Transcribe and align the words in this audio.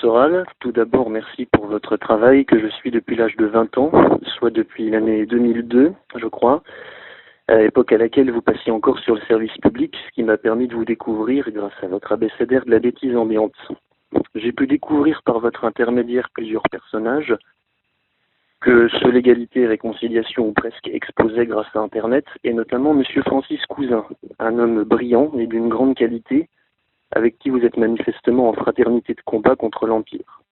Soral, 0.00 0.44
tout 0.60 0.70
d'abord 0.70 1.10
merci 1.10 1.46
pour 1.46 1.66
votre 1.66 1.96
travail 1.96 2.44
que 2.44 2.60
je 2.60 2.68
suis 2.68 2.92
depuis 2.92 3.16
l'âge 3.16 3.36
de 3.36 3.46
20 3.46 3.78
ans, 3.78 3.90
soit 4.38 4.50
depuis 4.50 4.90
l'année 4.90 5.26
2002 5.26 5.92
je 6.14 6.26
crois, 6.26 6.62
à 7.48 7.56
l'époque 7.56 7.90
à 7.92 7.98
laquelle 7.98 8.30
vous 8.30 8.42
passiez 8.42 8.70
encore 8.70 9.00
sur 9.00 9.16
le 9.16 9.20
service 9.22 9.56
public, 9.60 9.96
ce 10.06 10.14
qui 10.14 10.22
m'a 10.22 10.36
permis 10.36 10.68
de 10.68 10.74
vous 10.74 10.84
découvrir 10.84 11.50
grâce 11.50 11.72
à 11.82 11.88
votre 11.88 12.12
abécédaire 12.12 12.64
de 12.64 12.70
la 12.70 12.78
bêtise 12.78 13.16
ambiante. 13.16 13.56
J'ai 14.36 14.52
pu 14.52 14.68
découvrir 14.68 15.22
par 15.24 15.40
votre 15.40 15.64
intermédiaire 15.64 16.28
plusieurs 16.32 16.68
personnages 16.70 17.34
que 18.60 18.88
ce 18.88 19.08
l'égalité 19.08 19.62
et 19.62 19.66
réconciliation 19.66 20.46
ou 20.46 20.52
presque 20.52 20.88
exposait 20.88 21.46
grâce 21.46 21.74
à 21.74 21.80
Internet, 21.80 22.26
et 22.44 22.52
notamment 22.52 22.94
Monsieur 22.94 23.22
Francis 23.22 23.64
Cousin, 23.66 24.04
un 24.38 24.58
homme 24.58 24.84
brillant 24.84 25.32
et 25.38 25.46
d'une 25.46 25.68
grande 25.68 25.96
qualité, 25.96 26.48
avec 27.12 27.38
qui 27.38 27.50
vous 27.50 27.64
êtes 27.64 27.76
manifestement 27.76 28.48
en 28.48 28.52
fraternité 28.52 29.14
de 29.14 29.20
combat 29.24 29.56
contre 29.56 29.86
l'Empire. 29.86 30.42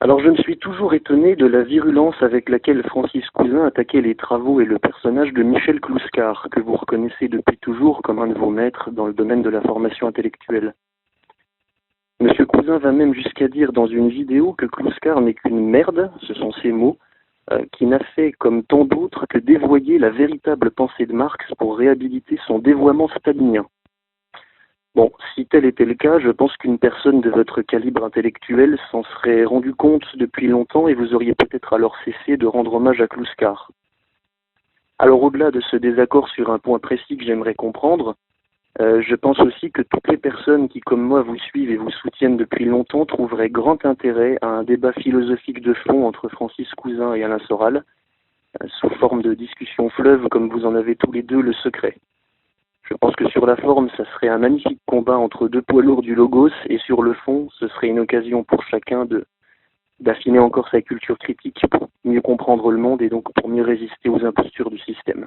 Alors 0.00 0.20
je 0.20 0.28
me 0.28 0.36
suis 0.36 0.58
toujours 0.58 0.92
étonné 0.92 1.34
de 1.34 1.46
la 1.46 1.62
virulence 1.62 2.16
avec 2.20 2.48
laquelle 2.48 2.82
Francis 2.82 3.28
Cousin 3.30 3.64
attaquait 3.64 4.02
les 4.02 4.14
travaux 4.14 4.60
et 4.60 4.66
le 4.66 4.78
personnage 4.78 5.32
de 5.32 5.42
Michel 5.42 5.80
Clouscar, 5.80 6.48
que 6.50 6.60
vous 6.60 6.76
reconnaissez 6.76 7.28
depuis 7.28 7.56
toujours 7.58 8.02
comme 8.02 8.18
un 8.18 8.26
de 8.26 8.38
vos 8.38 8.50
maîtres 8.50 8.90
dans 8.90 9.06
le 9.06 9.14
domaine 9.14 9.42
de 9.42 9.48
la 9.48 9.62
formation 9.62 10.06
intellectuelle. 10.06 10.74
Monsieur 12.20 12.44
Cousin 12.44 12.78
va 12.78 12.92
même 12.92 13.14
jusqu'à 13.14 13.48
dire 13.48 13.72
dans 13.72 13.86
une 13.86 14.08
vidéo 14.08 14.52
que 14.52 14.66
Clouscar 14.66 15.20
n'est 15.20 15.34
qu'une 15.34 15.68
merde, 15.68 16.10
ce 16.20 16.34
sont 16.34 16.52
ses 16.52 16.70
mots, 16.70 16.98
euh, 17.50 17.64
qui 17.72 17.86
n'a 17.86 17.98
fait, 17.98 18.32
comme 18.32 18.62
tant 18.62 18.84
d'autres, 18.84 19.26
que 19.26 19.38
dévoyer 19.38 19.98
la 19.98 20.10
véritable 20.10 20.70
pensée 20.70 21.06
de 21.06 21.12
Marx 21.12 21.44
pour 21.58 21.76
réhabiliter 21.76 22.38
son 22.46 22.58
dévoiement 22.58 23.08
stalinien. 23.08 23.66
Bon, 24.94 25.10
si 25.34 25.44
tel 25.46 25.64
était 25.64 25.84
le 25.84 25.94
cas, 25.94 26.20
je 26.20 26.30
pense 26.30 26.56
qu'une 26.56 26.78
personne 26.78 27.20
de 27.20 27.28
votre 27.28 27.62
calibre 27.62 28.04
intellectuel 28.04 28.78
s'en 28.92 29.02
serait 29.02 29.44
rendu 29.44 29.74
compte 29.74 30.06
depuis 30.16 30.46
longtemps 30.46 30.86
et 30.86 30.94
vous 30.94 31.14
auriez 31.14 31.34
peut-être 31.34 31.72
alors 31.72 31.96
cessé 32.04 32.36
de 32.36 32.46
rendre 32.46 32.74
hommage 32.74 33.00
à 33.00 33.08
Clouscar. 33.08 33.72
Alors 35.00 35.20
au-delà 35.24 35.50
de 35.50 35.60
ce 35.60 35.76
désaccord 35.76 36.28
sur 36.28 36.50
un 36.50 36.60
point 36.60 36.78
précis 36.78 37.16
que 37.16 37.24
j'aimerais 37.24 37.54
comprendre, 37.54 38.14
euh, 38.80 39.02
je 39.02 39.16
pense 39.16 39.40
aussi 39.40 39.72
que 39.72 39.82
toutes 39.82 40.06
les 40.06 40.16
personnes 40.16 40.68
qui, 40.68 40.80
comme 40.80 41.02
moi, 41.02 41.22
vous 41.22 41.38
suivent 41.38 41.70
et 41.70 41.76
vous 41.76 41.90
soutiennent 41.90 42.36
depuis 42.36 42.64
longtemps 42.64 43.04
trouveraient 43.04 43.50
grand 43.50 43.84
intérêt 43.84 44.38
à 44.42 44.46
un 44.46 44.62
débat 44.62 44.92
philosophique 44.92 45.60
de 45.60 45.74
fond 45.74 46.06
entre 46.06 46.28
Francis 46.28 46.70
Cousin 46.74 47.14
et 47.14 47.24
Alain 47.24 47.40
Soral, 47.40 47.84
euh, 48.62 48.66
sous 48.78 48.90
forme 49.00 49.22
de 49.22 49.34
discussion 49.34 49.90
fleuve 49.90 50.28
comme 50.28 50.48
vous 50.48 50.66
en 50.66 50.76
avez 50.76 50.94
tous 50.94 51.10
les 51.10 51.22
deux 51.22 51.40
le 51.40 51.52
secret. 51.52 51.96
Je 52.84 52.94
pense 52.94 53.16
que 53.16 53.28
sur 53.28 53.46
la 53.46 53.56
forme, 53.56 53.88
ça 53.96 54.04
serait 54.12 54.28
un 54.28 54.38
magnifique 54.38 54.80
combat 54.86 55.16
entre 55.16 55.48
deux 55.48 55.62
poids 55.62 55.82
lourds 55.82 56.02
du 56.02 56.14
logos, 56.14 56.50
et 56.68 56.78
sur 56.78 57.02
le 57.02 57.14
fond, 57.14 57.48
ce 57.58 57.66
serait 57.68 57.88
une 57.88 57.98
occasion 57.98 58.44
pour 58.44 58.62
chacun 58.64 59.06
d'affiner 60.00 60.38
encore 60.38 60.68
sa 60.68 60.82
culture 60.82 61.18
critique 61.18 61.64
pour 61.70 61.88
mieux 62.04 62.20
comprendre 62.20 62.70
le 62.70 62.76
monde 62.76 63.00
et 63.00 63.08
donc 63.08 63.32
pour 63.32 63.48
mieux 63.48 63.62
résister 63.62 64.10
aux 64.10 64.24
impostures 64.24 64.70
du 64.70 64.78
système. 64.78 65.26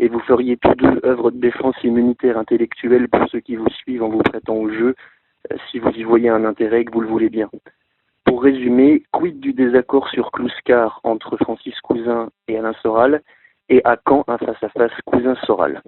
Et 0.00 0.08
vous 0.08 0.18
feriez 0.20 0.56
tous 0.56 0.74
deux 0.74 1.00
œuvre 1.04 1.30
de 1.30 1.38
défense 1.38 1.76
immunitaire 1.84 2.38
intellectuelle 2.38 3.08
pour 3.08 3.28
ceux 3.28 3.40
qui 3.40 3.54
vous 3.54 3.70
suivent 3.70 4.02
en 4.02 4.08
vous 4.08 4.22
prêtant 4.22 4.56
au 4.56 4.68
jeu, 4.68 4.96
euh, 5.52 5.56
si 5.70 5.78
vous 5.78 5.90
y 5.90 6.02
voyez 6.02 6.28
un 6.28 6.44
intérêt 6.44 6.80
et 6.80 6.84
que 6.84 6.92
vous 6.92 7.02
le 7.02 7.06
voulez 7.06 7.28
bien. 7.28 7.48
Pour 8.24 8.42
résumer, 8.42 9.04
quid 9.12 9.38
du 9.38 9.52
désaccord 9.52 10.08
sur 10.08 10.32
Clouscar 10.32 11.00
entre 11.04 11.36
Francis 11.36 11.78
Cousin 11.82 12.30
et 12.48 12.58
Alain 12.58 12.72
Soral, 12.82 13.22
et 13.68 13.80
à 13.84 13.96
quand 13.96 14.24
un 14.26 14.38
face-à-face 14.38 14.92
Cousin-Soral? 15.06 15.82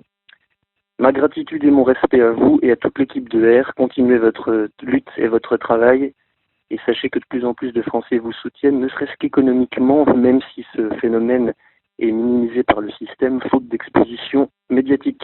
Ma 0.99 1.13
gratitude 1.13 1.63
et 1.63 1.71
mon 1.71 1.85
respect 1.85 2.23
à 2.23 2.31
vous 2.31 2.59
et 2.63 2.71
à 2.73 2.77
toute 2.77 2.99
l'équipe 2.99 3.29
de 3.29 3.61
R. 3.61 3.75
Continuez 3.75 4.19
votre 4.19 4.71
lutte 4.83 5.11
et 5.19 5.29
votre 5.29 5.57
travail. 5.59 6.15
Et 6.71 6.79
sachez 6.87 7.11
que 7.11 7.19
de 7.19 7.25
plus 7.29 7.45
en 7.45 7.55
plus 7.55 7.73
de 7.73 7.83
Français 7.83 8.19
vous 8.19 8.33
soutiennent, 8.33 8.81
ne 8.81 8.89
serait-ce 8.89 9.13
qu'économiquement, 9.21 10.07
même 10.17 10.41
si 10.55 10.65
ce 10.75 10.89
phénomène 11.01 11.53
est 11.99 12.11
minimisé 12.11 12.63
par 12.63 12.81
le 12.81 12.91
système, 12.93 13.41
faute 13.51 13.69
d'exposition 13.69 14.51
médiatique. 14.71 15.23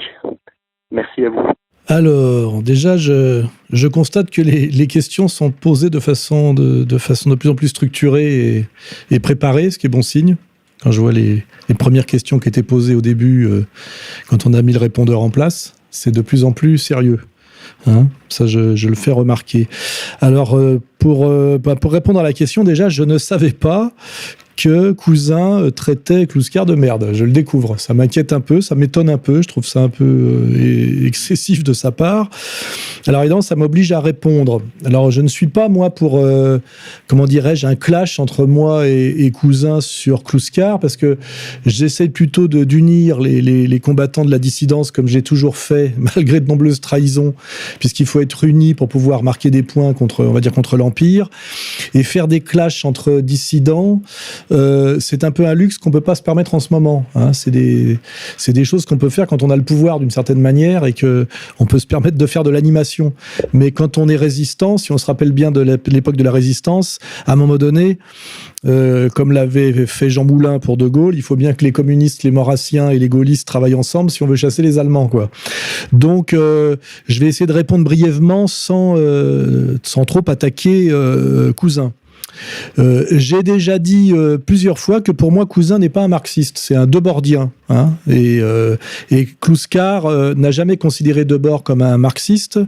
Merci 0.90 1.24
à 1.24 1.30
vous. 1.30 1.48
Alors, 1.88 2.62
déjà, 2.62 2.96
je, 2.96 3.44
constate 3.88 4.30
que 4.30 4.40
les, 4.40 4.86
questions 4.86 5.26
sont 5.26 5.50
posées 5.50 5.90
de 5.90 6.00
façon 6.00 6.54
de, 6.54 6.98
façon 6.98 7.30
de 7.30 7.34
plus 7.34 7.48
en 7.48 7.54
plus 7.54 7.68
structurée 7.68 8.66
et 9.10 9.20
préparée, 9.20 9.70
ce 9.70 9.78
qui 9.78 9.86
est 9.86 9.90
bon 9.90 10.02
signe 10.02 10.36
quand 10.82 10.90
je 10.90 11.00
vois 11.00 11.12
les, 11.12 11.44
les, 11.68 11.74
premières 11.74 12.06
questions 12.06 12.38
qui 12.38 12.48
étaient 12.48 12.62
posées 12.62 12.94
au 12.94 13.00
début, 13.00 13.46
euh, 13.46 13.64
quand 14.28 14.46
on 14.46 14.54
a 14.54 14.62
mis 14.62 14.72
le 14.72 14.78
répondeur 14.78 15.20
en 15.20 15.30
place, 15.30 15.74
c'est 15.90 16.10
de 16.10 16.20
plus 16.20 16.44
en 16.44 16.52
plus 16.52 16.78
sérieux. 16.78 17.20
Hein 17.86 18.08
ça, 18.28 18.46
je, 18.46 18.88
le 18.88 18.94
fais 18.94 19.10
remarquer. 19.10 19.68
Alors, 20.20 20.56
euh, 20.56 20.80
pour, 20.98 21.26
euh, 21.26 21.58
bah, 21.58 21.76
pour 21.76 21.92
répondre 21.92 22.20
à 22.20 22.22
la 22.22 22.32
question, 22.32 22.64
déjà, 22.64 22.88
je 22.88 23.02
ne 23.02 23.18
savais 23.18 23.52
pas 23.52 23.92
que 24.56 24.92
Cousin 24.92 25.62
euh, 25.62 25.70
traitait 25.70 26.26
Clouscar 26.26 26.66
de 26.66 26.74
merde. 26.74 27.10
Je 27.12 27.24
le 27.24 27.32
découvre. 27.32 27.78
Ça 27.78 27.94
m'inquiète 27.94 28.32
un 28.32 28.40
peu, 28.40 28.60
ça 28.60 28.74
m'étonne 28.74 29.08
un 29.08 29.18
peu. 29.18 29.42
Je 29.42 29.48
trouve 29.48 29.66
ça 29.66 29.80
un 29.80 29.88
peu 29.88 30.04
euh, 30.04 31.06
excessif 31.06 31.64
de 31.64 31.72
sa 31.72 31.90
part. 31.90 32.30
Alors 33.06 33.22
évidemment, 33.22 33.42
ça 33.42 33.56
m'oblige 33.56 33.92
à 33.92 34.00
répondre. 34.00 34.62
Alors 34.84 35.10
je 35.10 35.20
ne 35.20 35.28
suis 35.28 35.46
pas, 35.46 35.68
moi, 35.68 35.90
pour, 35.94 36.18
euh, 36.18 36.58
comment 37.08 37.26
dirais-je, 37.26 37.66
un 37.66 37.74
clash 37.74 38.20
entre 38.20 38.46
moi 38.46 38.88
et, 38.88 39.30
Cousin 39.32 39.80
sur 39.80 40.24
Clouscar, 40.24 40.78
parce 40.78 40.96
que 40.96 41.16
j'essaie 41.64 42.08
plutôt 42.08 42.48
d'unir 42.48 43.18
les, 43.18 43.40
les, 43.40 43.66
les, 43.66 43.80
combattants 43.80 44.26
de 44.26 44.30
la 44.30 44.38
dissidence, 44.38 44.90
comme 44.90 45.08
j'ai 45.08 45.22
toujours 45.22 45.56
fait, 45.56 45.94
malgré 45.98 46.40
de 46.40 46.46
nombreuses 46.46 46.80
trahisons, 46.80 47.34
puisqu'il 47.78 48.06
faut 48.06 48.20
être 48.20 48.44
unis 48.44 48.74
pour 48.74 48.88
pouvoir 48.88 49.22
marquer 49.22 49.50
des 49.50 49.62
points 49.62 49.94
contre, 49.94 50.24
on 50.24 50.32
va 50.32 50.40
dire, 50.40 50.52
contre 50.52 50.76
l'Empire, 50.76 51.30
et 51.94 52.02
faire 52.02 52.28
des 52.28 52.40
clashs 52.40 52.84
entre 52.84 53.20
dissidents, 53.20 54.02
euh, 54.50 54.98
c'est 55.00 55.24
un 55.24 55.30
peu 55.30 55.46
un 55.46 55.54
luxe 55.54 55.78
qu'on 55.78 55.90
peut 55.90 56.00
pas 56.00 56.14
se 56.14 56.22
permettre 56.22 56.54
en 56.54 56.60
ce 56.60 56.68
moment. 56.72 57.04
Hein. 57.14 57.32
C'est 57.32 57.50
des, 57.50 58.64
choses 58.64 58.84
qu'on 58.86 58.98
peut 58.98 59.10
faire 59.10 59.26
quand 59.26 59.42
on 59.42 59.50
a 59.50 59.56
le 59.56 59.62
pouvoir 59.62 60.00
d'une 60.00 60.10
certaine 60.10 60.40
manière 60.40 60.84
et 60.84 60.92
que 60.92 61.26
on 61.58 61.66
peut 61.66 61.78
se 61.78 61.86
permettre 61.86 62.16
de 62.16 62.26
faire 62.26 62.42
de 62.42 62.50
l'animation. 62.50 63.12
Mais 63.52 63.70
quand 63.70 63.98
on 63.98 64.08
est 64.08 64.16
résistant, 64.16 64.78
si 64.78 64.92
on 64.92 64.98
se 64.98 65.06
rappelle 65.06 65.32
bien 65.32 65.50
de 65.50 65.60
l'époque 65.86 66.16
de 66.16 66.24
la 66.24 66.32
résistance, 66.32 66.98
à 67.26 67.32
un 67.32 67.36
moment 67.36 67.56
donné, 67.56 67.98
euh, 68.66 69.08
comme 69.08 69.32
l'avait 69.32 69.86
fait 69.86 70.10
Jean 70.10 70.24
Moulin 70.24 70.58
pour 70.58 70.76
De 70.76 70.86
Gaulle, 70.86 71.14
il 71.14 71.22
faut 71.22 71.36
bien 71.36 71.52
que 71.52 71.64
les 71.64 71.72
communistes, 71.72 72.22
les 72.22 72.30
maurassiens 72.30 72.90
et 72.90 72.98
les 72.98 73.08
gaullistes 73.08 73.46
travaillent 73.46 73.74
ensemble 73.74 74.10
si 74.10 74.22
on 74.22 74.26
veut 74.26 74.36
chasser 74.36 74.62
les 74.62 74.78
Allemands. 74.78 75.10
Donc, 75.92 76.32
euh, 76.32 76.76
je 77.08 77.20
vais 77.20 77.26
essayer 77.26 77.46
de 77.46 77.52
répondre 77.52 77.84
brièvement 77.84 78.46
sans, 78.46 78.96
trop 80.06 80.22
attaquer 80.28 80.92
Cousin. 81.56 81.92
Euh, 82.78 83.04
J'ai 83.10 83.42
déjà 83.42 83.78
dit 83.78 84.12
euh, 84.12 84.38
plusieurs 84.38 84.78
fois 84.78 85.00
que 85.00 85.12
pour 85.12 85.32
moi, 85.32 85.46
Cousin 85.46 85.78
n'est 85.78 85.88
pas 85.88 86.02
un 86.02 86.08
marxiste, 86.08 86.58
c'est 86.58 86.74
un 86.74 86.86
debordien. 86.86 87.52
Hein, 87.68 87.94
et, 88.06 88.40
euh, 88.40 88.76
euh, 89.12 90.34
n'a 90.34 90.50
jamais 90.50 90.76
considéré 90.76 91.24
Debord 91.24 91.62
comme 91.62 91.82
un 91.82 91.96
marxiste. 91.96 92.58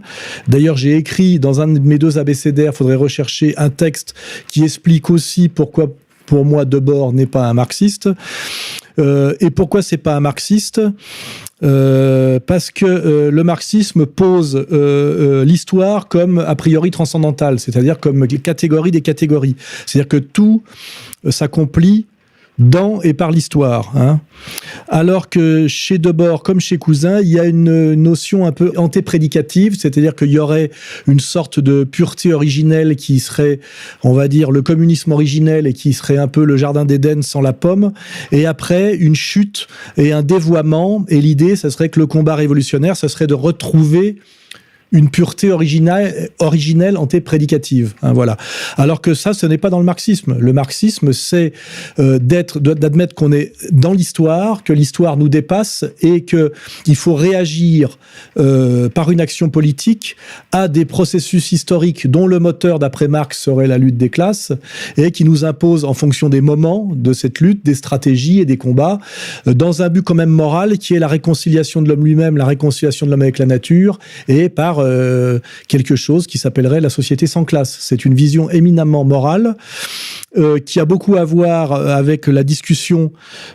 D'ailleurs, 0.49 0.77
j'ai 0.77 0.97
écrit 0.97 1.39
dans 1.39 1.61
un 1.61 1.69
de 1.69 1.79
mes 1.79 1.99
deux 1.99 2.19
abécédaires, 2.19 2.75
faudrait 2.75 2.95
rechercher 2.95 3.55
un 3.57 3.71
texte 3.71 4.15
qui 4.49 4.62
explique 4.62 5.11
aussi 5.11 5.49
pourquoi 5.49 5.88
pour 6.26 6.44
moi 6.44 6.65
Debord 6.65 7.12
n'est 7.12 7.26
pas 7.26 7.47
un 7.47 7.55
marxiste. 7.55 8.09
Et 8.97 9.50
pourquoi 9.50 9.82
c'est 9.82 9.99
pas 9.99 10.15
un 10.15 10.21
marxiste? 10.21 10.81
Euh, 11.64 12.38
parce 12.44 12.70
que 12.70 12.84
euh, 12.84 13.31
le 13.31 13.44
marxisme 13.44 14.06
pose 14.06 14.56
euh, 14.56 14.66
euh 14.72 15.44
l'histoire 15.44 16.08
comme 16.08 16.38
a 16.38 16.55
priori 16.55 16.90
transcendantale, 16.90 17.58
c'est-à-dire 17.58 17.99
comme 17.99 18.26
catégorie 18.26 18.90
des 18.90 19.00
catégories. 19.00 19.56
C'est-à-dire 19.87 20.08
que 20.08 20.16
tout 20.16 20.62
s'accomplit 21.28 22.06
dans 22.59 23.03
et 23.03 23.15
par 23.15 23.31
l'histoire. 23.31 23.97
Hein. 23.97 24.21
Alors 24.89 25.29
que 25.29 25.67
chez 25.67 25.99
Debord, 25.99 26.43
comme 26.43 26.61
chez 26.61 26.79
Cousin, 26.79 27.21
il 27.21 27.29
y 27.29 27.41
a 27.41 27.45
une 27.45 27.95
notion 27.95 28.47
un 28.47 28.53
peu 28.53 28.73
antéprédicative, 28.77 29.77
c'est-à-dire 29.79 30.15
qu'il 30.15 30.31
y 30.31 30.39
aurait 30.39 30.71
une 31.06 31.21
sorte 31.21 31.59
de 31.59 31.85
pureté 31.85 32.33
originelle 32.33 32.97
qui 32.97 33.19
serait, 33.19 33.61
on 34.03 34.12
va 34.12 34.29
dire, 34.29 34.51
le 34.51 34.62
communisme 34.62 35.12
originel 35.12 35.67
et 35.67 35.73
qui 35.73 35.93
serait 35.93 36.19
un 36.19 36.29
peu 36.29 36.45
le 36.45 36.56
jardin 36.56 36.85
d'Éden 36.85 37.23
sans 37.23 37.41
la 37.41 37.53
pomme, 37.53 37.93
et 38.31 38.47
après 38.47 38.95
une 38.95 39.17
chute 39.17 39.67
et 39.97 40.12
un 40.12 40.23
dévoiement, 40.23 41.05
et 41.09 41.21
l'idée, 41.21 41.57
ça 41.57 41.71
serait 41.71 41.89
que 41.89 41.99
le 41.99 42.07
combat 42.07 42.37
révolutionnaire, 42.37 42.97
ça 42.97 43.09
serait 43.09 43.27
de 43.27 43.35
retrouver 43.35 44.19
une 44.94 45.11
pureté 45.11 45.50
originale, 45.50 46.31
originelle 46.38 46.96
antéprédicative. 46.96 47.94
Hein, 48.02 48.12
voilà. 48.12 48.37
Alors 48.76 49.00
que 49.00 49.12
ça, 49.12 49.35
ce 49.35 49.44
n'est 49.44 49.58
pas 49.58 49.69
dans 49.69 49.81
le 49.81 49.85
marxisme. 49.85 50.37
Le 50.38 50.52
marxisme, 50.52 51.12
c'est 51.12 51.52
euh, 51.99 52.19
d'admettre 52.20 53.14
qu'on 53.14 53.32
est 53.32 53.52
dans 53.73 53.93
l'histoire, 53.93 54.62
que 54.62 54.73
l'histoire 54.73 55.17
nous 55.17 55.29
dépasse 55.29 55.85
et 56.00 56.25
que 56.25 56.52
il 56.87 56.94
faut 56.94 57.14
réagir 57.14 57.99
euh, 58.38 58.88
par 58.88 59.11
une 59.11 59.20
action 59.20 59.50
politique 59.50 60.17
à 60.52 60.69
des 60.69 60.85
processus 60.85 61.50
historiques 61.50 62.08
dont 62.08 62.29
le 62.29 62.38
moteur, 62.38 62.79
d'après 62.79 63.08
Marx, 63.08 63.38
serait 63.38 63.67
la 63.67 63.79
lutte 63.79 63.97
des 63.97 64.11
classes 64.11 64.52
et 64.97 65.11
qui 65.11 65.25
nous 65.25 65.44
impose, 65.44 65.85
en 65.85 65.94
fonction 65.94 66.29
des 66.29 66.40
moments 66.40 66.88
de 66.94 67.12
cette 67.12 67.40
lutte, 67.40 67.67
des 67.67 67.75
stratégies 67.75 68.38
et 68.38 68.44
des 68.44 68.58
combats, 68.58 69.00
euh, 69.49 69.55
dans 69.55 69.82
un 69.82 69.88
but 69.88 70.02
quand 70.02 70.14
même 70.14 70.31
moral 70.31 70.79
qui 70.79 70.94
est 70.94 71.00
la 71.00 71.08
réconciliation 71.08 71.82
de 71.82 71.88
l'homme 71.88 72.05
lui-même, 72.05 72.37
la 72.37 72.47
réconciliation 72.47 73.06
de 73.06 73.11
l'homme 73.11 73.23
avec 73.23 73.38
la 73.38 73.47
nature 73.47 73.99
et 74.29 74.49
par 74.49 74.84
euh, 74.85 75.39
quelque 75.69 75.97
chose 75.97 76.27
qui 76.27 76.39
s'appellerait 76.39 76.81
la 76.81 76.91
société 76.91 77.27
sans 77.27 77.45
classe. 77.45 77.77
C'est 77.81 78.05
une 78.05 78.15
vision 78.15 78.51
éminemment 78.51 79.05
morale 79.05 79.57
euh, 80.37 80.59
qui 80.59 80.81
a 80.81 80.85
beaucoup 80.85 81.15
à 81.15 81.25
voir 81.25 81.73
avec 81.73 82.27
la 82.27 82.43
discussion 82.43 83.13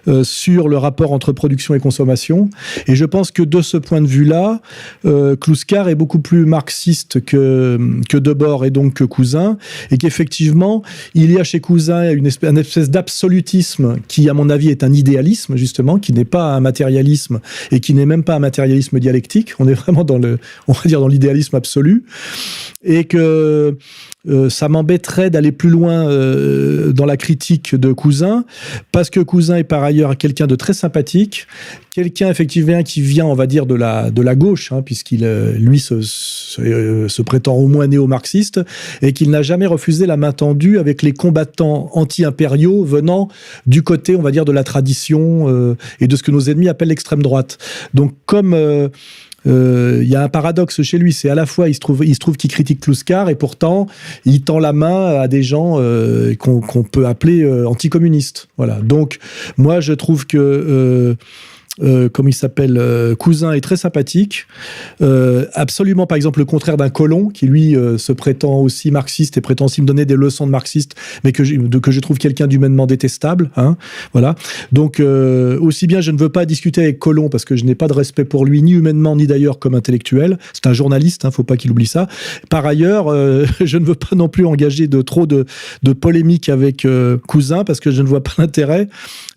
euh, 0.08 0.24
sur 0.24 0.70
le 0.70 0.78
rapport 0.78 1.12
entre 1.12 1.34
production 1.34 1.76
et 1.76 1.80
consommation. 1.80 2.50
Et 2.88 2.96
je 2.96 3.04
pense 3.04 3.32
que 3.32 3.44
de 3.44 3.62
ce 3.62 3.76
point 3.76 4.00
de 4.00 4.08
vue-là, 4.08 4.62
euh, 5.04 5.36
est 5.70 5.96
beaucoup 5.96 6.20
plus 6.20 6.46
marxiste 6.46 7.24
que, 7.26 7.78
que 8.08 8.18
Debord 8.18 8.64
et 8.64 8.72
donc 8.72 8.94
que 8.94 9.04
Cousin, 9.04 9.58
et 9.92 9.98
qu'effectivement, 9.98 10.82
il 11.16 11.32
y 11.32 11.38
a 11.38 11.44
chez 11.44 11.60
Cousin 11.60 12.12
une 12.12 12.28
espèce, 12.28 12.50
une 12.50 12.58
espèce 12.58 12.90
d'absolutisme 12.90 13.98
qui, 14.08 14.30
à 14.30 14.34
mon 14.34 14.50
avis, 14.50 14.70
est 14.70 14.84
un 14.84 14.94
idéalisme, 14.94 15.58
justement, 15.58 16.00
qui 16.00 16.14
n'est 16.14 16.26
pas 16.26 16.54
un 16.54 16.62
matérialisme 16.62 17.42
et 17.72 17.82
qui 17.82 17.94
n'est 17.94 18.06
même 18.06 18.24
pas 18.24 18.36
un 18.36 18.40
matérialisme 18.40 19.00
dialectique. 19.00 19.54
On 19.60 19.68
est 19.68 19.74
vraiment 19.74 20.06
dans 20.06 20.18
le, 20.18 20.40
on 20.68 20.74
va 20.74 20.82
dire, 20.86 21.02
dans 21.02 21.08
l'idéalisme 21.08 21.19
absolu. 21.54 22.04
Et 22.84 23.04
que 23.04 23.78
euh, 24.28 24.50
ça 24.50 24.68
m'embêterait 24.68 25.30
d'aller 25.30 25.54
plus 25.54 25.70
loin 25.70 26.10
euh, 26.10 26.92
dans 26.92 27.06
la 27.06 27.16
critique 27.16 27.74
de 27.74 27.94
Cousin, 27.94 28.44
parce 28.92 29.10
que 29.10 29.22
Cousin 29.22 29.56
est 29.56 29.64
par 29.64 29.82
ailleurs 29.82 30.18
quelqu'un 30.18 30.46
de 30.46 30.56
très 30.56 30.74
sympathique, 30.74 31.48
quelqu'un 31.96 32.30
effectivement 32.30 32.84
qui 32.84 33.02
vient, 33.02 33.26
on 33.26 33.34
va 33.34 33.48
dire, 33.48 33.66
de 33.66 33.76
la, 33.76 34.12
de 34.12 34.22
la 34.22 34.36
gauche, 34.36 34.74
hein, 34.74 34.82
puisqu'il, 34.82 35.24
euh, 35.24 35.54
lui, 35.54 35.80
se, 35.80 37.22
prétend 37.22 37.56
au 37.56 37.68
moins 37.68 37.88
néo-marxiste, 37.88 38.60
et 39.02 39.14
qu'il 39.14 39.30
n'a 39.30 39.42
jamais 39.42 39.66
refusé 39.68 40.06
la 40.06 40.18
main 40.18 40.34
tendue 40.34 40.80
avec 40.80 41.02
les 41.02 41.14
combattants 41.14 41.90
anti-impériaux 41.94 42.84
venant 42.84 43.30
du 43.68 43.84
côté, 43.84 44.18
on 44.18 44.22
va 44.22 44.32
dire, 44.32 44.44
de 44.44 44.52
la 44.52 44.64
tradition 44.64 45.76
et 46.00 46.08
de 46.08 46.16
ce 46.16 46.24
que 46.24 46.32
nos 46.32 46.42
ennemis 46.42 46.70
appellent 46.70 46.90
l'extrême 46.90 47.22
droite. 47.22 47.58
Donc, 47.94 48.14
comme 48.26 48.56
il 49.46 49.52
euh, 49.52 50.04
y 50.04 50.16
a 50.16 50.24
un 50.24 50.30
paradoxe 50.30 50.82
chez 50.82 50.98
lui, 50.98 51.14
c'est 51.14 51.30
à 51.30 51.36
la 51.36 51.46
fois 51.46 51.70
il 51.70 51.74
se 51.74 51.80
trouve, 51.80 52.06
il 52.06 52.14
se 52.14 52.20
trouve 52.20 52.38
qu'il 52.38 52.52
critique 52.52 52.82
Kluskar 52.82 53.30
et 53.30 53.36
pourtant 53.36 53.88
il 54.26 54.42
tend 54.42 54.60
la 54.60 54.74
main 54.74 55.20
à 55.20 55.28
des 55.28 55.44
gens 55.44 55.76
euh, 55.78 56.36
qu'on 56.36 56.62
qu 56.62 56.84
peut 56.84 57.08
appeler 57.08 57.44
euh, 57.44 57.68
anticommunistes. 57.68 58.48
Voilà. 58.58 58.80
Donc 58.82 59.20
moi 59.58 59.80
je 59.80 59.94
trouve 59.94 60.26
que 60.26 61.16
euh, 61.82 62.10
comme 62.10 62.28
il 62.28 62.34
s'appelle, 62.34 62.78
euh, 62.78 63.16
Cousin 63.16 63.54
est 63.54 63.62
très 63.62 63.78
sympathique. 63.78 64.46
Euh, 65.02 65.46
absolument, 65.54 66.08
par 66.08 66.16
exemple, 66.16 66.40
le 66.40 66.46
contraire 66.46 66.78
d'un 66.78 66.90
colon 66.90 67.30
qui, 67.30 67.46
lui, 67.46 67.76
se 67.98 68.12
prétend 68.12 68.60
aussi 68.60 68.92
marxiste 68.92 69.38
et 69.38 69.42
prétend 69.42 69.66
aussi 69.66 69.82
me 69.82 69.88
donner 69.88 70.06
des 70.06 70.16
leçons 70.16 70.46
de 70.46 70.52
marxiste, 70.52 70.96
mais 71.24 71.32
que 71.32 71.44
je, 71.44 72.00
trouve 72.00 72.18
quelqu'un 72.18 72.48
d'humainement 72.48 72.86
détestable. 72.86 73.50
Hein, 73.56 73.78
voilà. 74.14 74.36
Donc, 74.72 75.00
aussi 75.00 75.88
bien, 75.88 76.02
je 76.02 76.12
ne 76.12 76.18
veux 76.18 76.30
pas 76.30 76.46
discuter 76.46 76.82
avec 76.82 77.00
Colomb 77.00 77.30
parce 77.30 77.46
que 77.46 77.56
je 77.56 77.64
n'ai 77.66 77.76
pas 77.76 77.88
de 77.88 77.94
respect 77.94 78.26
pour 78.26 78.46
lui, 78.46 78.62
ni 78.62 78.74
humainement, 78.74 79.16
ni 79.16 79.28
d'ailleurs 79.28 79.60
comme 79.60 79.76
intellectuel. 79.76 80.38
C'est 80.54 80.68
un 80.68 80.74
journaliste, 80.74 81.26
hein, 81.26 81.32
faut 81.32 81.44
pas 81.44 81.58
qu'il 81.58 81.72
oublie 81.72 81.88
ça. 81.88 82.08
Par 82.50 82.66
ailleurs, 82.66 83.08
je 83.62 83.78
ne 83.78 83.86
veux 83.86 83.96
pas 83.96 84.16
non 84.16 84.30
plus 84.30 84.46
engager 84.46 84.88
de 84.88 85.02
trop 85.02 85.26
de, 85.26 85.46
de 85.84 85.94
polémiques 85.94 86.50
avec 86.50 86.88
Cousin 87.28 87.64
parce 87.64 87.80
que 87.80 87.92
je 87.92 88.02
ne 88.02 88.08
vois 88.08 88.24
pas 88.24 88.34
l'intérêt 88.38 88.88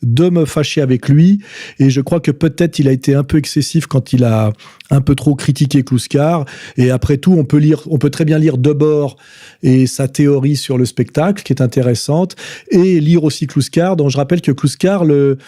de 0.02 0.28
me 0.28 0.44
fâcher 0.44 0.80
avec 0.80 1.08
lui. 1.08 1.40
Et 1.78 1.90
je 1.90 2.00
crois 2.00 2.20
que 2.20 2.31
peut-être 2.32 2.78
il 2.78 2.88
a 2.88 2.92
été 2.92 3.14
un 3.14 3.24
peu 3.24 3.38
excessif 3.38 3.86
quand 3.86 4.12
il 4.12 4.24
a 4.24 4.52
un 4.92 5.00
peu 5.00 5.14
trop 5.14 5.34
critiqué 5.34 5.82
Kluskar. 5.82 6.44
Et 6.76 6.90
après 6.90 7.16
tout, 7.16 7.32
on 7.32 7.44
peut 7.44 7.56
lire, 7.56 7.82
on 7.90 7.98
peut 7.98 8.10
très 8.10 8.24
bien 8.24 8.38
lire 8.38 8.58
Debord 8.58 9.16
et 9.62 9.86
sa 9.86 10.08
théorie 10.08 10.56
sur 10.56 10.76
le 10.76 10.84
spectacle, 10.84 11.42
qui 11.42 11.52
est 11.52 11.62
intéressante, 11.62 12.36
et 12.70 13.00
lire 13.00 13.24
aussi 13.24 13.46
Kluskar, 13.46 13.96
dont 13.96 14.08
je 14.08 14.16
rappelle 14.16 14.40
que 14.40 14.52
Kluskar, 14.52 15.04
le, 15.04 15.38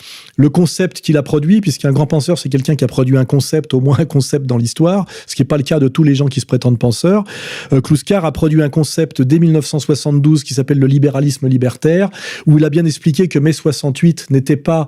concept 0.53 1.01
qu'il 1.01 1.17
a 1.17 1.23
produit, 1.23 1.61
puisqu'un 1.61 1.93
grand 1.93 2.07
penseur, 2.07 2.39
c'est 2.39 2.49
quelqu'un 2.49 2.77
qui 2.77 2.85
a 2.85 2.87
produit 2.87 3.19
un 3.19 3.25
concept, 3.25 3.75
au 3.75 3.81
moins 3.81 3.99
un 3.99 4.05
concept 4.05 4.47
dans 4.47 4.57
l'histoire, 4.57 5.05
ce 5.27 5.35
qui 5.35 5.43
n'est 5.43 5.47
pas 5.47 5.57
le 5.57 5.63
cas 5.63 5.81
de 5.81 5.89
tous 5.89 6.05
les 6.05 6.15
gens 6.15 6.27
qui 6.27 6.41
se 6.41 6.47
prétendent 6.47 6.79
penseurs. 6.79 7.25
Euh, 7.73 7.81
a 8.15 8.33
produit 8.33 8.63
un 8.63 8.69
concept 8.69 9.23
dès 9.23 9.39
1972 9.39 10.45
qui 10.45 10.55
s'appelle 10.55 10.79
le 10.79 10.87
libéralisme 10.87 11.49
libertaire, 11.49 12.11
où 12.47 12.59
il 12.59 12.65
a 12.65 12.71
bien 12.71 12.85
expliqué 12.85 13.29
que 13.29 13.39
mai 13.39 13.53
68 13.53 14.31
n'était 14.31 14.57
pas 14.57 14.87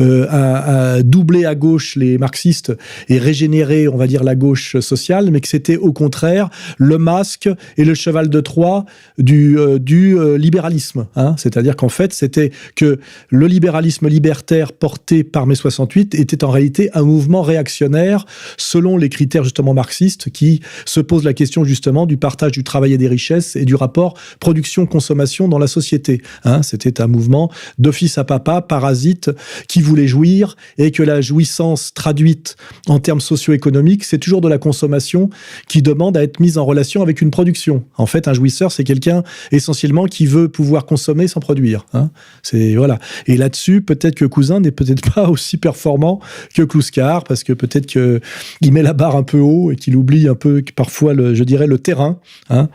euh, 0.00 0.26
à, 0.28 0.96
à 0.96 1.02
à 1.44 1.54
gauche 1.54 1.96
les 1.96 2.18
marxistes 2.18 2.72
et 3.08 3.18
régénérer, 3.18 3.88
on 3.88 3.96
va 3.96 4.06
dire, 4.06 4.24
la 4.24 4.34
gauche 4.34 4.78
sociale, 4.80 5.30
mais 5.30 5.40
que 5.40 5.48
c'était 5.48 5.76
au 5.76 5.92
contraire 5.92 6.48
le 6.78 6.98
masque 6.98 7.48
et 7.76 7.84
le 7.84 7.94
cheval 7.94 8.28
de 8.28 8.40
Troie 8.40 8.84
du, 9.18 9.58
euh, 9.58 9.78
du 9.78 10.18
euh, 10.18 10.38
libéralisme. 10.38 11.06
Hein 11.16 11.34
C'est-à-dire 11.36 11.76
qu'en 11.76 11.88
fait, 11.88 12.12
c'était 12.12 12.50
que 12.76 12.98
le 13.30 13.46
libéralisme 13.46 14.08
libertaire 14.08 14.72
porté 14.72 15.24
par 15.24 15.46
mai 15.46 15.54
68 15.54 16.14
était 16.14 16.44
en 16.44 16.50
réalité 16.50 16.90
un 16.94 17.02
mouvement 17.02 17.42
réactionnaire 17.42 18.24
selon 18.56 18.96
les 18.96 19.08
critères 19.08 19.44
justement 19.44 19.74
marxistes 19.74 20.30
qui 20.30 20.60
se 20.84 21.00
posent 21.00 21.24
la 21.24 21.34
question 21.34 21.64
justement 21.64 22.06
du 22.06 22.16
partage 22.16 22.52
du 22.52 22.64
travail 22.64 22.92
et 22.92 22.98
des 22.98 23.08
richesses 23.08 23.56
et 23.56 23.64
du 23.64 23.74
rapport 23.74 24.14
production-consommation 24.40 25.48
dans 25.48 25.58
la 25.58 25.66
société. 25.66 26.22
Hein 26.44 26.62
c'était 26.62 27.00
un 27.00 27.06
mouvement 27.06 27.50
d'office 27.78 28.18
à 28.18 28.24
papa, 28.24 28.62
parasite, 28.62 29.30
qui 29.68 29.80
voulait 29.80 30.06
jouir 30.06 30.56
et 30.78 30.90
que 30.90 31.02
la 31.08 31.20
jouissance 31.20 31.92
traduite 31.94 32.56
en 32.86 32.98
termes 32.98 33.20
socio-économiques, 33.20 34.04
c'est 34.04 34.18
toujours 34.18 34.40
de 34.40 34.48
la 34.48 34.58
consommation 34.58 35.30
qui 35.66 35.82
demande 35.82 36.16
à 36.16 36.22
être 36.22 36.40
mise 36.40 36.58
en 36.58 36.64
relation 36.64 37.02
avec 37.02 37.20
une 37.20 37.30
production. 37.30 37.84
En 37.96 38.06
fait, 38.06 38.28
un 38.28 38.34
jouisseur, 38.34 38.72
c'est 38.72 38.84
quelqu'un 38.84 39.22
essentiellement 39.52 40.06
qui 40.06 40.26
veut 40.26 40.48
pouvoir 40.48 40.86
consommer 40.86 41.28
sans 41.28 41.40
produire. 41.40 41.86
Hein 41.94 42.10
c'est 42.42 42.74
voilà. 42.74 42.98
Et 43.26 43.36
là-dessus, 43.36 43.80
peut-être 43.82 44.14
que 44.14 44.24
Cousin 44.24 44.60
n'est 44.60 44.70
peut-être 44.70 45.12
pas 45.12 45.28
aussi 45.28 45.56
performant 45.56 46.20
que 46.54 46.62
Kluskar, 46.62 47.24
parce 47.24 47.44
que 47.44 47.52
peut-être 47.52 47.86
que 47.86 48.20
il 48.60 48.72
met 48.72 48.82
la 48.82 48.92
barre 48.92 49.16
un 49.16 49.22
peu 49.22 49.38
haut 49.38 49.72
et 49.72 49.76
qu'il 49.76 49.96
oublie 49.96 50.28
un 50.28 50.34
peu 50.34 50.62
parfois, 50.74 51.14
le, 51.14 51.34
je 51.34 51.44
dirais, 51.44 51.66
le 51.66 51.78
terrain. 51.78 52.18
Hein 52.50 52.68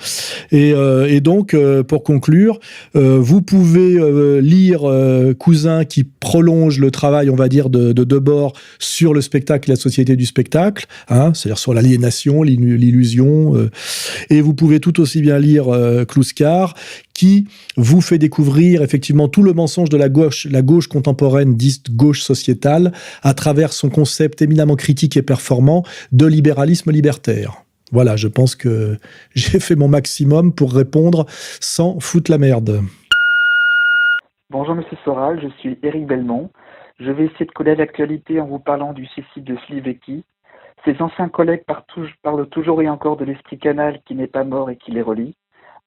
et, 0.51 0.73
euh, 0.73 1.07
et, 1.07 1.21
donc, 1.21 1.53
euh, 1.53 1.83
pour 1.83 2.03
conclure, 2.03 2.59
euh, 2.95 3.17
vous 3.19 3.41
pouvez 3.41 3.99
lire 4.41 4.81
Cousin 5.39 5.85
qui 5.85 6.03
prolonge 6.03 6.79
le 6.79 6.91
travail, 6.91 7.29
on 7.29 7.35
va 7.35 7.49
dire, 7.49 7.69
de, 7.69 7.93
de 7.93 8.03
Sur 8.79 9.13
le 9.13 9.21
spectacle 9.21 9.69
et 9.69 9.73
la 9.73 9.79
société 9.79 10.15
du 10.15 10.25
spectacle, 10.25 10.85
hein, 11.09 11.33
c'est-à-dire 11.33 11.57
sur 11.57 11.73
l'aliénation, 11.73 12.43
l'illusion. 12.43 13.55
Euh, 13.55 13.69
et 14.29 14.41
vous 14.41 14.53
pouvez 14.53 14.79
tout 14.79 14.99
aussi 14.99 15.21
bien 15.21 15.39
lire 15.39 15.73
euh, 15.73 16.05
qui 17.13 17.47
vous 17.77 18.01
fait 18.01 18.17
découvrir 18.17 18.81
effectivement 18.81 19.27
tout 19.27 19.43
le 19.43 19.53
mensonge 19.53 19.89
de 19.89 19.97
la 19.97 20.09
gauche, 20.09 20.47
la 20.49 20.61
gauche 20.61 20.87
contemporaine 20.87 21.55
dite 21.55 21.95
gauche 21.95 22.21
sociétale, 22.21 22.91
à 23.21 23.33
travers 23.33 23.73
son 23.73 23.89
concept 23.89 24.41
éminemment 24.41 24.75
critique 24.75 25.17
et 25.17 25.21
performant 25.21 25.83
de 26.11 26.25
libéralisme 26.25 26.91
libertaire. 26.91 27.63
Voilà, 27.91 28.15
je 28.15 28.27
pense 28.27 28.55
que 28.55 28.97
j'ai 29.35 29.59
fait 29.59 29.75
mon 29.75 29.87
maximum 29.87 30.53
pour 30.53 30.73
répondre 30.73 31.25
sans 31.59 31.99
foutre 31.99 32.31
la 32.31 32.37
merde. 32.37 32.81
Bonjour 34.49 34.75
Monsieur 34.75 34.97
Soral, 35.03 35.39
je 35.41 35.47
suis 35.59 35.79
Éric 35.81 36.05
Belmont. 36.05 36.49
Je 36.99 37.11
vais 37.11 37.25
essayer 37.25 37.45
de 37.45 37.51
coller 37.51 37.71
à 37.71 37.75
l'actualité 37.75 38.39
en 38.39 38.45
vous 38.45 38.59
parlant 38.59 38.93
du 38.93 39.05
suicide 39.07 39.43
de 39.43 39.57
Slivecki. 39.65 40.23
Ses 40.85 41.01
anciens 41.01 41.29
collègues 41.29 41.63
parlent 42.21 42.49
toujours 42.49 42.81
et 42.81 42.89
encore 42.89 43.17
de 43.17 43.25
l'esprit 43.25 43.57
canal 43.57 44.01
qui 44.05 44.15
n'est 44.15 44.27
pas 44.27 44.43
mort 44.43 44.69
et 44.69 44.77
qui 44.77 44.91
les 44.91 45.01
relie, 45.01 45.35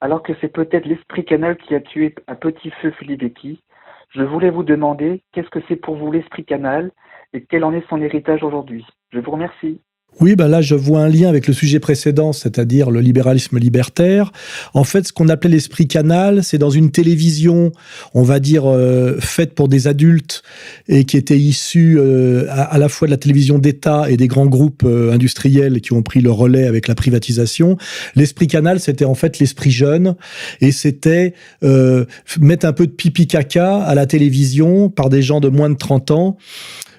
alors 0.00 0.22
que 0.22 0.32
c'est 0.40 0.48
peut-être 0.48 0.86
l'esprit 0.86 1.25
canal 1.25 1.56
qui 1.56 1.75
a 1.75 1.80
tué 1.80 2.14
à 2.26 2.34
petit 2.34 2.70
feu 2.70 2.92
Slivecki. 2.98 3.62
Je 4.10 4.22
voulais 4.22 4.50
vous 4.50 4.62
demander 4.62 5.22
qu'est-ce 5.32 5.50
que 5.50 5.60
c'est 5.68 5.76
pour 5.76 5.96
vous 5.96 6.10
l'esprit 6.10 6.44
canal 6.44 6.90
et 7.32 7.44
quel 7.44 7.64
en 7.64 7.72
est 7.72 7.86
son 7.88 8.00
héritage 8.00 8.42
aujourd'hui. 8.42 8.86
Je 9.10 9.20
vous 9.20 9.30
remercie. 9.30 9.80
Oui, 10.18 10.35
ben 10.35 10.49
là, 10.49 10.62
je 10.62 10.75
vois 10.75 11.00
un 11.00 11.08
lien 11.08 11.28
avec 11.28 11.46
le 11.46 11.52
sujet 11.52 11.78
précédent, 11.78 12.32
c'est-à-dire 12.32 12.90
le 12.90 13.00
libéralisme 13.00 13.58
libertaire. 13.58 14.32
En 14.73 14.85
fait, 14.85 15.08
ce 15.08 15.12
qu'on 15.12 15.28
appelait 15.28 15.50
l'esprit 15.50 15.87
canal, 15.87 16.42
c'est 16.42 16.56
dans 16.56 16.70
une 16.70 16.90
télévision, 16.90 17.73
on 18.14 18.23
va 18.23 18.40
dire, 18.40 18.64
euh, 18.64 19.18
faite 19.20 19.54
pour 19.54 19.68
des 19.68 19.88
adultes 19.88 20.42
et 20.88 21.04
qui 21.04 21.18
était 21.18 21.38
issue 21.38 21.99
euh, 21.99 22.46
à, 22.49 22.78
la 22.78 22.88
fois 22.88 23.06
de 23.06 23.11
la 23.11 23.18
télévision 23.18 23.58
d'État 23.58 24.11
et 24.11 24.16
des 24.16 24.26
grands 24.26 24.46
groupes 24.46 24.85
euh, 24.85 25.12
industriels 25.12 25.82
qui 25.82 25.92
ont 25.92 26.02
pris 26.02 26.23
le 26.23 26.30
relais 26.30 26.66
avec 26.66 26.88
la 26.88 26.94
privatisation. 26.94 27.76
L'esprit 28.14 28.46
canal, 28.46 28.80
c'était 28.80 29.04
en 29.04 29.14
fait 29.14 29.38
l'esprit 29.38 29.70
jeune 29.70 30.16
et 30.62 30.73
c'était 30.73 31.35
euh, 31.62 32.06
mettre 32.40 32.66
un 32.66 32.73
peu 32.73 32.87
de 32.87 32.92
pipi 32.92 33.26
caca 33.26 33.82
à 33.82 33.94
la 33.94 34.06
télévision 34.06 34.88
par 34.88 35.11
des 35.11 35.20
gens 35.20 35.40
de 35.40 35.49
moins 35.49 35.68
de 35.68 35.76
30 35.76 36.11
ans 36.11 36.38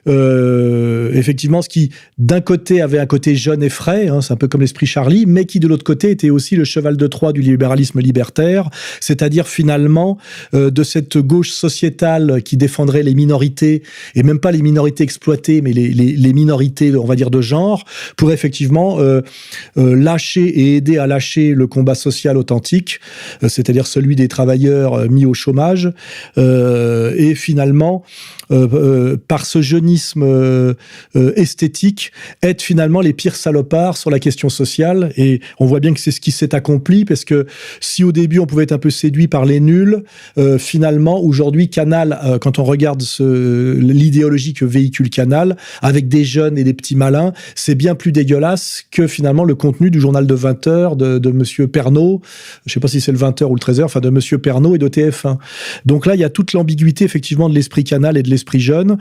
euh, 0.08 1.12
effectivement, 1.14 1.62
ce 1.62 1.70
qui 1.70 1.92
d'un 2.18 2.42
côté 2.42 2.82
avait 2.82 3.00
un 3.00 3.06
côté 3.06 3.36
jeune 3.36 3.64
et 3.64 3.70
frais, 3.70 4.08
hein, 4.08 4.22
c'est 4.22 4.34
un 4.34 4.38
peu 4.38 4.48
comme 4.48 4.62
l'esprit 4.62 4.86
Charlie, 4.86 5.26
mais 5.26 5.46
qui 5.46 5.60
de 5.60 5.68
l'autre 5.68 5.84
côté 5.84 6.12
était 6.12 6.30
aussi 6.30 6.56
le 6.56 6.64
cheval 6.64 6.98
de 6.98 7.08
Troie 7.08 7.34
du 7.34 7.42
libéralisme 7.42 8.00
libertaire, 8.00 8.70
c'est-à-dire 9.00 9.48
finalement 9.48 10.18
euh, 10.54 10.70
de 10.70 10.84
cette 10.84 11.18
gauche 11.18 11.52
sociétale 11.52 12.42
qui 12.44 12.58
défendrait 12.58 13.04
les 13.04 13.16
minorités 13.16 13.84
et 14.16 14.24
même 14.24 14.40
pas 14.40 14.52
les 14.52 14.62
minorités 14.62 15.04
exploitées, 15.04 15.62
mais 15.62 15.74
les, 15.74 16.34
minorités, 16.34 16.96
on 16.96 17.06
va 17.06 17.16
dire 17.16 17.30
de 17.30 17.42
genre, 17.42 17.84
pour 18.16 18.32
effectivement 18.32 19.00
euh, 19.00 19.22
lâcher 19.76 20.44
et 20.44 20.76
aider 20.76 20.98
à 20.98 21.08
lâcher 21.08 21.54
le 21.54 21.68
combat 21.68 21.96
social 21.96 22.38
authentique, 22.38 23.00
c'est-à-dire 23.42 23.88
celui 23.88 24.16
des 24.16 24.28
travailleurs 24.28 25.10
mis 25.10 25.26
au 25.26 25.34
chômage, 25.34 25.92
et 26.38 27.36
finalement 27.36 28.04
par 29.28 29.46
ce 29.46 29.62
jeunisme 29.62 29.97
euh, 30.18 30.74
euh, 31.16 31.34
esthétique, 31.36 32.12
être 32.44 32.62
finalement 32.62 33.02
les 33.02 33.14
pires 33.14 33.36
salopards 33.36 33.98
sur 33.98 34.10
la 34.10 34.20
question 34.20 34.50
sociale. 34.50 35.12
Et 35.18 35.42
on 35.60 35.66
voit 35.66 35.80
bien 35.80 35.94
que 35.94 36.00
c'est 36.00 36.12
ce 36.12 36.22
qui 36.22 36.32
s'est 36.32 36.56
accompli, 36.56 37.06
parce 37.06 37.26
que 37.26 37.46
si 37.80 38.04
au 38.04 38.12
début 38.12 38.40
on 38.40 38.46
pouvait 38.46 38.64
être 38.64 38.72
un 38.72 38.78
peu 38.78 38.90
séduit 38.90 39.28
par 39.28 39.46
les 39.46 39.60
nuls, 39.60 40.04
euh, 40.38 40.58
finalement 40.58 41.20
aujourd'hui 41.22 41.70
Canal, 41.70 42.20
quand 42.42 42.60
on 42.60 42.64
regarde 42.64 43.04
l'idéologie 43.20 44.54
que 44.54 44.66
véhicule 44.66 45.10
Canal, 45.10 45.58
avec 45.82 46.08
des 46.08 46.24
jeunes 46.24 46.58
et 46.58 46.64
des 46.64 46.74
petits 46.74 46.96
malins, 46.96 47.34
c'est 47.56 47.76
bien 47.76 47.96
plus 47.96 48.12
dégueulasse 48.12 48.84
que 48.92 49.08
finalement 49.08 49.44
le 49.44 49.56
contenu 49.56 49.92
du 49.92 50.00
journal 50.00 50.28
de 50.28 50.34
20 50.34 50.68
heures 50.68 50.96
de, 50.96 51.18
de 51.18 51.32
Monsieur 51.32 51.68
Pernaud. 51.68 52.22
Je 52.66 52.74
sais 52.74 52.80
pas 52.80 52.88
si 52.88 53.02
c'est 53.02 53.12
le 53.12 53.18
20 53.18 53.42
heures 53.42 53.52
ou 53.52 53.56
le 53.56 53.60
13 53.60 53.80
heures, 53.80 53.86
enfin 53.86 54.00
de 54.00 54.10
Monsieur 54.10 54.38
Pernaud 54.38 54.76
et 54.76 54.78
de 54.78 54.88
TF1. 54.88 55.38
Donc 55.86 56.06
là, 56.06 56.16
il 56.16 56.22
y 56.22 56.24
a 56.24 56.30
toute 56.30 56.54
l'ambiguïté 56.54 57.06
effectivement 57.06 57.50
de 57.50 57.56
l'esprit 57.56 57.84
Canal 57.84 58.18
et 58.18 58.24
de 58.24 58.30
l'esprit 58.30 58.60
jeune. 58.60 58.98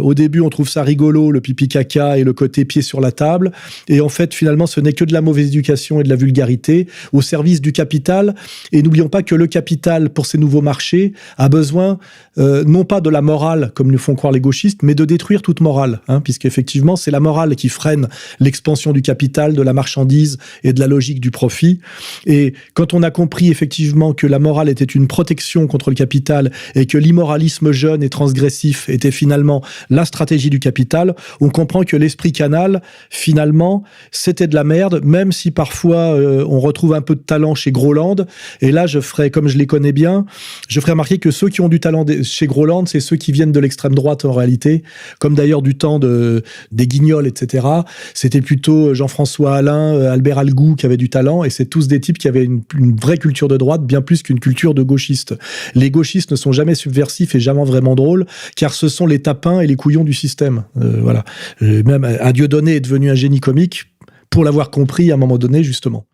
Au 0.00 0.14
début, 0.14 0.40
on 0.40 0.50
trouve 0.50 0.68
ça 0.68 0.82
rigolo, 0.82 1.30
le 1.30 1.40
pipi 1.40 1.68
caca 1.68 2.18
et 2.18 2.24
le 2.24 2.32
côté 2.32 2.64
pied 2.64 2.82
sur 2.82 3.00
la 3.00 3.12
table. 3.12 3.52
Et 3.88 4.00
en 4.00 4.08
fait, 4.08 4.34
finalement, 4.34 4.66
ce 4.66 4.80
n'est 4.80 4.92
que 4.92 5.04
de 5.04 5.12
la 5.12 5.20
mauvaise 5.20 5.48
éducation 5.48 6.00
et 6.00 6.04
de 6.04 6.08
la 6.08 6.16
vulgarité 6.16 6.86
au 7.12 7.22
service 7.22 7.60
du 7.60 7.72
capital. 7.72 8.34
Et 8.72 8.82
n'oublions 8.82 9.08
pas 9.08 9.22
que 9.22 9.34
le 9.34 9.46
capital, 9.46 10.10
pour 10.10 10.26
ces 10.26 10.38
nouveaux 10.38 10.62
marchés, 10.62 11.12
a 11.38 11.48
besoin 11.48 11.98
euh, 12.38 12.64
non 12.64 12.84
pas 12.84 13.00
de 13.00 13.10
la 13.10 13.22
morale, 13.22 13.72
comme 13.74 13.90
nous 13.90 13.98
font 13.98 14.14
croire 14.14 14.32
les 14.32 14.40
gauchistes, 14.40 14.82
mais 14.82 14.94
de 14.94 15.04
détruire 15.04 15.42
toute 15.42 15.60
morale, 15.60 16.00
hein, 16.08 16.20
puisqu'effectivement, 16.20 16.96
c'est 16.96 17.10
la 17.10 17.20
morale 17.20 17.56
qui 17.56 17.68
freine 17.68 18.08
l'expansion 18.40 18.92
du 18.92 19.02
capital, 19.02 19.54
de 19.54 19.62
la 19.62 19.72
marchandise 19.72 20.38
et 20.64 20.72
de 20.72 20.80
la 20.80 20.86
logique 20.86 21.20
du 21.20 21.30
profit. 21.30 21.80
Et 22.26 22.54
quand 22.74 22.94
on 22.94 23.02
a 23.02 23.10
compris 23.10 23.50
effectivement 23.50 24.12
que 24.12 24.26
la 24.26 24.38
morale 24.38 24.68
était 24.68 24.84
une 24.84 25.06
protection 25.06 25.66
contre 25.66 25.90
le 25.90 25.96
capital 25.96 26.52
et 26.74 26.86
que 26.86 26.98
l'immoralisme 26.98 27.72
jeune 27.72 28.02
et 28.02 28.08
transgressif 28.08 28.88
était 28.88 29.10
finalement 29.10 29.61
la 29.90 30.04
stratégie 30.04 30.50
du 30.50 30.60
capital, 30.60 31.14
on 31.40 31.48
comprend 31.48 31.82
que 31.82 31.96
l'esprit 31.96 32.32
canal, 32.32 32.82
finalement, 33.10 33.84
c'était 34.10 34.46
de 34.46 34.54
la 34.54 34.64
merde, 34.64 35.00
même 35.04 35.32
si 35.32 35.50
parfois 35.50 36.14
euh, 36.14 36.44
on 36.48 36.60
retrouve 36.60 36.94
un 36.94 37.00
peu 37.00 37.14
de 37.14 37.20
talent 37.20 37.54
chez 37.54 37.72
Groland. 37.72 38.16
Et 38.60 38.72
là, 38.72 38.86
je 38.86 39.00
ferai, 39.00 39.30
comme 39.30 39.48
je 39.48 39.58
les 39.58 39.66
connais 39.66 39.92
bien, 39.92 40.26
je 40.68 40.80
ferai 40.80 40.92
remarquer 40.92 41.18
que 41.18 41.30
ceux 41.30 41.48
qui 41.48 41.60
ont 41.60 41.68
du 41.68 41.80
talent 41.80 42.04
chez 42.22 42.46
Groland, 42.46 42.86
c'est 42.86 43.00
ceux 43.00 43.16
qui 43.16 43.32
viennent 43.32 43.52
de 43.52 43.60
l'extrême 43.60 43.94
droite 43.94 44.24
en 44.24 44.32
réalité, 44.32 44.82
comme 45.18 45.34
d'ailleurs 45.34 45.62
du 45.62 45.76
temps 45.76 45.98
de, 45.98 46.42
des 46.70 46.86
guignols, 46.86 47.26
etc. 47.26 47.66
C'était 48.14 48.40
plutôt 48.40 48.94
Jean-François 48.94 49.56
Alain, 49.56 49.94
euh, 49.94 50.12
Albert 50.12 50.38
Algou 50.38 50.74
qui 50.74 50.86
avaient 50.86 50.96
du 50.96 51.10
talent, 51.10 51.44
et 51.44 51.50
c'est 51.50 51.66
tous 51.66 51.88
des 51.88 52.00
types 52.00 52.18
qui 52.18 52.28
avaient 52.28 52.44
une, 52.44 52.62
une 52.78 52.96
vraie 52.96 53.18
culture 53.18 53.48
de 53.48 53.56
droite, 53.56 53.84
bien 53.84 54.00
plus 54.00 54.22
qu'une 54.22 54.40
culture 54.40 54.74
de 54.74 54.82
gauchiste. 54.82 55.34
Les 55.74 55.90
gauchistes 55.90 56.30
ne 56.30 56.36
sont 56.36 56.52
jamais 56.52 56.74
subversifs 56.74 57.34
et 57.34 57.40
jamais 57.40 57.64
vraiment 57.64 57.94
drôles, 57.94 58.26
car 58.56 58.72
ce 58.72 58.88
sont 58.88 59.06
les 59.06 59.20
tapins 59.20 59.51
et 59.60 59.66
les 59.66 59.76
couillons 59.76 60.04
du 60.04 60.12
système. 60.12 60.64
Euh, 60.76 61.00
voilà. 61.00 61.24
Euh, 61.62 61.82
même 61.84 62.04
un 62.04 62.32
Dieudonné 62.32 62.76
est 62.76 62.80
devenu 62.80 63.10
un 63.10 63.14
génie 63.14 63.40
comique 63.40 63.84
pour 64.30 64.44
l'avoir 64.44 64.70
compris 64.70 65.10
à 65.10 65.14
un 65.14 65.18
moment 65.18 65.38
donné, 65.38 65.62
justement. 65.62 66.04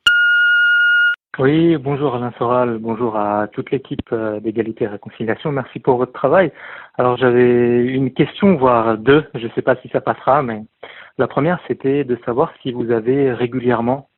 Oui, 1.38 1.76
bonjour 1.76 2.16
Alain 2.16 2.32
Soral, 2.36 2.78
bonjour 2.78 3.16
à 3.16 3.46
toute 3.46 3.70
l'équipe 3.70 4.08
euh, 4.12 4.40
d'égalité 4.40 4.84
et 4.84 4.88
réconciliation. 4.88 5.52
Merci 5.52 5.78
pour 5.78 5.96
votre 5.96 6.12
travail. 6.12 6.50
Alors 6.96 7.16
j'avais 7.16 7.86
une 7.86 8.12
question, 8.12 8.56
voire 8.56 8.98
deux, 8.98 9.24
je 9.34 9.46
ne 9.46 9.52
sais 9.52 9.62
pas 9.62 9.76
si 9.76 9.88
ça 9.90 10.00
passera, 10.00 10.42
mais 10.42 10.64
la 11.16 11.28
première 11.28 11.60
c'était 11.68 12.02
de 12.02 12.18
savoir 12.26 12.52
si 12.60 12.72
vous 12.72 12.90
avez 12.90 13.32
régulièrement 13.32 14.08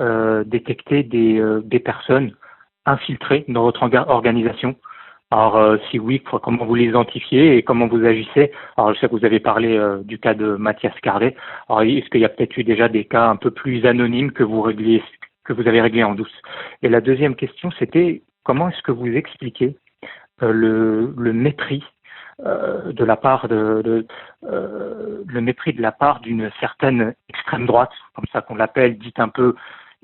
euh, 0.00 0.42
détecté 0.42 1.08
euh, 1.14 1.60
des 1.64 1.78
personnes 1.78 2.32
infiltrées 2.86 3.44
dans 3.46 3.62
votre 3.62 3.80
organisation. 4.08 4.74
Alors 5.30 5.56
euh, 5.56 5.78
si 5.90 5.98
oui, 5.98 6.20
comment 6.20 6.64
vous 6.64 6.74
les 6.74 6.84
identifiez 6.84 7.56
et 7.56 7.62
comment 7.62 7.88
vous 7.88 8.04
agissez? 8.04 8.52
Alors 8.76 8.94
je 8.94 9.00
sais 9.00 9.08
que 9.08 9.16
vous 9.16 9.24
avez 9.24 9.40
parlé 9.40 9.76
euh, 9.76 10.02
du 10.04 10.18
cas 10.18 10.34
de 10.34 10.56
Mathias 10.56 10.94
Carlet. 11.02 11.34
Alors 11.68 11.82
est-ce 11.82 12.08
qu'il 12.10 12.20
y 12.20 12.24
a 12.24 12.28
peut-être 12.28 12.56
eu 12.56 12.64
déjà 12.64 12.88
des 12.88 13.04
cas 13.04 13.28
un 13.28 13.36
peu 13.36 13.50
plus 13.50 13.84
anonymes 13.86 14.32
que 14.32 14.44
vous 14.44 14.62
régliez 14.62 15.02
que 15.44 15.52
vous 15.52 15.66
avez 15.66 15.80
réglé 15.80 16.04
en 16.04 16.14
douce? 16.14 16.42
Et 16.82 16.88
la 16.88 17.00
deuxième 17.00 17.34
question, 17.34 17.70
c'était 17.78 18.22
comment 18.44 18.68
est-ce 18.68 18.82
que 18.82 18.92
vous 18.92 19.08
expliquez 19.08 19.76
euh, 20.42 20.52
le, 20.52 21.14
le, 21.16 21.32
mépris 21.32 21.82
euh, 22.44 22.92
de 22.92 23.04
la 23.04 23.16
part 23.16 23.48
de, 23.48 23.82
de 23.82 24.06
euh, 24.44 25.22
le 25.26 25.40
mépris 25.40 25.72
de 25.72 25.82
la 25.82 25.92
part 25.92 26.20
d'une 26.20 26.50
certaine 26.60 27.14
extrême 27.28 27.66
droite, 27.66 27.92
comme 28.14 28.26
ça 28.32 28.40
qu'on 28.40 28.56
l'appelle, 28.56 28.98
dite 28.98 29.18
un 29.18 29.28
peu 29.28 29.54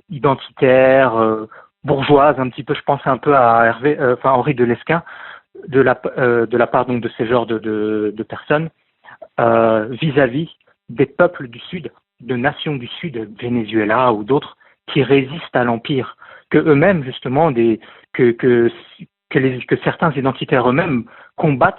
identitaire, 0.09 1.17
euh, 1.17 1.47
bourgeoise, 1.85 2.39
un 2.39 2.49
petit 2.49 2.65
peu, 2.65 2.75
je 2.75 2.83
pense 2.83 3.01
un 3.07 3.19
peu 3.19 3.37
à 3.37 3.65
Hervé, 3.67 3.99
euh, 3.99 4.15
enfin 4.15 4.33
Henri 4.33 4.55
de 4.55 4.65
Lesquin, 4.65 5.03
de 5.67 5.81
la 5.81 6.01
de 6.17 6.57
la 6.57 6.67
part 6.67 6.87
donc 6.87 7.03
de 7.03 7.11
ces 7.17 7.27
genres 7.27 7.47
de, 7.47 7.59
de, 7.59 8.15
de 8.17 8.23
personnes 8.23 8.71
vis-à-vis 9.39 10.45
-vis 10.45 10.57
des 10.89 11.07
peuples 11.07 11.49
du 11.49 11.59
Sud, 11.59 11.91
de 12.21 12.37
nations 12.37 12.77
du 12.77 12.87
Sud, 12.87 13.29
Venezuela 13.41 14.13
ou 14.13 14.25
d'autres, 14.25 14.57
qui 14.93 15.03
résistent 15.03 15.57
à 15.57 15.65
l'empire, 15.65 16.17
que 16.51 16.59
eux-mêmes 16.59 17.05
justement 17.05 17.51
des 17.51 17.81
que 18.13 18.33
que 18.33 18.71
que, 19.31 19.39
les, 19.39 19.65
que 19.65 19.77
certains 19.85 20.13
identitaires 20.13 20.69
eux-mêmes 20.69 21.05
combattent, 21.37 21.79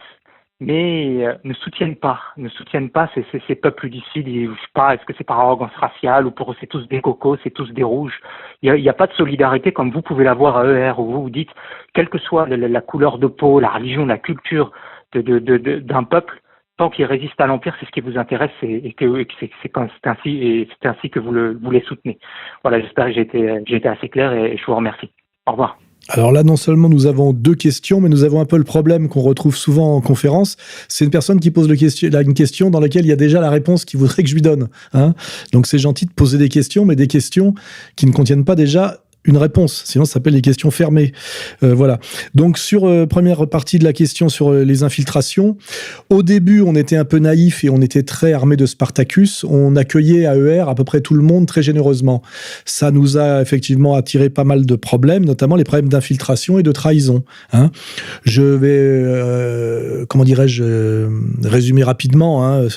mais 0.62 1.26
euh, 1.26 1.34
ne 1.44 1.54
soutiennent 1.56 1.96
pas, 1.96 2.20
ne 2.38 2.48
soutiennent 2.48 2.92
pas 2.92 3.10
ces, 3.16 3.26
ces, 3.48 3.56
peuples 3.56 3.90
d'ici. 3.90 4.24
Je 4.24 4.52
sais 4.52 4.68
pas, 4.76 4.94
est-ce 4.94 5.04
que 5.06 5.14
c'est 5.18 5.24
par 5.24 5.40
arrogance 5.40 5.76
raciale 5.76 6.28
ou 6.28 6.32
pour 6.32 6.52
eux 6.52 6.56
c'est 6.62 6.68
tous 6.68 6.88
des 6.88 7.02
cocos, 7.02 7.38
c'est 7.44 7.50
tous 7.50 7.74
des 7.74 7.84
rouges. 7.84 8.22
Il 8.62 8.72
n'y 8.72 8.88
a, 8.88 8.94
pas 8.94 9.08
de 9.08 9.14
solidarité 9.14 9.72
comme 9.72 9.90
vous 9.90 10.04
pouvez 10.04 10.24
l'avoir 10.24 10.58
à 10.58 10.66
ER 10.66 10.94
où 11.00 11.06
vous 11.06 11.24
vous 11.24 11.30
dites, 11.32 11.50
quelle 11.96 12.10
que 12.10 12.20
soit 12.20 12.48
la, 12.48 12.56
la 12.56 12.82
couleur 12.82 13.18
de 13.18 13.26
peau, 13.26 13.60
la 13.60 13.70
religion, 13.70 14.06
la 14.06 14.20
culture 14.20 14.72
d'un 15.16 16.04
peuple, 16.04 16.40
tant 16.78 16.92
qu'il 16.92 17.06
résiste 17.06 17.42
à 17.42 17.48
l'empire, 17.48 17.76
c'est 17.80 17.88
ce 17.88 17.92
qui 17.92 18.02
vous 18.02 18.20
intéresse 18.20 18.52
et, 18.62 18.88
et 18.88 18.94
que, 18.94 19.26
c'est, 19.40 19.50
ainsi 20.06 20.68
c'est 20.70 20.88
ainsi 20.88 21.10
que 21.10 21.20
vous, 21.20 21.32
le, 21.32 21.58
vous 21.60 21.72
les 21.72 21.82
soutenez. 21.82 22.20
Voilà, 22.64 22.80
j'espère 22.80 23.08
que 23.08 23.14
j'ai 23.14 23.22
été, 23.22 23.64
été 23.68 23.88
assez 23.88 24.10
clair 24.10 24.32
et 24.32 24.58
je 24.58 24.66
vous 24.68 24.76
remercie. 24.76 25.12
Au 25.48 25.54
revoir. 25.54 25.80
Alors 26.10 26.32
là, 26.32 26.44
non 26.44 26.58
seulement 26.58 26.90
nous 26.90 27.06
avons 27.06 27.32
deux 27.32 27.56
questions, 27.56 28.02
mais 28.02 28.10
nous 28.10 28.24
avons 28.24 28.42
un 28.42 28.46
peu 28.46 28.58
le 28.58 28.64
problème 28.64 29.08
qu'on 29.08 29.22
retrouve 29.22 29.56
souvent 29.56 29.96
en 29.96 30.02
conférence. 30.02 30.58
C'est 30.88 31.06
une 31.06 31.12
personne 31.12 31.40
qui 31.40 31.52
pose 31.52 31.70
une 31.70 32.34
question 32.34 32.70
dans 32.70 32.80
laquelle 32.80 33.06
il 33.06 33.10
y 33.10 33.14
a 33.14 33.18
déjà 33.18 33.40
la 33.40 33.50
réponse 33.50 33.86
qu'il 33.86 34.00
voudrait 34.00 34.24
que 34.24 34.30
je 34.30 34.34
lui 34.34 34.42
donne. 34.42 34.68
Hein 34.94 35.14
Donc 35.54 35.68
c'est 35.68 35.80
gentil 35.80 36.06
de 36.06 36.12
poser 36.12 36.38
des 36.38 36.50
questions, 36.50 36.86
mais 36.86 36.96
des 36.96 37.08
questions 37.08 37.54
qui 37.96 38.06
ne 38.08 38.12
contiennent 38.12 38.46
pas 38.46 38.56
déjà 38.56 39.04
une 39.26 39.38
réponse. 39.38 39.84
Sinon, 39.86 40.06
ça 40.06 40.14
s'appelle 40.14 40.34
les 40.34 40.42
questions 40.42 40.72
fermées. 40.72 41.12
Euh, 41.64 41.76
voilà. 41.76 42.00
Donc, 42.34 42.58
sur 42.58 42.86
euh, 42.86 43.06
première 43.06 43.48
partie 43.48 43.78
de 43.78 43.84
la 43.84 43.94
question 43.94 44.30
sur 44.30 44.52
euh, 44.52 44.64
les 44.64 44.84
infiltrations, 44.84 45.58
au 46.10 46.24
début, 46.24 46.62
on 46.62 46.76
était 46.76 46.96
un 46.96 47.06
peu 47.06 47.20
naïf 47.20 47.64
et 47.64 47.70
on 47.70 47.82
était 47.82 48.04
très 48.04 48.34
armé 48.34 48.56
de 48.56 48.66
Spartacus. 48.66 49.44
On 49.44 49.76
accueillait 49.76 50.26
à 50.26 50.36
ER 50.36 50.66
à 50.68 50.76
peu 50.76 50.84
près 50.84 51.02
tout 51.02 51.14
le 51.14 51.22
monde 51.22 51.46
très 51.46 51.62
généreusement. 51.62 52.24
Ça 52.66 52.90
nous 52.90 53.18
a 53.18 53.42
effectivement 53.42 53.94
attiré 53.94 54.30
pas 54.30 54.44
mal 54.44 54.66
de 54.66 54.76
problèmes, 54.76 55.26
notamment 55.26 55.56
les 55.56 55.64
problèmes 55.64 55.90
d'infiltration 55.90 56.58
et 56.58 56.64
de 56.64 56.72
trahison. 56.72 57.24
Hein. 57.54 57.70
Je 58.24 58.42
vais, 58.42 58.70
euh, 58.72 60.06
comment 60.08 60.24
dirais-je, 60.24 61.08
résumer 61.44 61.84
rapidement. 61.84 62.48
Hein. 62.48 62.68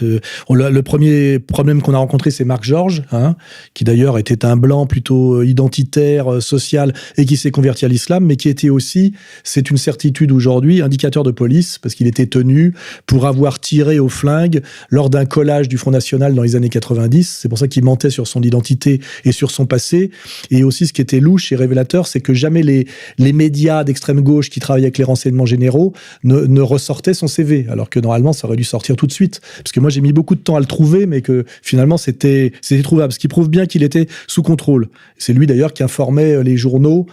Le 0.51 0.83
premier 0.83 1.39
problème 1.39 1.81
qu'on 1.81 1.95
a 1.95 1.99
rencontré, 1.99 2.31
c'est 2.31 2.45
Marc 2.45 2.65
Georges, 2.65 3.03
hein, 3.13 3.37
qui 3.73 3.85
d'ailleurs 3.85 4.19
était 4.19 4.45
un 4.45 4.57
blanc 4.57 4.87
plutôt 4.87 5.43
identitaire 5.43 6.34
social 6.41 6.93
et 7.17 7.25
qui 7.25 7.37
s'est 7.37 7.50
converti 7.50 7.85
à 7.85 7.88
l'islam, 7.88 8.25
mais 8.25 8.37
qui 8.37 8.49
était 8.49 8.71
aussi, 8.71 9.12
c'est 9.43 9.71
une 9.71 9.76
certitude 9.76 10.33
aujourd'hui, 10.33 10.83
indicateur 10.83 11.23
de 11.23 11.31
police, 11.31 11.79
parce 11.79 11.95
qu'il 11.95 12.07
était 12.07 12.26
tenu 12.26 12.75
pour 13.07 13.26
avoir 13.26 13.61
tiré 13.61 13.99
au 13.99 14.09
flingue 14.09 14.62
lors 14.91 15.11
d'un 15.11 15.25
collage 15.25 15.69
du 15.69 15.79
Front 15.79 15.91
National 15.91 16.35
dans 16.35 16.43
les 16.43 16.57
années 16.57 16.69
90. 16.69 17.38
C'est 17.41 17.49
pour 17.49 17.59
ça 17.59 17.69
qu'il 17.69 17.85
mentait 17.85 18.11
sur 18.11 18.26
son 18.26 18.43
identité 18.43 19.00
et 19.25 19.33
sur 19.33 19.50
son 19.50 19.67
passé. 19.67 20.11
Et 20.50 20.64
aussi, 20.64 20.87
ce 20.87 20.93
qui 20.93 21.00
était 21.00 21.21
louche 21.21 21.53
et 21.53 21.57
révélateur, 21.57 22.07
c'est 22.07 22.21
que 22.21 22.35
jamais 22.35 22.62
les, 22.62 22.87
les 23.19 23.33
médias 23.33 23.85
d'extrême 23.85 24.21
gauche 24.21 24.50
qui 24.50 24.61
travaillaient 24.61 24.87
avec 24.87 24.99
les 24.99 25.05
renseignements 25.05 25.47
généraux 25.47 25.93
ne, 26.23 26.41
ne 26.41 26.61
ressortaient 26.61 27.14
son 27.14 27.26
CV, 27.26 27.67
alors 27.71 27.91
que 27.91 28.00
normalement, 28.00 28.33
ça 28.33 28.47
aurait 28.47 28.57
dû 28.57 28.64
sortir 28.64 28.97
tout 28.97 29.07
de 29.07 29.12
suite. 29.12 29.41
Parce 29.59 29.73
que 29.73 29.81
moi, 29.81 29.91
j'ai 29.91 30.00
mis 30.00 30.12
beaucoup 30.12 30.35
de 30.35 30.41
temps 30.41 30.57
à 30.57 30.61
le 30.61 30.67
trouver, 30.67 31.07
mais 31.07 31.21
que 31.21 31.45
finalement, 31.62 31.97
c'était 31.97 32.53
trouvable. 32.83 33.12
Ce 33.12 33.19
qui 33.19 33.29
prouve 33.29 33.49
bien 33.49 33.67
qu'il 33.67 33.83
était 33.83 34.07
sous 34.26 34.43
contrôle. 34.43 34.88
C'est 35.19 35.33
lui 35.33 35.47
d'ailleurs 35.47 35.73
qui 35.73 35.83
informait 35.83 36.24
les 36.33 36.57
journaux 36.57 37.07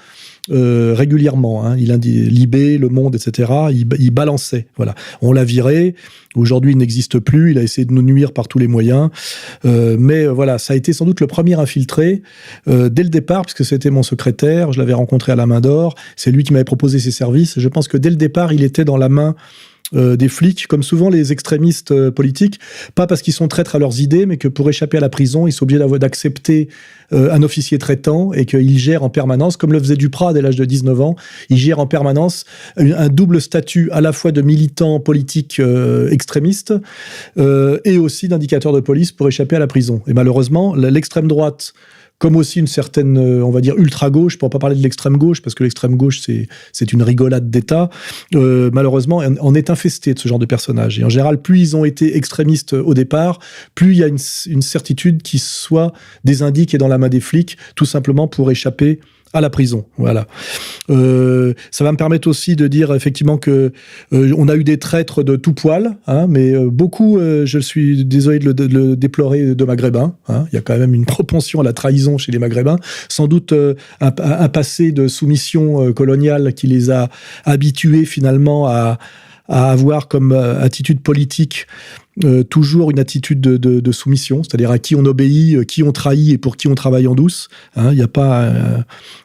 euh, 0.50 0.96
régulièrement. 0.98 1.66
Hein. 1.66 1.76
Il 1.78 1.92
Libé, 1.92 2.80
Le 2.80 2.90
Monde, 2.90 3.16
etc. 3.16 3.52
Il, 3.72 4.12
balançait. 4.12 4.66
Voilà. 4.76 4.96
On 5.22 5.34
l'a 5.34 5.44
viré. 5.44 5.94
Aujourd'hui, 6.36 6.72
il 6.72 6.78
n'existe 6.78 7.20
plus. 7.20 7.52
Il 7.52 7.60
a 7.60 7.64
essayé 7.64 7.86
de 7.86 7.94
nous 7.94 8.02
nuire 8.02 8.32
par 8.32 8.48
tous 8.48 8.58
les 8.58 8.68
moyens. 8.68 9.10
Euh, 9.66 9.98
mais 10.00 10.24
euh, 10.24 10.32
voilà, 10.32 10.58
ça 10.58 10.74
a 10.74 10.76
été 10.76 10.94
sans 10.94 11.06
doute 11.06 11.20
le 11.20 11.28
premier 11.28 11.60
infiltré 11.60 12.24
dès 12.66 13.04
le 13.04 13.10
départ, 13.10 13.44
puisque 13.44 13.66
c'était 13.66 13.92
mon 13.92 14.04
secrétaire. 14.04 14.72
Je 14.72 14.80
l'avais 14.80 14.94
rencontré 14.94 15.32
à 15.32 15.36
la 15.36 15.46
main 15.46 15.62
d'or. 15.62 15.94
C'est 16.16 16.32
lui 16.32 16.44
qui 16.44 16.54
m'avait 16.54 16.66
proposé 16.66 16.98
ses 17.00 17.12
services. 17.12 17.60
Je 17.60 17.68
pense 17.68 17.88
que 17.88 17.98
dès 17.98 18.10
le 18.10 18.16
départ, 18.16 18.52
il 18.52 18.64
était 18.64 18.86
dans 18.86 18.98
la 18.98 19.10
main 19.10 19.36
des 19.94 20.30
flics, 20.30 20.68
comme 20.68 20.84
souvent 20.84 21.10
les 21.10 21.34
extrémistes 21.34 22.10
politiques, 22.12 22.62
pas 22.96 23.08
parce 23.08 23.22
qu'ils 23.22 23.34
sont 23.34 23.50
traîtres 23.50 23.76
à 23.76 23.80
leurs 23.80 24.00
idées, 24.00 24.26
mais 24.26 24.38
que 24.38 24.48
pour 24.48 24.70
échapper 24.70 24.96
à 24.96 25.02
la 25.02 25.10
prison, 25.10 25.48
ils 25.48 25.52
sont 25.52 25.64
obligés 25.64 25.86
d'accepter 26.00 26.70
euh, 27.14 27.32
un 27.32 27.44
officier 27.44 27.78
traitant 27.78 28.34
et 28.34 28.46
qu'il 28.46 28.78
gère 28.78 29.04
en 29.04 29.10
permanence, 29.10 29.58
comme 29.58 29.74
le 29.74 29.80
faisait 29.80 29.96
Duprat 29.96 30.34
dès 30.34 30.42
l'âge 30.42 30.56
de 30.56 30.66
19 30.66 31.02
ans, 31.02 31.16
il 31.50 31.58
gère 31.58 31.80
en 31.80 31.88
permanence 31.88 32.46
un, 32.78 33.10
double 33.10 33.42
statut 33.42 33.90
à 33.92 34.02
la 34.02 34.14
fois 34.14 34.32
de 34.32 34.42
militant 34.42 35.00
politique 35.00 35.60
euh, 35.60 36.10
extrémiste 36.10 36.74
euh, 37.38 37.80
et 37.86 37.98
aussi 37.98 38.28
d'indicateur 38.28 38.74
de 38.74 38.80
police 38.80 39.12
pour 39.12 39.28
échapper 39.28 39.56
à 39.56 39.60
la 39.60 39.68
prison. 39.68 40.02
Et 40.08 40.14
malheureusement, 40.14 40.76
l'extrême 40.76 41.28
droite 41.28 41.74
comme 42.22 42.36
aussi 42.36 42.60
une 42.60 42.68
certaine, 42.68 43.18
euh, 43.18 43.44
on 43.44 43.50
va 43.50 43.62
dire, 43.62 43.76
ultra-gauche, 43.78 44.38
pour 44.38 44.52
pas 44.52 44.60
parler 44.60 44.76
de 44.76 44.84
l'extrême 44.84 45.18
gauche, 45.18 45.42
parce 45.42 45.56
que 45.56 45.64
l'extrême 45.64 45.98
gauche, 45.98 46.22
c'est, 46.22 46.94
une 46.94 47.02
rigolade 47.02 47.50
d'État, 47.50 47.90
euh, 48.36 48.70
malheureusement, 48.74 49.24
on 49.42 49.56
est 49.56 49.72
infesté 49.72 50.14
de 50.14 50.20
ce 50.20 50.28
genre 50.28 50.38
de 50.38 50.46
personnages. 50.46 51.00
Et 51.00 51.04
en 51.04 51.10
général, 51.10 51.42
plus 51.42 51.60
ils 51.60 51.76
ont 51.76 51.84
été 51.84 52.16
extrémistes 52.16 52.74
au 52.74 52.94
départ, 52.94 53.40
plus 53.74 53.94
il 53.94 53.98
y 53.98 54.04
a 54.04 54.08
une, 54.08 54.62
certitude 54.62 55.24
qu'ils 55.24 55.40
soient 55.40 55.94
des 56.24 56.44
indiques 56.44 56.76
et 56.76 56.78
dans 56.78 56.88
la 56.88 57.00
main 57.00 57.10
des 57.10 57.22
flics, 57.22 57.58
tout 57.76 57.86
simplement 57.86 58.28
pour 58.28 58.52
échapper 58.52 59.00
à 59.34 59.42
la 59.42 59.50
prison. 59.50 59.86
Voilà. 59.98 60.28
Euh, 60.90 61.54
ça 61.72 61.84
va 61.84 61.92
me 61.92 61.98
permettre 61.98 62.28
aussi 62.28 62.56
de 62.56 62.68
dire 62.68 62.94
effectivement 62.94 63.38
que 63.38 63.72
euh, 64.14 64.34
on 64.38 64.48
a 64.50 64.56
eu 64.56 64.64
des 64.64 64.78
traîtres 64.78 65.24
de 65.24 65.36
tout 65.36 65.54
poil, 65.54 65.98
hein, 66.08 66.28
mais 66.28 66.54
euh, 66.54 66.70
beaucoup, 66.70 67.18
euh, 67.18 67.46
je 67.46 67.60
suis 67.60 68.04
désolé 68.04 68.40
de 68.40 68.46
le, 68.46 68.54
de 68.54 68.66
le 68.66 68.96
déplorer, 68.96 69.56
de 69.56 69.64
maghrébins. 69.64 70.16
Hein. 70.28 70.46
Il 70.52 70.56
y 70.56 70.58
a 70.58 70.62
quand 70.62 70.78
même 70.78 70.94
une 70.94 71.06
propension 71.12 71.62
à 71.62 71.64
la 71.64 71.74
trahison 71.74 72.18
chez 72.18 72.32
les 72.32 72.40
maghrébins. 72.40 72.78
Sans 73.10 73.28
doute 73.28 73.54
euh, 73.54 73.76
un, 74.02 74.12
un, 74.18 74.50
passé 74.50 74.92
de 74.92 75.08
soumission 75.08 75.88
euh, 75.88 75.94
coloniale 75.94 76.54
qui 76.54 76.68
les 76.68 76.92
a 76.92 77.10
habitués 77.46 78.06
finalement 78.06 78.68
à 78.68 79.00
à 79.50 79.72
avoir 79.72 80.08
comme 80.08 80.32
attitude 80.32 81.02
politique 81.02 81.68
euh, 82.24 82.44
toujours 82.44 82.92
une 82.92 83.00
attitude 83.00 83.42
de, 83.42 83.92
soumission, 83.92 84.44
c'est-à-dire 84.44 84.72
à 84.72 84.80
qui 84.80 84.96
on 84.96 85.06
obéit, 85.06 85.56
euh, 85.56 85.64
qui 85.64 85.84
on 85.84 85.92
trahit 85.92 86.34
et 86.34 86.38
pour 86.38 86.56
qui 86.56 86.68
on 86.68 86.76
travaille 86.76 87.08
en 87.08 87.16
douce. 87.16 87.50
Hein. 87.76 87.90
Il 87.92 87.98
n'y 87.98 88.04
a 88.04 88.08
pas 88.08 88.50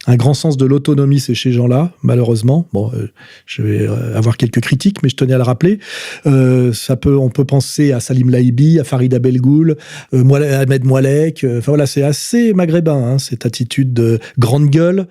un, 0.07 0.17
grand 0.17 0.35
sens 0.35 0.57
de 0.57 0.67
l'autonomie 0.67 1.21
chez 1.21 1.35
ces 1.35 1.53
gens-là, 1.53 1.93
malheureusement. 2.03 2.67
Bon, 2.73 2.91
euh, 2.95 3.09
je 3.47 3.62
vais 3.62 3.87
avoir 4.15 4.37
quelques 4.37 4.61
critiques, 4.61 5.03
mais 5.03 5.09
je 5.09 5.17
tenais 5.17 5.35
à 5.35 5.37
le 5.37 5.43
rappeler. 5.45 5.79
Ça 6.25 6.97
peut, 6.97 7.17
on 7.17 7.29
peut 7.29 7.45
penser 7.45 7.93
à 7.93 8.00
Salim 8.00 8.31
Laibi, 8.31 8.81
à 8.81 8.85
Farida 8.85 9.19
Belgoul, 9.19 9.76
Ahmed 10.12 10.85
Moalek. 10.85 11.47
Enfin 11.49 11.73
voilà, 11.73 11.87
c'est 11.87 12.03
assez 12.03 12.53
maghrébin 12.53 12.97
hein, 12.97 13.19
cette 13.19 13.47
attitude 13.47 13.93
de 13.93 14.19
grande 14.38 14.69
gueule, 14.69 15.07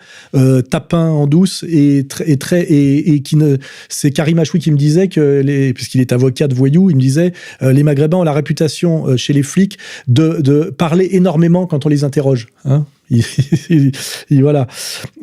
tapin 0.69 1.09
en 1.09 1.27
douce 1.27 1.63
et, 1.67 2.07
très 2.07 2.61
et, 2.61 3.21
qui 3.21 3.35
ne. 3.35 3.57
C'est 3.89 4.11
Karim 4.11 4.39
Achoui 4.39 4.59
qui 4.59 4.71
me 4.71 4.77
disait 4.77 5.07
que 5.07 5.71
puisqu'il 5.71 6.01
est 6.01 6.11
avocat 6.11 6.47
de 6.47 6.55
voyous, 6.55 6.89
il 6.89 6.95
me 6.95 7.01
disait 7.01 7.33
les 7.75 7.83
Maghrébins 7.83 8.17
ont 8.17 8.23
la 8.23 8.33
réputation 8.33 9.07
euh, 9.07 9.17
chez 9.17 9.33
les 9.33 9.43
flics 9.43 9.77
de, 10.07 10.41
de 10.41 10.73
parler 10.75 11.09
énormément 11.11 11.67
quand 11.67 11.85
on 11.85 11.89
les 11.89 12.03
interroge. 12.03 12.47
Hein 12.65 12.85
voilà. 14.31 14.67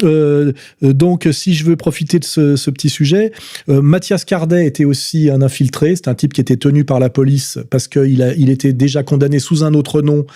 Euh, 0.02 0.52
donc, 0.82 1.28
si 1.32 1.54
je 1.54 1.64
veux 1.64 1.76
profiter 1.76 2.18
de 2.18 2.24
ce, 2.24 2.70
petit 2.70 2.88
sujet, 2.88 3.32
euh, 3.68 3.82
Mathias 3.82 4.24
Cardet 4.24 4.66
était 4.66 4.84
aussi 4.84 5.30
un 5.30 5.42
infiltré. 5.42 5.96
C'est 5.96 6.08
un 6.08 6.14
type 6.14 6.32
qui 6.32 6.40
était 6.40 6.56
tenu 6.56 6.84
par 6.84 7.00
la 7.00 7.10
police 7.10 7.58
parce 7.70 7.88
qu'il 7.88 8.34
il 8.38 8.50
était 8.50 8.72
déjà 8.72 9.02
condamné 9.02 9.38
sous 9.38 9.64
un 9.64 9.74
autre 9.74 10.02
nom 10.02 10.26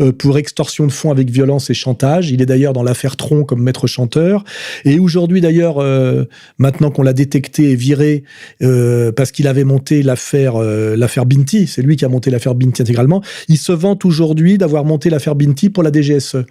euh, 0.00 0.12
pour 0.12 0.38
extorsion 0.38 0.86
de 0.86 0.92
fonds 0.92 1.10
avec 1.10 1.30
violence 1.30 1.70
et 1.70 1.74
chantage. 1.74 2.30
Il 2.30 2.42
est 2.42 2.46
d'ailleurs 2.46 2.72
dans 2.72 2.82
l'affaire 2.82 3.16
Tron 3.16 3.44
comme 3.44 3.62
maître 3.62 3.86
chanteur. 3.86 4.44
Et 4.84 4.98
aujourd'hui, 4.98 5.40
d'ailleurs, 5.40 5.78
euh, 5.78 6.24
maintenant 6.58 6.90
qu'on 6.90 7.02
l'a 7.02 7.12
détecté 7.12 7.70
et 7.70 7.76
viré 7.76 8.24
euh, 8.62 9.12
parce 9.12 9.32
qu'il 9.32 9.48
avait 9.48 9.64
monté 9.64 10.02
l'affaire 10.02 10.54
euh, 10.56 10.96
Binti, 11.26 11.66
c'est 11.66 11.82
lui 11.82 11.96
qui 11.96 12.04
a 12.04 12.08
monté 12.08 12.30
l'affaire 12.30 12.54
Binti 12.54 12.82
intégralement. 12.82 13.22
Il 13.48 13.58
se 13.58 13.72
vante 13.72 14.04
aujourd'hui 14.04 14.58
d'avoir 14.58 14.84
monté 14.84 15.10
l'affaire 15.10 15.34
Binti 15.34 15.70
pour 15.70 15.82
la 15.82 15.90
DGSE. 15.90 16.44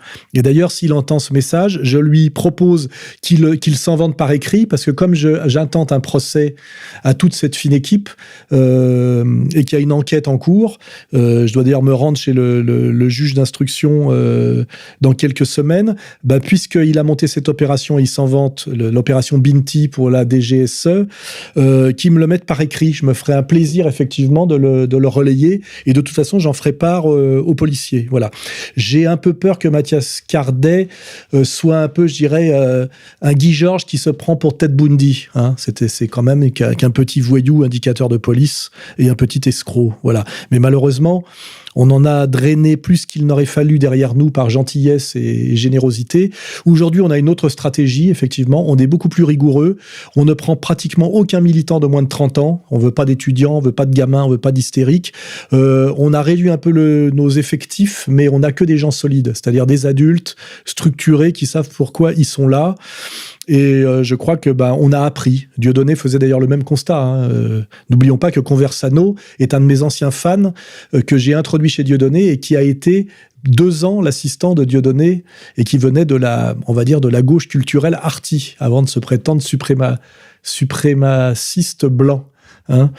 D'ailleurs, 0.45 0.71
s'il 0.71 0.93
entend 0.93 1.17
ce 1.17 1.33
message, 1.33 1.79
je 1.81 1.97
lui 1.97 2.29
propose 2.29 2.89
qu'il 3.21 3.59
qu 3.59 3.73
s'en 3.73 3.95
vende 3.95 4.15
par 4.15 4.31
écrit, 4.31 4.67
parce 4.67 4.85
que 4.85 4.91
comme 4.91 5.15
j'intente 5.15 5.91
un 5.91 5.99
procès 5.99 6.53
à 7.03 7.15
toute 7.15 7.33
cette 7.33 7.55
fine 7.55 7.73
équipe 7.73 8.11
euh, 8.53 9.43
et 9.55 9.63
qu'il 9.65 9.75
y 9.75 9.81
a 9.81 9.83
une 9.83 9.91
enquête 9.91 10.27
en 10.27 10.37
cours, 10.37 10.77
euh, 11.15 11.47
je 11.47 11.53
dois 11.53 11.63
d'ailleurs 11.63 11.81
me 11.81 11.93
rendre 11.93 12.17
chez 12.17 12.31
le, 12.31 13.09
juge 13.09 13.33
d'instruction 13.33 14.09
euh, 14.11 14.65
dans 15.01 15.13
quelques 15.13 15.47
semaines, 15.47 15.95
bah, 16.23 16.39
puisqu'il 16.39 16.99
a 16.99 17.03
monté 17.03 17.25
cette 17.25 17.49
opération 17.49 17.97
et 17.97 18.03
il 18.03 18.07
s'en 18.07 18.27
vante, 18.27 18.67
l'opération 18.67 19.39
Binti 19.39 19.87
pour 19.87 20.11
la 20.11 20.27
DGSE, 20.29 21.07
euh, 21.57 21.91
qui 21.91 22.11
me 22.11 22.19
le 22.19 22.27
mette 22.27 22.45
par 22.45 22.61
écrit. 22.61 22.93
Je 22.93 23.05
me 23.05 23.15
ferai 23.15 23.33
un 23.33 23.43
plaisir 23.43 23.87
effectivement 23.87 24.45
de 24.45 24.55
le, 24.55 24.85
de 24.85 24.97
le 24.97 25.07
relayer 25.07 25.61
et 25.87 25.93
de 25.93 26.01
toute 26.01 26.15
façon 26.15 26.37
j'en 26.37 26.53
ferai 26.53 26.73
part 26.73 27.05
aux 27.05 27.55
policiers. 27.55 28.07
Voilà. 28.11 28.29
J'ai 28.75 29.07
un 29.07 29.17
peu 29.17 29.33
peur 29.33 29.57
que 29.57 29.67
Mathias 29.67 30.21
Cardet 30.35 30.89
euh, 31.33 31.45
soit 31.45 31.77
un 31.77 31.87
peu, 31.87 32.07
je 32.07 32.15
dirais, 32.15 32.49
euh, 32.51 32.87
un 33.21 33.31
Guy 33.31 33.53
Georges 33.53 33.85
qui 33.85 33.97
se 33.97 34.09
prend 34.09 34.35
pour 34.35 34.57
Ted 34.57 34.73
Bundy. 34.73 35.29
Hein. 35.33 35.55
C'était, 35.57 35.87
c'est 35.87 36.09
quand 36.09 36.23
même 36.23 36.51
qu'un 36.51 36.91
petit 36.91 37.21
voyou, 37.21 37.63
indicateur 37.63 38.09
de 38.09 38.17
police 38.17 38.69
et 38.97 39.07
un 39.07 39.15
petit 39.15 39.47
escroc. 39.47 39.93
Voilà. 40.03 40.25
Mais 40.51 40.59
malheureusement, 40.59 41.23
on 41.75 41.89
en 41.91 42.05
a 42.05 42.27
drainé 42.27 42.77
plus 42.77 43.05
qu'il 43.05 43.25
n'aurait 43.25 43.45
fallu 43.45 43.79
derrière 43.79 44.15
nous 44.15 44.31
par 44.31 44.49
gentillesse 44.49 45.15
et 45.15 45.55
générosité. 45.55 46.31
Aujourd'hui, 46.65 47.01
on 47.01 47.11
a 47.11 47.17
une 47.17 47.29
autre 47.29 47.49
stratégie, 47.49 48.09
effectivement. 48.09 48.69
On 48.69 48.77
est 48.77 48.87
beaucoup 48.87 49.09
plus 49.09 49.23
rigoureux. 49.23 49.77
On 50.15 50.25
ne 50.25 50.33
prend 50.33 50.55
pratiquement 50.55 51.13
aucun 51.13 51.41
militant 51.41 51.79
de 51.79 51.87
moins 51.87 52.03
de 52.03 52.07
30 52.07 52.37
ans. 52.37 52.63
On 52.71 52.79
veut 52.79 52.91
pas 52.91 53.05
d'étudiants, 53.05 53.57
on 53.57 53.59
veut 53.59 53.71
pas 53.71 53.85
de 53.85 53.93
gamins, 53.93 54.23
on 54.23 54.29
veut 54.29 54.37
pas 54.37 54.51
d'hystériques. 54.51 55.13
Euh, 55.53 55.93
on 55.97 56.13
a 56.13 56.21
réduit 56.21 56.49
un 56.49 56.57
peu 56.57 56.71
le, 56.71 57.11
nos 57.11 57.29
effectifs, 57.29 58.05
mais 58.07 58.29
on 58.29 58.39
n'a 58.39 58.51
que 58.51 58.63
des 58.63 58.77
gens 58.77 58.91
solides, 58.91 59.33
c'est-à-dire 59.33 59.65
des 59.65 59.85
adultes 59.85 60.35
structurés 60.65 61.33
qui 61.33 61.45
savent 61.45 61.69
pourquoi 61.69 62.13
ils 62.13 62.25
sont 62.25 62.47
là. 62.47 62.75
Et 63.47 63.83
euh, 63.83 64.03
je 64.03 64.15
crois 64.15 64.37
que 64.37 64.49
ben 64.49 64.75
on 64.79 64.91
a 64.91 65.01
appris. 65.01 65.47
Dieudonné 65.57 65.95
faisait 65.95 66.19
d'ailleurs 66.19 66.39
le 66.39 66.47
même 66.47 66.63
constat. 66.63 66.97
Hein. 66.97 67.29
Euh, 67.29 67.61
N'oublions 67.89 68.17
pas 68.17 68.31
que 68.31 68.39
Conversano 68.39 69.15
est 69.39 69.53
un 69.53 69.59
de 69.59 69.65
mes 69.65 69.83
anciens 69.83 70.11
fans 70.11 70.53
euh, 70.93 71.01
que 71.01 71.17
j'ai 71.17 71.33
introduit 71.33 71.69
chez 71.69 71.83
Dieudonné 71.83 72.29
et 72.29 72.39
qui 72.39 72.55
a 72.55 72.61
été 72.61 73.07
deux 73.43 73.85
ans 73.85 74.01
l'assistant 74.01 74.55
de 74.55 74.63
Dieudonné 74.63 75.23
et 75.57 75.63
qui 75.63 75.77
venait 75.77 76.05
de 76.05 76.15
la, 76.15 76.55
on 76.67 76.73
va 76.73 76.83
dire, 76.83 77.01
de 77.01 77.09
la 77.09 77.21
gauche 77.21 77.47
culturelle 77.47 77.99
arty 78.01 78.55
avant 78.59 78.81
de 78.81 78.89
se 78.89 78.99
prétendre 78.99 79.41
supréma, 79.41 79.99
suprémaciste 80.41 81.85
blanc. 81.85 82.29
Hein 82.67 82.91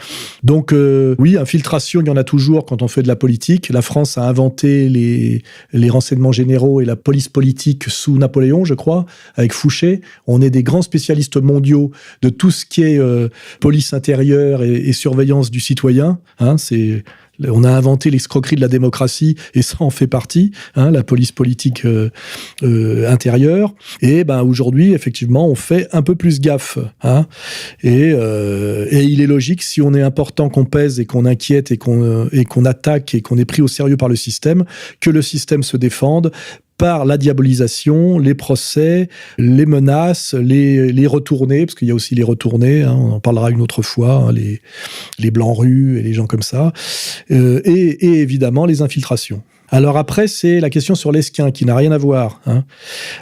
Donc 0.43 0.71
euh, 0.71 1.15
oui, 1.19 1.37
infiltration, 1.37 1.99
il 1.99 2.07
y 2.07 2.09
en 2.09 2.15
a 2.15 2.23
toujours 2.23 2.65
quand 2.65 2.81
on 2.81 2.87
fait 2.87 3.03
de 3.03 3.07
la 3.07 3.17
politique. 3.17 3.69
La 3.69 3.81
France 3.81 4.17
a 4.17 4.23
inventé 4.23 4.87
les, 4.87 5.43
les 5.73 5.89
renseignements 5.89 6.31
généraux 6.31 6.79
et 6.79 6.85
la 6.85 6.95
police 6.95 7.27
politique 7.27 7.83
sous 7.89 8.17
Napoléon, 8.17 8.63
je 8.63 8.73
crois, 8.73 9.05
avec 9.35 9.51
Fouché. 9.51 10.01
On 10.25 10.41
est 10.41 10.49
des 10.49 10.63
grands 10.63 10.81
spécialistes 10.81 11.37
mondiaux 11.37 11.91
de 12.21 12.29
tout 12.29 12.51
ce 12.51 12.65
qui 12.65 12.83
est 12.83 12.97
euh, 12.97 13.27
police 13.59 13.91
intérieure 13.93 14.63
et, 14.63 14.73
et 14.73 14.93
surveillance 14.93 15.51
du 15.51 15.59
citoyen. 15.59 16.19
Hein, 16.39 16.57
C'est 16.57 17.03
on 17.45 17.63
a 17.63 17.69
inventé 17.69 18.09
l'escroquerie 18.09 18.55
de 18.55 18.61
la 18.61 18.67
démocratie 18.67 19.35
et 19.53 19.61
ça 19.61 19.77
en 19.79 19.89
fait 19.89 20.07
partie, 20.07 20.51
hein, 20.75 20.91
la 20.91 21.03
police 21.03 21.31
politique 21.31 21.85
euh, 21.85 22.09
euh, 22.63 23.11
intérieure. 23.11 23.73
Et 24.01 24.23
ben 24.23 24.41
aujourd'hui, 24.41 24.93
effectivement, 24.93 25.47
on 25.47 25.55
fait 25.55 25.87
un 25.91 26.01
peu 26.01 26.15
plus 26.15 26.39
gaffe. 26.39 26.77
Hein, 27.03 27.27
et, 27.83 28.11
euh, 28.13 28.87
et, 28.89 29.03
il 29.03 29.21
est 29.21 29.27
logique, 29.27 29.63
si 29.63 29.81
on 29.81 29.93
est 29.93 30.01
important, 30.01 30.49
qu'on 30.49 30.65
pèse 30.65 30.99
et 30.99 31.05
qu'on 31.05 31.25
inquiète 31.25 31.71
et 31.71 31.77
qu'on 31.77 32.27
et 32.31 32.43
qu'on 32.43 32.65
attaque 32.65 33.15
et 33.15 33.21
qu'on 33.21 33.37
est 33.37 33.45
pris 33.45 33.61
au 33.61 33.67
sérieux 33.67 33.97
par 33.97 34.09
le 34.09 34.15
système, 34.15 34.65
que 34.99 35.09
le 35.09 35.21
système 35.21 35.63
se 35.63 35.77
défende 35.77 36.31
par 36.77 37.05
la 37.05 37.17
diabolisation, 37.17 38.19
les 38.19 38.35
procès, 38.35 39.09
les 39.37 39.65
menaces, 39.65 40.33
les, 40.33 40.91
les 40.91 41.07
retournées, 41.07 41.65
parce 41.65 41.75
qu'il 41.75 41.87
y 41.87 41.91
a 41.91 41.95
aussi 41.95 42.15
les 42.15 42.23
retournées, 42.23 42.83
hein, 42.83 42.95
on 42.97 43.13
en 43.13 43.19
parlera 43.19 43.49
une 43.49 43.61
autre 43.61 43.81
fois, 43.81 44.13
hein, 44.13 44.31
les, 44.31 44.61
les 45.19 45.31
blancs 45.31 45.57
rues 45.57 45.99
et 45.99 46.03
les 46.03 46.13
gens 46.13 46.27
comme 46.27 46.43
ça, 46.43 46.73
euh, 47.31 47.61
et, 47.65 48.05
et 48.05 48.21
évidemment 48.21 48.65
les 48.65 48.81
infiltrations. 48.81 49.41
Alors 49.69 49.97
après, 49.97 50.27
c'est 50.27 50.61
la 50.61 50.69
question 50.69 50.95
sur 50.95 51.11
l'Esquin, 51.11 51.51
qui 51.51 51.65
n'a 51.65 51.75
rien 51.75 51.91
à 51.91 51.97
voir. 51.97 52.41
Hein. 52.45 52.63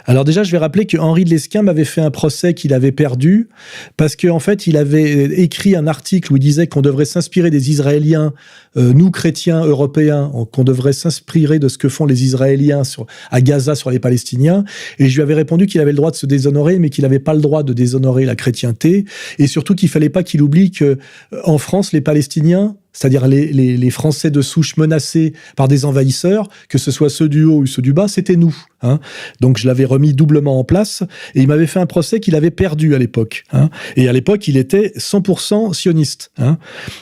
Alors 0.04 0.24
déjà, 0.24 0.44
je 0.44 0.52
vais 0.52 0.58
rappeler 0.58 0.86
que 0.86 0.96
Henri 0.96 1.24
de 1.24 1.30
l'Esquin 1.30 1.62
m'avait 1.62 1.84
fait 1.84 2.00
un 2.00 2.12
procès 2.12 2.54
qu'il 2.54 2.72
avait 2.72 2.92
perdu, 2.92 3.48
parce 3.96 4.14
qu'en 4.14 4.36
en 4.36 4.38
fait, 4.38 4.68
il 4.68 4.76
avait 4.76 5.24
écrit 5.40 5.74
un 5.74 5.88
article 5.88 6.32
où 6.32 6.36
il 6.36 6.40
disait 6.40 6.68
qu'on 6.68 6.82
devrait 6.82 7.04
s'inspirer 7.04 7.50
des 7.50 7.70
Israéliens, 7.70 8.32
euh, 8.76 8.92
nous 8.92 9.10
chrétiens 9.10 9.64
européens, 9.64 10.30
qu'on 10.52 10.64
devrait 10.64 10.92
s'inspirer 10.92 11.58
de 11.58 11.68
ce 11.68 11.78
que 11.78 11.88
font 11.88 12.06
les 12.06 12.24
Israéliens 12.24 12.84
sur, 12.84 13.06
à 13.30 13.40
Gaza 13.40 13.74
sur 13.74 13.90
les 13.90 13.98
Palestiniens. 13.98 14.64
Et 14.98 15.08
je 15.08 15.14
lui 15.16 15.22
avais 15.22 15.34
répondu 15.34 15.66
qu'il 15.66 15.80
avait 15.80 15.92
le 15.92 15.96
droit 15.96 16.10
de 16.10 16.16
se 16.16 16.26
déshonorer, 16.26 16.78
mais 16.78 16.90
qu'il 16.90 17.02
n'avait 17.02 17.18
pas 17.18 17.34
le 17.34 17.40
droit 17.40 17.62
de 17.62 17.72
déshonorer 17.72 18.24
la 18.24 18.36
chrétienté, 18.36 19.04
et 19.38 19.46
surtout 19.46 19.74
qu'il 19.74 19.88
fallait 19.88 20.08
pas 20.08 20.22
qu'il 20.22 20.42
oublie 20.42 20.70
que 20.70 20.84
euh, 20.84 21.40
en 21.44 21.58
France, 21.58 21.92
les 21.92 22.00
Palestiniens 22.00 22.76
c'est-à-dire 22.96 23.28
les, 23.28 23.52
les, 23.52 23.90
Français 23.90 24.30
de 24.30 24.40
souche 24.40 24.78
menacés 24.78 25.34
par 25.54 25.68
des 25.68 25.84
envahisseurs, 25.84 26.48
que 26.70 26.78
ce 26.78 26.90
soit 26.90 27.10
ceux 27.10 27.28
du 27.28 27.44
haut 27.44 27.58
ou 27.58 27.66
ceux 27.66 27.82
du 27.82 27.92
bas, 27.92 28.08
c'était 28.08 28.36
nous. 28.36 28.56
Hein. 28.80 29.00
Donc 29.40 29.58
je 29.58 29.66
l'avais 29.66 29.84
remis 29.84 30.14
doublement 30.14 30.58
en 30.58 30.64
place 30.64 31.02
et 31.34 31.42
il 31.42 31.48
m'avait 31.48 31.66
fait 31.66 31.78
un 31.78 31.86
procès 31.86 32.20
qu'il 32.20 32.34
avait 32.34 32.50
perdu 32.50 32.94
à 32.94 32.98
l'époque. 32.98 33.44
Hein. 33.52 33.68
Et 33.96 34.08
à 34.08 34.14
l'époque, 34.14 34.48
il 34.48 34.56
était 34.56 34.94
100% 34.96 35.74
sioniste. 35.74 36.30
Hein. 36.38 36.56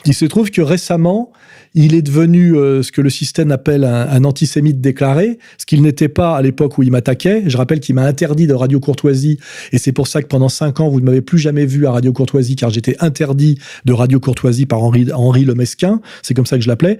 Il 0.05 0.13
se 0.13 0.25
trouve 0.25 0.51
que 0.51 0.61
récemment, 0.61 1.31
il 1.75 1.93
est 1.93 2.01
devenu 2.01 2.55
euh, 2.55 2.81
ce 2.81 2.91
que 2.91 3.01
le 3.01 3.09
système 3.09 3.51
appelle 3.51 3.83
un, 3.83 4.23
antisémite 4.23 4.79
déclaré, 4.79 5.37
ce 5.57 5.65
qu'il 5.65 5.81
n'était 5.81 6.07
pas 6.07 6.35
à 6.35 6.41
l'époque 6.41 6.77
où 6.77 6.83
il 6.83 6.91
m'attaquait. 6.91 7.43
Je 7.47 7.57
rappelle 7.57 7.81
qu'il 7.81 7.95
m'a 7.95 8.05
interdit 8.05 8.47
de 8.47 8.53
Radio 8.53 8.79
Courtoisie, 8.79 9.37
et 9.73 9.77
c'est 9.77 9.91
pour 9.91 10.07
ça 10.07 10.21
que 10.21 10.27
pendant 10.27 10.49
cinq 10.49 10.79
ans, 10.79 10.89
vous 10.89 11.01
ne 11.01 11.05
m'avez 11.05 11.21
plus 11.21 11.37
jamais 11.37 11.65
vu 11.65 11.85
à 11.85 11.91
Radio 11.91 12.13
Courtoisie, 12.13 12.55
car 12.55 12.69
j'étais 12.69 12.95
interdit 13.01 13.59
de 13.83 13.93
Radio 13.93 14.21
Courtoisie 14.21 14.65
par 14.65 14.81
Henri, 14.81 15.07
Henri 15.13 15.43
Lemesquin. 15.43 15.99
C'est 16.23 16.33
comme 16.33 16.45
ça 16.45 16.55
que 16.55 16.63
je 16.63 16.69
l'appelais. 16.69 16.97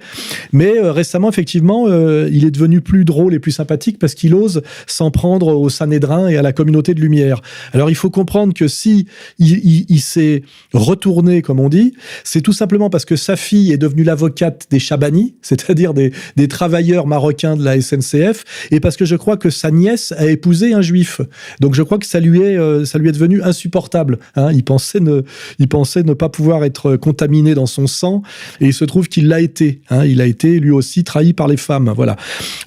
Mais 0.52 0.78
euh, 0.78 0.92
récemment, 0.92 1.30
effectivement, 1.30 1.86
euh, 1.88 2.28
il 2.30 2.44
est 2.44 2.50
devenu 2.50 2.82
plus 2.82 3.06
drôle 3.06 3.32
et 3.32 3.38
plus 3.38 3.52
sympathique 3.52 3.98
parce 3.98 4.14
qu'il 4.14 4.34
ose 4.34 4.62
s'en 4.86 5.10
prendre 5.10 5.48
au 5.56 5.70
Sanhédrin 5.70 6.28
et 6.28 6.36
à 6.36 6.42
la 6.42 6.52
communauté 6.52 6.92
de 6.92 7.00
lumière. 7.00 7.40
Alors 7.72 7.88
il 7.88 7.96
faut 7.96 8.10
comprendre 8.10 8.52
que 8.52 8.68
si 8.68 9.06
il, 9.38 9.86
il 9.88 10.00
s'est 10.00 10.42
retourné, 10.74 11.40
comme 11.40 11.60
on 11.60 11.70
dit, 11.70 11.94
c'est 12.24 12.42
tout 12.42 12.52
simplement 12.52 12.90
parce 12.90 13.06
que 13.06 13.16
sa 13.16 13.36
fille 13.36 13.72
est 13.72 13.78
devenue 13.78 14.04
l'avocate 14.04 14.65
des 14.70 14.78
Chabani, 14.78 15.34
c'est-à-dire 15.42 15.94
des, 15.94 16.12
travailleurs 16.48 17.06
marocains 17.06 17.56
de 17.56 17.64
la 17.64 17.80
SNCF, 17.80 18.44
et 18.70 18.80
parce 18.80 18.96
que 18.96 19.04
je 19.04 19.16
crois 19.16 19.36
que 19.36 19.50
sa 19.50 19.70
nièce 19.70 20.12
a 20.16 20.26
épousé 20.26 20.74
un 20.74 20.80
juif. 20.80 21.20
Donc 21.60 21.74
je 21.74 21.82
crois 21.82 21.98
que 21.98 22.06
ça 22.06 22.20
lui 22.20 22.40
est, 22.40 22.56
euh, 22.56 22.84
ça 22.84 22.98
lui 22.98 23.08
est 23.08 23.12
devenu 23.12 23.42
insupportable. 23.42 24.18
Hein. 24.36 24.52
Il, 24.52 24.64
pensait 24.64 25.00
ne, 25.00 25.22
il 25.58 25.68
pensait 25.68 26.02
ne 26.02 26.14
pas 26.14 26.28
pouvoir 26.28 26.64
être 26.64 26.96
contaminé 26.96 27.54
dans 27.54 27.66
son 27.66 27.86
sang, 27.86 28.22
et 28.60 28.66
il 28.66 28.74
se 28.74 28.84
trouve 28.84 29.08
qu'il 29.08 29.28
l'a 29.28 29.40
été. 29.40 29.80
Hein. 29.90 30.04
Il 30.04 30.20
a 30.20 30.26
été 30.26 30.60
lui 30.60 30.70
aussi 30.70 31.04
trahi 31.04 31.32
par 31.32 31.48
les 31.48 31.56
femmes. 31.56 31.92
Voilà. 31.94 32.16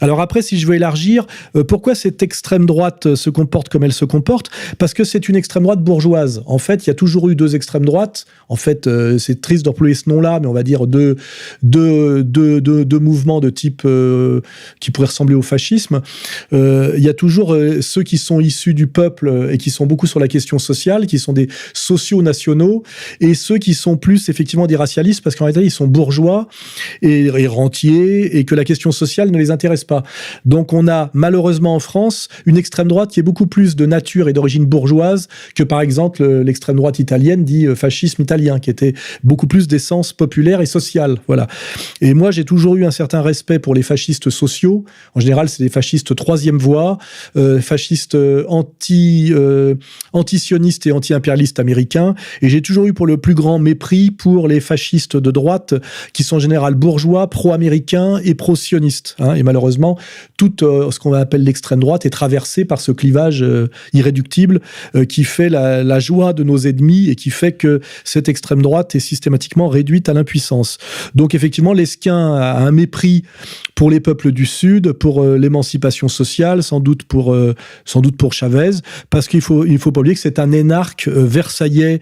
Alors 0.02 0.22
après, 0.22 0.42
si 0.42 0.60
je 0.60 0.68
veux 0.68 0.76
élargir, 0.76 1.26
euh, 1.56 1.64
pourquoi 1.64 1.96
cette 1.96 2.22
extrême 2.22 2.66
droite 2.66 3.16
se 3.16 3.30
comporte 3.30 3.70
comme 3.70 3.84
elle 3.84 3.94
se 3.94 4.06
comporte? 4.06 4.50
Parce 4.78 4.94
que 4.94 5.04
c'est 5.04 5.30
une 5.30 5.36
extrême 5.36 5.64
droite 5.64 5.84
bourgeoise. 5.84 6.44
En 6.46 6.58
fait, 6.58 6.86
il 6.86 6.90
y 6.90 6.92
a 6.92 6.96
toujours 6.96 7.30
eu 7.30 7.36
deux 7.36 7.56
extrêmes 7.56 7.86
droites. 7.86 8.26
En 8.50 8.56
fait, 8.56 8.88
euh, 8.88 9.18
c'est 9.18 9.42
triste 9.42 9.66
d'employer 9.66 9.94
ce 9.94 10.10
nom-là, 10.10 10.40
mais 10.40 10.48
on 10.48 10.54
va 10.54 10.64
dire 10.64 10.88
deux, 10.88 11.16
deux 11.64 11.89
de, 11.90 12.98
mouvements 12.98 13.40
de 13.40 13.50
type 13.50 13.82
euh, 13.86 14.42
qui 14.80 14.92
pourrait 14.92 15.08
ressembler 15.08 15.36
au 15.36 15.42
fascisme, 15.42 16.02
euh, 16.54 16.94
il 16.98 17.04
y 17.04 17.10
a 17.10 17.14
toujours 17.14 17.54
euh, 17.54 17.82
ceux 17.82 18.04
qui 18.04 18.18
sont 18.18 18.40
issus 18.40 18.74
du 18.74 18.88
peuple 18.88 19.50
et 19.52 19.58
qui 19.58 19.70
sont 19.70 19.86
beaucoup 19.86 20.08
sur 20.08 20.20
la 20.20 20.28
question 20.28 20.60
sociale, 20.60 21.08
qui 21.08 21.20
sont 21.20 21.34
des 21.34 21.48
sociaux 21.74 22.22
nationaux, 22.22 22.84
et 23.20 23.34
ceux 23.34 23.58
qui 23.58 23.74
sont 23.74 23.98
plus 23.98 24.30
effectivement 24.30 24.68
des 24.68 24.76
racialistes 24.76 25.24
parce 25.24 25.36
qu'en 25.36 25.46
réalité 25.46 25.66
ils 25.66 25.72
sont 25.72 25.88
bourgeois 25.88 26.48
et, 27.02 27.30
rentiers 27.48 28.38
et 28.38 28.46
que 28.46 28.56
la 28.56 28.64
question 28.64 28.92
sociale 28.92 29.32
ne 29.32 29.38
les 29.38 29.52
intéresse 29.52 29.84
pas. 29.84 30.04
Donc 30.46 30.74
on 30.74 30.88
a 30.88 31.10
malheureusement 31.14 31.76
en 31.76 31.80
France 31.80 32.28
une 32.46 32.58
extrême 32.58 32.88
droite 32.88 33.12
qui 33.12 33.20
est 33.20 33.24
beaucoup 33.24 33.48
plus 33.48 33.76
de 33.76 33.86
nature 33.86 34.30
et 34.30 34.34
d'origine 34.34 34.66
bourgeoise 34.66 35.28
que 35.56 35.64
par 35.64 35.82
exemple 35.82 36.24
l'extrême 36.24 36.76
droite 36.76 37.00
italienne 37.00 37.44
dit 37.44 37.66
fascisme 37.76 38.22
italien, 38.22 38.60
qui 38.60 38.70
était 38.70 38.94
beaucoup 39.24 39.48
plus 39.48 39.68
d'essence 39.68 40.14
populaire 40.14 40.62
et 40.62 40.66
sociale. 40.66 41.18
Voilà. 41.28 41.48
Et 42.02 42.14
moi, 42.14 42.32
j'ai 42.32 42.46
toujours 42.46 42.76
eu 42.76 42.86
un 42.86 42.92
certain 42.92 43.22
respect 43.22 43.60
pour 43.60 43.76
les 43.76 43.84
fascistes 43.84 44.30
sociaux. 44.30 44.86
En 45.16 45.20
général, 45.20 45.50
c'est 45.50 45.64
des 45.64 45.70
fascistes 45.70 46.16
troisième 46.16 46.58
voie, 46.58 46.98
euh, 47.38 47.60
fascistes 47.60 48.16
euh, 48.16 48.44
anti, 48.48 49.30
euh, 49.32 49.76
anti-sionistes 50.14 50.88
et 50.88 50.92
anti-impérialistes 50.92 51.60
américains. 51.60 52.16
Et 52.42 52.50
j'ai 52.50 52.62
toujours 52.62 52.86
eu 52.86 52.94
pour 52.94 53.08
le 53.08 53.18
plus 53.18 53.36
grand 53.36 53.60
mépris 53.60 54.12
pour 54.12 54.48
les 54.48 54.60
fascistes 54.60 55.18
de 55.18 55.32
droite, 55.32 55.74
qui 56.14 56.24
sont 56.24 56.38
en 56.38 56.40
général 56.40 56.76
bourgeois, 56.76 57.30
pro-américains 57.30 58.20
et 58.24 58.34
pro-sionistes. 58.36 59.16
Hein. 59.20 59.36
Et 59.36 59.44
malheureusement, 59.44 59.98
tout 60.38 60.54
ce 60.60 61.00
qu'on 61.00 61.14
appelle 61.14 61.44
l'extrême 61.44 61.80
droite 61.80 62.06
est 62.06 62.10
traversé 62.10 62.66
par 62.66 62.82
ce 62.82 62.92
clivage 62.92 63.46
irréductible 63.94 64.62
qui 65.08 65.24
fait 65.24 65.50
la, 65.50 65.84
la 65.84 66.00
joie 66.00 66.34
de 66.34 66.44
nos 66.44 66.58
ennemis 66.58 67.10
et 67.10 67.16
qui 67.16 67.30
fait 67.30 67.54
que 67.54 67.82
cette 68.04 68.30
extrême 68.30 68.62
droite 68.62 68.96
est 68.96 69.00
systématiquement 69.00 69.68
réduite 69.68 70.10
à 70.10 70.14
l'impuissance. 70.14 70.78
Donc 71.16 71.36
effectivement, 71.36 71.59
Lesquin 71.74 72.34
a 72.36 72.60
un 72.60 72.72
mépris 72.72 73.24
pour 73.76 73.90
les 73.90 74.00
peuples 74.00 74.32
du 74.32 74.46
Sud, 74.46 74.92
pour 74.94 75.24
euh, 75.24 75.38
l'émancipation 75.38 76.08
sociale, 76.08 76.64
sans 76.64 76.80
doute 76.80 77.04
pour, 77.04 77.34
euh, 77.34 77.56
sans 77.86 78.02
doute 78.02 78.18
pour 78.18 78.34
Chavez, 78.34 78.72
parce 79.10 79.28
qu'il 79.28 79.42
faut, 79.42 79.66
il 79.66 79.78
faut 79.78 79.92
pas 79.92 80.02
oublier 80.02 80.16
que 80.16 80.22
c'est 80.22 80.40
un 80.40 80.52
énarque 80.52 81.08
euh, 81.08 81.26
versaillais 81.26 82.02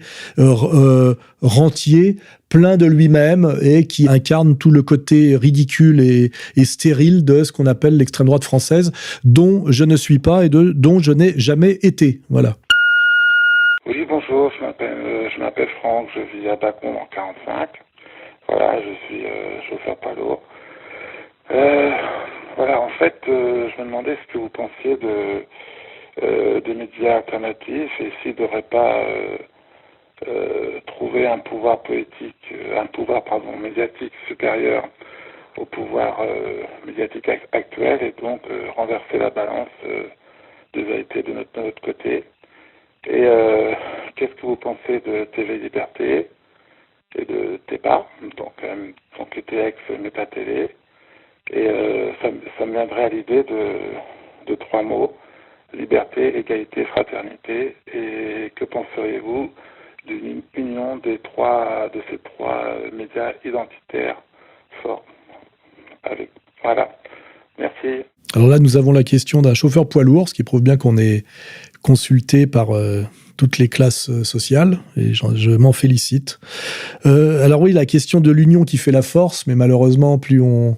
rentier, 1.40 2.16
plein 2.48 2.76
de 2.76 2.86
lui-même 2.86 3.58
et 3.62 3.86
qui 3.86 4.08
incarne 4.08 4.58
tout 4.58 4.72
le 4.72 4.82
côté 4.82 5.36
ridicule 5.36 6.00
et, 6.00 6.30
stérile 6.64 7.24
de 7.24 7.44
ce 7.44 7.52
qu'on 7.52 7.66
appelle 7.66 7.96
l'extrême 7.96 8.26
droite 8.26 8.44
française, 8.44 8.90
dont 9.22 9.64
je 9.68 9.84
ne 9.84 9.96
suis 9.96 10.18
pas 10.18 10.44
et 10.44 10.48
de, 10.48 10.72
dont 10.72 10.98
je 10.98 11.12
n'ai 11.12 11.38
jamais 11.38 11.78
été. 11.82 12.20
Voilà. 12.28 12.56
Oui, 13.86 14.04
bonjour, 14.08 14.50
je 14.58 15.40
m'appelle 15.40 15.68
Franck, 15.78 16.08
je 16.14 16.38
vis 16.38 16.48
à 16.48 16.56
Bacon 16.56 16.96
en 16.96 17.06
45. 17.14 17.68
Voilà, 18.48 18.80
je 18.80 18.94
suis 19.06 19.26
euh, 19.26 19.60
chauffeur 19.68 19.96
lourd. 20.16 20.42
Euh, 21.50 21.90
voilà, 22.56 22.80
en 22.80 22.88
fait, 22.90 23.20
euh, 23.28 23.68
je 23.68 23.80
me 23.82 23.86
demandais 23.86 24.16
ce 24.22 24.32
que 24.32 24.38
vous 24.38 24.48
pensiez 24.48 24.96
de 24.96 25.44
des 26.64 26.74
médias 26.74 27.18
alternatifs 27.18 28.00
et 28.00 28.10
s'ils 28.20 28.32
ne 28.32 28.38
devraient 28.38 28.62
pas 28.62 29.04
trouver 30.86 31.28
un 31.28 31.38
pouvoir 31.38 31.80
politique, 31.84 32.52
un 32.76 32.86
pouvoir 32.86 33.22
pardon 33.22 33.56
médiatique 33.56 34.12
supérieur 34.26 34.88
au 35.58 35.64
pouvoir 35.64 36.20
médiatique 36.84 37.28
actuel 37.52 38.02
et 38.02 38.20
donc 38.20 38.42
renverser 38.74 39.18
la 39.18 39.30
balance 39.30 39.68
de 39.84 40.80
vérité 40.82 41.22
de 41.22 41.34
notre, 41.34 41.52
de 41.52 41.66
notre 41.66 41.82
côté. 41.82 42.24
Et 43.06 43.24
qu'est-ce 44.16 44.34
que 44.34 44.46
vous 44.46 44.56
pensez 44.56 44.98
de 44.98 45.22
TV 45.36 45.58
Liberté? 45.58 46.26
Et 47.16 47.24
de 47.24 47.58
TEPA, 47.66 48.06
donc, 48.36 48.52
euh, 48.62 48.90
donc 49.18 49.36
ETX 49.36 49.76
Télé. 50.32 50.68
Et 51.50 51.66
euh, 51.66 52.12
ça, 52.20 52.66
me 52.66 52.72
viendrait 52.72 53.04
à 53.04 53.08
l'idée 53.08 53.42
de, 53.42 54.54
trois 54.56 54.82
mots 54.82 55.16
liberté, 55.72 56.38
égalité, 56.38 56.84
fraternité. 56.86 57.76
Et 57.92 58.52
que 58.56 58.64
penseriez-vous 58.64 59.50
d'une 60.06 60.42
union 60.54 60.96
des 60.96 61.18
trois, 61.18 61.88
de 61.90 62.02
ces 62.10 62.18
trois 62.18 62.76
médias 62.92 63.32
identitaires 63.44 64.20
forts 64.82 65.04
avec, 66.04 66.30
Voilà. 66.62 66.88
Merci. 67.58 68.04
Alors 68.34 68.48
là, 68.48 68.58
nous 68.58 68.76
avons 68.76 68.92
la 68.92 69.04
question 69.04 69.40
d'un 69.40 69.54
chauffeur 69.54 69.88
poids 69.88 70.04
lourd, 70.04 70.28
ce 70.28 70.34
qui 70.34 70.42
prouve 70.42 70.62
bien 70.62 70.76
qu'on 70.76 70.98
est 70.98 71.24
consulté 71.80 72.46
par 72.46 72.76
euh, 72.76 73.04
toutes 73.36 73.58
les 73.58 73.68
classes 73.68 74.10
euh, 74.10 74.24
sociales, 74.24 74.78
et 74.96 75.14
je, 75.14 75.50
m'en 75.56 75.72
félicite. 75.72 76.38
Euh, 77.06 77.44
alors 77.44 77.62
oui, 77.62 77.72
la 77.72 77.86
question 77.86 78.20
de 78.20 78.30
l'union 78.30 78.64
qui 78.64 78.76
fait 78.76 78.92
la 78.92 79.02
force, 79.02 79.46
mais 79.46 79.54
malheureusement, 79.54 80.18
plus 80.18 80.42
on, 80.42 80.76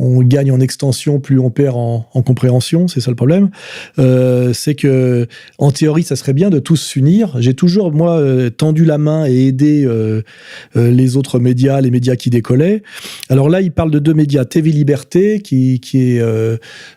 on 0.00 0.22
gagne 0.22 0.50
en 0.50 0.60
extension, 0.60 1.20
plus 1.20 1.38
on 1.38 1.50
perd 1.50 1.76
en, 1.76 2.00
compréhension, 2.22 2.88
c'est 2.88 3.00
ça 3.00 3.10
le 3.10 3.16
problème. 3.16 3.50
Euh, 3.98 4.52
c'est 4.54 4.74
que, 4.74 5.26
en 5.58 5.70
théorie, 5.70 6.04
ça 6.04 6.16
serait 6.16 6.32
bien 6.32 6.48
de 6.48 6.58
tous 6.58 6.76
s'unir. 6.76 7.36
J'ai 7.38 7.52
toujours, 7.52 7.92
moi, 7.92 8.18
euh, 8.18 8.48
tendu 8.48 8.84
la 8.86 8.96
main 8.96 9.26
et 9.26 9.48
aidé 9.48 9.84
euh, 9.84 10.22
les 10.74 11.16
autres 11.16 11.38
médias, 11.38 11.80
les 11.82 11.90
médias 11.90 12.16
qui 12.16 12.30
décollaient. 12.30 12.82
Alors 13.28 13.50
là, 13.50 13.60
il 13.60 13.72
parle 13.72 13.90
de 13.90 13.98
deux 13.98 14.14
médias, 14.14 14.46
TV 14.46 14.70
Liberté, 14.70 15.40
qui, 15.40 15.80
est, 15.94 16.22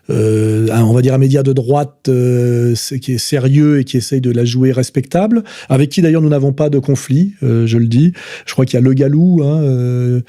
on 0.08 0.92
va 0.92 1.02
dire, 1.02 1.14
un 1.14 1.18
média 1.18 1.42
de 1.42 1.52
droite 1.52 2.04
qui 2.04 3.12
est 3.12 3.18
sérieux 3.18 3.80
et 3.80 3.84
qui 3.84 3.98
essaye 3.98 4.22
de 4.22 4.30
la 4.30 4.46
jouer 4.46 4.72
respectable, 4.72 5.44
avec 5.68 5.90
qui 5.90 6.00
d'ailleurs 6.00 6.22
nous 6.22 6.30
n'avons 6.30 6.52
pas 6.52 6.70
de 6.70 6.78
conflit, 6.78 7.34
je 7.42 7.76
le 7.76 7.86
dis. 7.86 8.12
Je 8.46 8.52
crois 8.52 8.64
qu'il 8.64 8.78
y 8.78 8.82
a 8.82 8.84
Le 8.84 8.94
Galou 8.94 9.42
hein, 9.42 10.22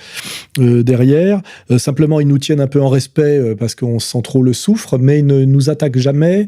derrière. 0.57 1.41
simplement, 1.77 2.19
il 2.19 2.27
nous 2.27 2.34
tiennent 2.37 2.61
un 2.61 2.67
peu 2.67 2.81
en 2.81 2.89
respect 2.89 3.55
parce 3.57 3.75
qu'on 3.75 3.99
sent 3.99 4.21
trop 4.23 4.41
le 4.41 4.53
souffre, 4.53 4.97
mais 4.97 5.19
ils 5.19 5.25
ne 5.25 5.45
nous 5.45 5.69
attaquent 5.69 5.97
jamais. 5.97 6.47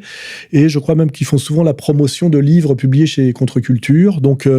Et 0.52 0.70
je 0.70 0.80
crois 0.80 0.96
même 0.96 1.12
qu'ils 1.12 1.28
font 1.28 1.38
souvent 1.38 1.64
la 1.64 1.74
promotion 1.74 2.30
de 2.30 2.38
livres 2.38 2.76
publiés 2.76 3.06
chez 3.06 3.34
Contre-Culture. 3.34 4.22
Donc 4.22 4.50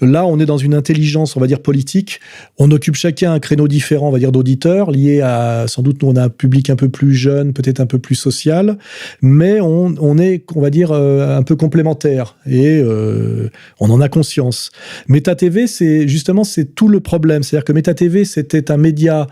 là, 0.00 0.26
on 0.26 0.38
est 0.38 0.46
dans 0.46 0.58
une 0.58 0.74
intelligence, 0.74 1.36
on 1.36 1.40
va 1.40 1.46
dire, 1.46 1.60
politique. 1.60 2.20
On 2.58 2.70
occupe 2.70 2.94
chacun 2.94 3.32
un 3.32 3.40
créneau 3.40 3.68
différent, 3.68 4.08
on 4.08 4.12
va 4.12 4.18
dire, 4.18 4.32
d'auditeurs, 4.32 4.90
lié 4.90 5.20
à, 5.20 5.66
sans 5.66 5.82
doute, 5.82 6.02
nous, 6.02 6.08
on 6.08 6.16
a 6.16 6.24
un 6.24 6.28
public 6.28 6.70
un 6.70 6.76
peu 6.76 6.88
plus 6.88 7.14
jeune, 7.14 7.52
peut-être 7.52 7.80
un 7.80 7.86
peu 7.86 7.98
plus 7.98 8.14
social, 8.14 8.78
mais 9.22 9.60
on, 9.60 10.18
est, 10.18 10.44
on 10.54 10.60
va 10.60 10.70
dire, 10.70 10.92
un 10.92 11.42
peu 11.42 11.56
complémentaires. 11.56 12.36
Et 12.46 12.82
on 13.80 13.90
en 13.90 14.00
a 14.00 14.08
conscience. 14.08 14.70
Meta 15.08 15.34
TV, 15.34 15.66
c'est 15.66 16.08
justement 16.08 16.44
c'est 16.44 16.74
tout 16.74 16.88
le 16.88 17.00
problème. 17.00 17.42
C'est-à-dire 17.42 17.64
que 17.64 17.72
Meta 17.72 17.94
TV, 17.94 18.24
c'était 18.24 18.70
un 18.70 18.76
média 18.76 19.26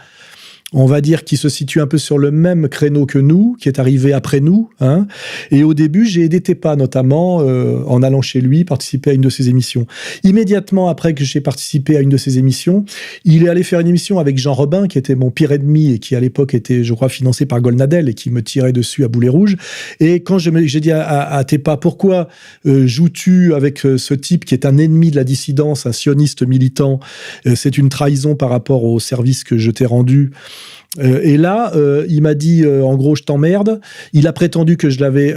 on 0.72 0.87
va 0.87 1.00
dire, 1.00 1.24
qui 1.24 1.37
se 1.37 1.48
situe 1.48 1.80
un 1.80 1.87
peu 1.87 1.98
sur 1.98 2.18
le 2.18 2.30
même 2.30 2.68
créneau 2.68 3.06
que 3.06 3.18
nous, 3.18 3.56
qui 3.61 3.68
est 3.68 3.78
arrivé 3.78 4.12
après 4.12 4.40
nous. 4.40 4.70
Hein. 4.80 5.06
Et 5.50 5.64
au 5.64 5.74
début, 5.74 6.06
j'ai 6.06 6.22
aidé 6.22 6.40
Tepa, 6.40 6.76
notamment, 6.76 7.40
euh, 7.40 7.82
en 7.87 8.02
allant 8.02 8.22
chez 8.22 8.40
lui, 8.40 8.64
participer 8.64 9.11
à 9.11 9.12
une 9.12 9.20
de 9.20 9.28
ses 9.28 9.48
émissions. 9.48 9.87
Immédiatement 10.24 10.88
après 10.88 11.14
que 11.14 11.24
j'ai 11.24 11.40
participé 11.40 11.96
à 11.96 12.00
une 12.00 12.08
de 12.08 12.16
ses 12.16 12.38
émissions, 12.38 12.85
il 13.24 13.44
est 13.44 13.48
allé 13.48 13.62
faire 13.62 13.80
une 13.80 13.88
émission 13.88 14.18
avec 14.18 14.38
Jean 14.38 14.54
Robin, 14.54 14.88
qui 14.88 14.98
était 14.98 15.14
mon 15.14 15.30
pire 15.30 15.52
ennemi 15.52 15.92
et 15.92 15.98
qui, 15.98 16.16
à 16.16 16.20
l'époque, 16.20 16.54
était, 16.54 16.85
je 16.85 16.94
crois, 16.94 17.08
financé 17.08 17.44
par 17.44 17.61
Golnadel 17.61 18.08
et 18.08 18.14
qui 18.14 18.30
me 18.30 18.42
tirait 18.42 18.72
dessus 18.72 19.04
à 19.04 19.08
boulet 19.08 19.28
rouge. 19.28 19.56
Et 20.00 20.22
quand 20.22 20.38
j'ai 20.38 20.80
dit 20.80 20.92
à, 20.92 21.30
à, 21.30 21.44
Tepa, 21.44 21.76
pourquoi 21.76 22.28
euh, 22.66 22.87
joues-tu 22.87 23.54
avec 23.54 23.85
euh, 23.85 23.98
ce 23.98 24.14
type 24.14 24.44
qui 24.44 24.54
est 24.54 24.64
un 24.64 24.78
ennemi 24.78 25.11
de 25.11 25.16
la 25.16 25.24
dissidence, 25.24 25.87
un 25.87 25.92
sioniste 25.92 26.46
militant? 26.46 27.00
C'est 27.54 27.76
une 27.76 27.88
trahison 27.88 28.35
par 28.35 28.48
rapport 28.48 28.85
au 28.85 28.98
service 29.00 29.44
que 29.44 29.58
je 29.58 29.70
t'ai 29.70 29.87
rendu. 29.87 30.30
Euh, 30.98 31.20
et 31.22 31.37
là, 31.37 31.72
euh, 31.74 32.05
il 32.09 32.22
m'a 32.22 32.35
dit, 32.35 32.64
euh, 32.64 32.85
en 32.85 32.96
gros, 32.96 33.16
je 33.16 33.22
t'emmerde. 33.22 33.81
Il 34.12 34.26
a 34.26 34.33
prétendu 34.33 34.76
que 34.76 34.90
je 34.90 35.00
l'avais 35.00 35.35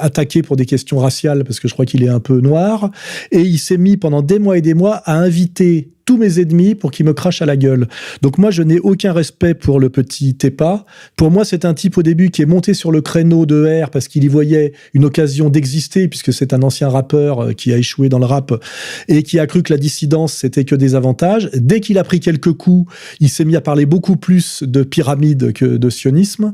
attaqué 0.00 0.42
pour 0.42 0.56
des 0.56 0.66
questions 0.66 0.98
raciales, 0.98 1.44
parce 1.44 1.60
que 1.60 1.68
je 1.68 1.72
crois 1.72 1.86
qu'il 1.86 2.02
est 2.02 2.08
un 2.08 2.20
peu 2.20 2.40
noir. 2.40 2.90
Et 3.30 3.40
il 3.40 3.58
s'est 3.58 3.78
mis 3.78 3.96
pendant 3.96 4.22
des 4.22 4.38
mois 4.38 4.58
et 4.58 4.62
des 4.62 4.74
mois 4.74 4.96
à 5.04 5.16
inviter 5.16 5.90
tous 6.12 6.18
mes 6.18 6.40
ennemis 6.40 6.74
pour 6.74 6.90
qu'ils 6.90 7.06
me 7.06 7.14
crachent 7.14 7.40
à 7.40 7.46
la 7.46 7.56
gueule. 7.56 7.88
Donc 8.20 8.36
moi, 8.36 8.50
je 8.50 8.62
n'ai 8.62 8.78
aucun 8.78 9.14
respect 9.14 9.54
pour 9.54 9.80
le 9.80 9.88
petit 9.88 10.34
Tepa. 10.34 10.84
Pour 11.16 11.30
moi, 11.30 11.46
c'est 11.46 11.64
un 11.64 11.72
type 11.72 11.96
au 11.96 12.02
début 12.02 12.28
qui 12.28 12.42
est 12.42 12.46
monté 12.46 12.74
sur 12.74 12.92
le 12.92 13.00
créneau 13.00 13.46
de 13.46 13.82
R 13.82 13.88
parce 13.88 14.08
qu'il 14.08 14.24
y 14.24 14.28
voyait 14.28 14.74
une 14.92 15.06
occasion 15.06 15.48
d'exister, 15.48 16.08
puisque 16.08 16.34
c'est 16.34 16.52
un 16.52 16.62
ancien 16.62 16.90
rappeur 16.90 17.40
euh, 17.40 17.52
qui 17.54 17.72
a 17.72 17.78
échoué 17.78 18.10
dans 18.10 18.18
le 18.18 18.26
rap 18.26 18.52
et 19.08 19.22
qui 19.22 19.38
a 19.38 19.46
cru 19.46 19.62
que 19.62 19.72
la 19.72 19.78
dissidence, 19.78 20.34
c'était 20.34 20.66
que 20.66 20.74
des 20.74 20.94
avantages. 20.94 21.48
Dès 21.54 21.80
qu'il 21.80 21.96
a 21.96 22.04
pris 22.04 22.20
quelques 22.20 22.52
coups, 22.52 22.92
il 23.18 23.30
s'est 23.30 23.46
mis 23.46 23.56
à 23.56 23.62
parler 23.62 23.86
beaucoup 23.86 24.16
plus 24.16 24.62
de 24.64 24.82
pyramide 24.82 25.54
que 25.54 25.64
de 25.64 25.88
sionisme. 25.88 26.52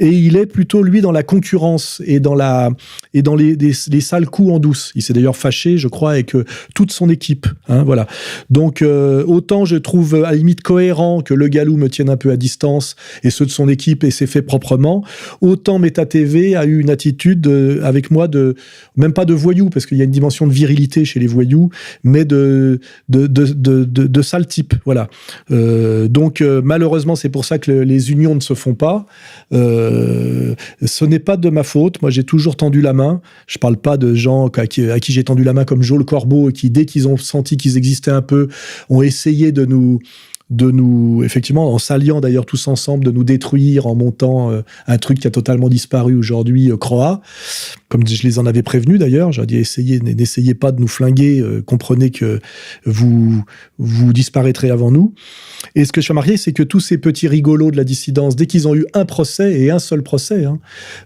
Et 0.00 0.08
il 0.08 0.36
est 0.36 0.46
plutôt, 0.46 0.82
lui, 0.82 1.02
dans 1.02 1.12
la 1.12 1.22
concurrence 1.22 2.02
et 2.04 2.18
dans, 2.18 2.34
la, 2.34 2.70
et 3.14 3.22
dans 3.22 3.36
les, 3.36 3.54
les, 3.54 4.00
sales 4.00 4.26
coups 4.26 4.50
en 4.50 4.58
douce. 4.58 4.90
Il 4.96 5.02
s'est 5.02 5.12
d'ailleurs 5.12 5.36
fâché, 5.36 5.78
je 5.78 5.86
crois, 5.86 6.10
avec 6.10 6.34
toute 6.74 6.90
son 6.90 7.08
équipe. 7.08 7.46
Hein, 7.68 7.84
voilà. 7.84 8.08
Donc, 8.50 8.82
euh, 8.88 9.24
autant 9.26 9.64
je 9.64 9.76
trouve 9.76 10.22
à 10.24 10.32
limite 10.32 10.62
cohérent 10.62 11.20
que 11.20 11.34
le 11.34 11.48
Galou 11.48 11.76
me 11.76 11.88
tienne 11.88 12.10
un 12.10 12.16
peu 12.16 12.30
à 12.30 12.36
distance 12.36 12.96
et 13.22 13.30
ceux 13.30 13.46
de 13.46 13.50
son 13.50 13.68
équipe 13.68 14.04
et 14.04 14.10
c'est 14.10 14.26
fait 14.26 14.42
proprement, 14.42 15.04
autant 15.40 15.78
Meta 15.78 16.06
TV 16.06 16.56
a 16.56 16.64
eu 16.64 16.80
une 16.80 16.90
attitude 16.90 17.46
euh, 17.46 17.80
avec 17.84 18.10
moi 18.10 18.28
de 18.28 18.54
même 18.96 19.12
pas 19.12 19.24
de 19.24 19.34
voyou 19.34 19.70
parce 19.70 19.86
qu'il 19.86 19.98
y 19.98 20.00
a 20.00 20.04
une 20.04 20.10
dimension 20.10 20.46
de 20.46 20.52
virilité 20.52 21.04
chez 21.04 21.20
les 21.20 21.26
voyous, 21.26 21.70
mais 22.02 22.24
de 22.24 22.80
de 23.08 23.26
de 23.26 23.46
de, 23.54 23.84
de, 23.84 24.22
sale 24.22 24.46
type, 24.46 24.74
voilà. 24.84 25.08
Euh, 25.50 26.08
donc 26.08 26.40
malheureusement 26.40 27.16
c'est 27.16 27.28
pour 27.28 27.44
ça 27.44 27.58
que 27.58 27.70
les 27.70 28.10
unions 28.10 28.34
ne 28.34 28.40
se 28.40 28.54
font 28.54 28.74
pas. 28.74 29.06
ce 29.50 31.04
n'est 31.04 31.18
pas 31.18 31.36
de 31.36 31.50
ma 31.50 31.62
faute. 31.62 32.00
Moi 32.02 32.10
j'ai 32.10 32.24
toujours 32.24 32.56
tendu 32.56 32.80
la 32.80 32.92
main. 32.92 33.20
Je 33.46 33.58
parle 33.58 33.76
pas 33.76 33.96
de 33.96 34.14
gens 34.14 34.48
à 34.48 34.66
qui, 34.66 34.86
qui 35.00 35.12
j'ai 35.12 35.24
tendu 35.24 35.44
la 35.44 35.52
main 35.52 35.64
comme 35.64 35.82
Joe 35.82 35.98
le 35.98 36.04
Corbeau 36.04 36.50
qui 36.50 36.70
dès 36.70 36.84
qu'ils 36.84 37.08
ont 37.08 37.16
senti 37.16 37.56
qu'ils 37.56 37.76
existaient 37.76 38.10
un 38.10 38.22
peu 38.22 38.48
ont 38.88 39.02
essayé 39.02 39.52
de 39.52 39.64
nous 39.64 40.00
de 40.50 40.70
nous, 40.70 41.22
effectivement, 41.24 41.74
en 41.74 41.78
s'alliant 41.78 42.20
d'ailleurs 42.20 42.46
tous 42.46 42.68
ensemble, 42.68 43.04
de 43.04 43.10
nous 43.10 43.24
détruire 43.24 43.86
en 43.86 43.94
montant 43.94 44.50
euh, 44.50 44.62
un 44.86 44.96
truc 44.96 45.20
qui 45.20 45.26
a 45.26 45.30
totalement 45.30 45.68
disparu 45.68 46.14
aujourd'hui, 46.14 46.70
euh, 46.70 46.76
Croix. 46.76 47.20
Comme 47.88 48.06
je 48.06 48.22
les 48.22 48.38
en 48.38 48.44
avais 48.44 48.62
prévenus 48.62 48.98
d'ailleurs, 48.98 49.32
j'ai 49.32 49.46
dit 49.46 49.56
essayez, 49.56 49.98
n'essayez 50.00 50.54
pas 50.54 50.72
de 50.72 50.80
nous 50.80 50.88
flinguer, 50.88 51.40
euh, 51.40 51.62
comprenez 51.62 52.10
que 52.10 52.38
vous 52.84 53.42
vous 53.78 54.12
disparaîtrez 54.12 54.70
avant 54.70 54.90
nous. 54.90 55.14
Et 55.74 55.84
ce 55.84 55.92
que 55.92 56.00
je 56.00 56.08
remarqué, 56.08 56.36
c'est 56.36 56.52
que 56.52 56.62
tous 56.62 56.80
ces 56.80 56.98
petits 56.98 57.28
rigolos 57.28 57.70
de 57.70 57.76
la 57.76 57.84
dissidence, 57.84 58.36
dès 58.36 58.46
qu'ils 58.46 58.68
ont 58.68 58.74
eu 58.74 58.84
un 58.92 59.04
procès 59.04 59.60
et 59.60 59.70
un 59.70 59.78
seul 59.78 60.02
procès, 60.02 60.44
hein, 60.44 60.58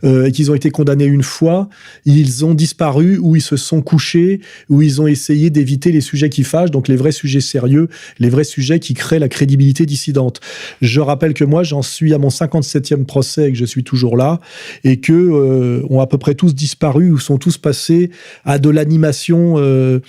euh, 0.03 0.27
et 0.27 0.33
qu'ils 0.33 0.51
ont 0.51 0.55
été 0.55 0.71
condamnés 0.71 1.05
une 1.05 1.23
fois, 1.23 1.69
ils 2.05 2.45
ont 2.45 2.55
disparu 2.55 3.17
ou 3.19 3.37
ils 3.37 3.43
se 3.43 3.57
sont 3.57 3.81
couchés 3.81 4.41
ou 4.69 4.83
ils 4.83 5.01
ont 5.01 5.07
essayé 5.07 5.51
d'éviter 5.51 5.93
les 5.93 6.01
sujets 6.01 6.31
qui 6.31 6.43
fâchent, 6.43 6.71
donc 6.73 6.89
les 6.89 6.97
vrais 6.97 7.13
sujets 7.13 7.41
sérieux, 7.41 7.89
les 8.19 8.29
vrais 8.29 8.45
sujets 8.45 8.81
qui 8.81 8.95
créent 8.95 9.21
la 9.21 9.29
crédibilité 9.29 9.87
dissidente. 9.87 10.41
Je 10.81 11.01
rappelle 11.01 11.35
que 11.35 11.45
moi, 11.45 11.63
j'en 11.63 11.83
suis 11.83 12.13
à 12.13 12.19
mon 12.19 12.29
57e 12.29 13.05
procès 13.05 13.49
et 13.49 13.53
que 13.53 13.59
je 13.59 13.65
suis 13.65 13.85
toujours 13.85 14.17
là, 14.17 14.41
et 14.85 14.99
que 14.99 15.13
euh, 15.13 15.87
ont 15.89 16.01
à 16.01 16.07
peu 16.07 16.19
près 16.19 16.35
tous 16.35 16.55
disparu 16.55 16.72
ou 17.11 17.19
sont 17.19 17.39
tous 17.39 17.59
passés 17.59 18.11
à 18.45 18.59
de 18.59 18.71
l'animation 18.71 19.55
euh, 19.59 20.01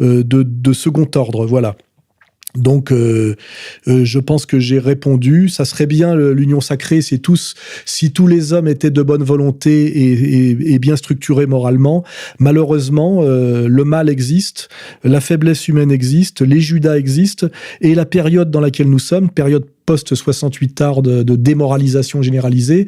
euh, 0.00 0.22
de, 0.24 0.72
second 0.72 1.08
ordre. 1.14 1.46
Voilà. 1.46 1.76
Donc, 2.54 2.90
euh, 2.90 3.36
je 3.86 4.18
pense 4.18 4.46
que 4.46 4.58
j'ai 4.58 4.78
répondu. 4.78 5.50
Ça 5.50 5.66
serait 5.66 5.86
bien 5.86 6.14
l'union 6.16 6.62
sacrée, 6.62 7.02
c'est 7.02 7.18
tous, 7.18 7.54
si 7.84 8.12
tous 8.12 8.26
les 8.26 8.54
hommes 8.54 8.66
étaient 8.66 8.90
de 8.90 9.02
bonne 9.02 9.22
volonté 9.22 10.72
et, 10.72 10.78
bien 10.78 10.96
structurés 10.96 11.46
moralement. 11.46 12.02
Malheureusement, 12.38 13.22
le 13.22 13.84
mal 13.84 14.08
existe, 14.08 14.70
la 15.04 15.20
faiblesse 15.20 15.68
humaine 15.68 15.90
existe, 15.90 16.40
les 16.40 16.60
Judas 16.60 16.96
existent, 16.96 17.48
et 17.82 17.94
la 17.94 18.06
période 18.06 18.50
dans 18.50 18.60
laquelle 18.60 18.88
nous 18.88 18.98
sommes, 18.98 19.28
période 19.28 19.66
post-68 19.86 20.82
art 20.82 21.02
de, 21.02 21.22
démoralisation 21.36 22.22
généralisée, 22.22 22.86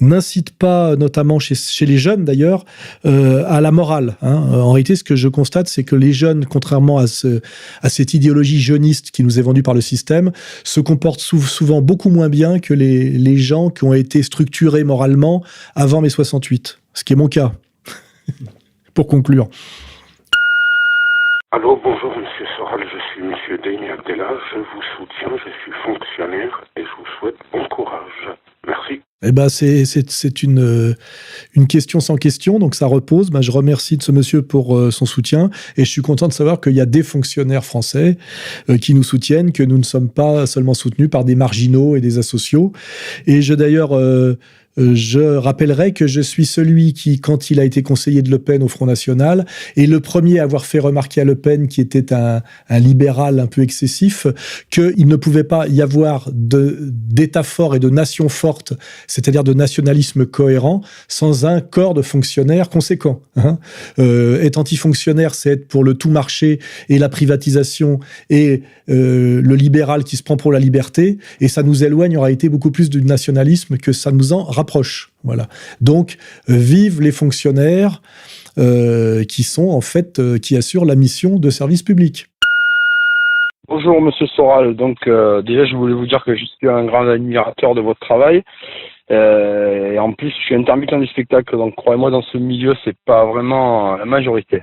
n'incite 0.00 0.50
pas, 0.50 0.96
notamment 0.96 1.38
chez, 1.38 1.54
les 1.86 1.98
jeunes 1.98 2.24
d'ailleurs, 2.24 2.64
euh, 3.06 3.44
à 3.46 3.60
la 3.60 3.70
morale. 3.70 4.16
Hein. 4.22 4.34
En 4.34 4.72
réalité, 4.72 4.96
ce 4.96 5.04
que 5.04 5.16
je 5.16 5.28
constate, 5.28 5.68
c'est 5.68 5.84
que 5.84 5.96
les 5.96 6.12
jeunes, 6.12 6.44
contrairement 6.44 6.98
à, 6.98 7.06
ce, 7.06 7.40
à 7.80 7.88
cette 7.88 8.14
idéologie 8.14 8.60
jeuniste 8.60 9.10
qui 9.12 9.22
nous 9.22 9.38
est 9.38 9.42
vendue 9.42 9.62
par 9.62 9.74
le 9.74 9.80
système, 9.80 10.32
se 10.64 10.80
comportent 10.80 11.20
souvent 11.20 11.80
beaucoup 11.80 12.10
moins 12.10 12.28
bien 12.28 12.58
que 12.58 12.74
les, 12.74 13.36
gens 13.36 13.70
qui 13.70 13.84
ont 13.84 13.94
été 13.94 14.22
structurés 14.22 14.84
moralement 14.84 15.42
avant 15.74 16.00
mai 16.00 16.10
68, 16.10 16.78
ce 16.92 17.04
qui 17.04 17.12
est 17.12 17.16
mon 17.16 17.28
cas. 17.28 17.52
Pour 18.94 19.06
conclure. 19.06 19.48
Allô, 21.50 21.80
bonjour 21.82 22.10
Monsieur 22.10 22.46
Soral, 22.56 22.80
je 22.80 22.98
suis 23.12 23.22
Monsieur 23.22 23.58
Abdella, 23.92 24.30
je 24.52 24.58
vous 24.58 24.82
soutiens, 24.96 25.36
je 25.36 25.50
suis 25.62 25.71
et 26.18 26.82
je 26.82 26.96
vous 26.98 27.06
souhaite 27.18 27.36
bon 27.52 27.66
courage. 27.68 28.36
Merci. 28.66 29.00
Eh 29.24 29.32
ben 29.32 29.48
c'est 29.48 29.84
c'est 29.84 30.42
une 30.42 30.60
euh, 30.60 30.94
une 31.54 31.66
question 31.66 32.00
sans 32.00 32.16
question 32.16 32.58
donc 32.58 32.74
ça 32.74 32.86
repose. 32.86 33.30
Ben, 33.30 33.40
je 33.40 33.50
remercie 33.50 33.98
ce 34.00 34.12
monsieur 34.12 34.42
pour 34.42 34.76
euh, 34.76 34.90
son 34.90 35.06
soutien 35.06 35.50
et 35.76 35.84
je 35.84 35.90
suis 35.90 36.02
content 36.02 36.28
de 36.28 36.32
savoir 36.32 36.60
qu'il 36.60 36.72
y 36.72 36.80
a 36.80 36.86
des 36.86 37.02
fonctionnaires 37.02 37.64
français 37.64 38.18
euh, 38.68 38.78
qui 38.78 38.94
nous 38.94 39.04
soutiennent, 39.04 39.52
que 39.52 39.62
nous 39.62 39.78
ne 39.78 39.84
sommes 39.84 40.10
pas 40.10 40.46
seulement 40.46 40.74
soutenus 40.74 41.08
par 41.08 41.24
des 41.24 41.34
marginaux 41.34 41.96
et 41.96 42.00
des 42.00 42.18
asociaux. 42.18 42.72
Et 43.26 43.42
je 43.42 43.54
d'ailleurs 43.54 43.92
je 44.76 45.20
rappellerai 45.20 45.92
que 45.92 46.06
je 46.06 46.20
suis 46.20 46.46
celui 46.46 46.94
qui, 46.94 47.20
quand 47.20 47.50
il 47.50 47.60
a 47.60 47.64
été 47.64 47.82
conseiller 47.82 48.22
de 48.22 48.30
Le 48.30 48.38
Pen 48.38 48.62
au 48.62 48.68
Front 48.68 48.86
National, 48.86 49.44
est 49.76 49.86
le 49.86 50.00
premier 50.00 50.38
à 50.38 50.44
avoir 50.44 50.64
fait 50.64 50.78
remarquer 50.78 51.20
à 51.20 51.24
Le 51.24 51.34
Pen, 51.34 51.68
qui 51.68 51.80
était 51.80 52.12
un, 52.14 52.42
libéral 52.70 53.38
un 53.38 53.46
peu 53.46 53.62
excessif, 53.62 54.26
qu'il 54.70 55.06
ne 55.06 55.16
pouvait 55.16 55.44
pas 55.44 55.68
y 55.68 55.82
avoir 55.82 56.30
d'État 56.32 57.42
fort 57.42 57.74
et 57.74 57.78
de 57.78 57.90
nation 57.90 58.28
forte, 58.28 58.72
c'est-à-dire 59.06 59.44
de 59.44 59.52
nationalisme 59.52 60.24
cohérent, 60.24 60.82
sans 61.06 61.44
un 61.44 61.60
corps 61.60 61.94
de 61.94 62.02
fonctionnaires 62.02 62.70
conséquent. 62.70 63.20
Hein. 63.36 63.58
Euh, 63.98 64.42
être 64.42 64.56
antifonctionnaire, 64.56 65.34
c'est 65.34 65.50
être 65.50 65.68
pour 65.68 65.84
le 65.84 65.94
tout 65.94 66.10
marché 66.10 66.60
et 66.88 66.98
la 66.98 67.08
privatisation 67.08 68.00
et 68.30 68.62
euh, 68.88 69.42
le 69.42 69.54
libéral 69.54 70.04
qui 70.04 70.16
se 70.16 70.22
prend 70.22 70.36
pour 70.36 70.52
la 70.52 70.58
liberté, 70.58 71.18
et 71.40 71.48
ça 71.48 71.62
nous 71.62 71.84
éloigne 71.84 72.16
en 72.16 72.22
réalité 72.22 72.48
beaucoup 72.48 72.70
plus 72.70 72.88
du 72.88 73.02
nationalisme 73.02 73.76
que 73.76 73.92
ça 73.92 74.10
nous 74.12 74.32
en 74.32 74.44
Voilà. 75.24 75.46
Donc, 75.80 76.16
euh, 76.48 76.56
vive 76.56 77.00
les 77.00 77.12
fonctionnaires 77.12 78.02
euh, 78.58 79.24
qui 79.24 79.42
sont 79.42 79.70
en 79.70 79.80
fait, 79.80 80.18
euh, 80.18 80.38
qui 80.38 80.56
assurent 80.56 80.84
la 80.84 80.96
mission 80.96 81.38
de 81.38 81.50
service 81.50 81.82
public. 81.82 82.26
Bonjour 83.68 84.02
Monsieur 84.02 84.26
Soral. 84.26 84.76
Donc 84.76 84.98
déjà, 85.06 85.64
je 85.64 85.74
voulais 85.76 85.94
vous 85.94 86.06
dire 86.06 86.22
que 86.24 86.36
je 86.36 86.44
suis 86.44 86.68
un 86.68 86.84
grand 86.84 87.08
admirateur 87.08 87.74
de 87.74 87.80
votre 87.80 88.00
travail. 88.00 88.42
et 89.08 89.98
en 89.98 90.12
plus, 90.12 90.28
je 90.28 90.44
suis 90.44 90.54
intermittent 90.54 90.94
du 90.94 91.06
spectacle. 91.06 91.56
Donc 91.56 91.74
croyez-moi, 91.76 92.10
dans 92.10 92.20
ce 92.20 92.36
milieu, 92.36 92.74
c'est 92.84 92.96
pas 93.06 93.24
vraiment 93.24 93.96
la 93.96 94.04
majorité. 94.04 94.62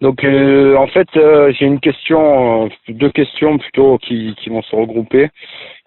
Donc 0.00 0.24
en 0.24 0.86
fait, 0.86 1.08
j'ai 1.14 1.66
une 1.66 1.80
question, 1.80 2.68
deux 2.88 3.10
questions 3.10 3.58
plutôt 3.58 3.98
qui, 3.98 4.34
qui 4.38 4.48
vont 4.48 4.62
se 4.62 4.76
regrouper. 4.76 5.28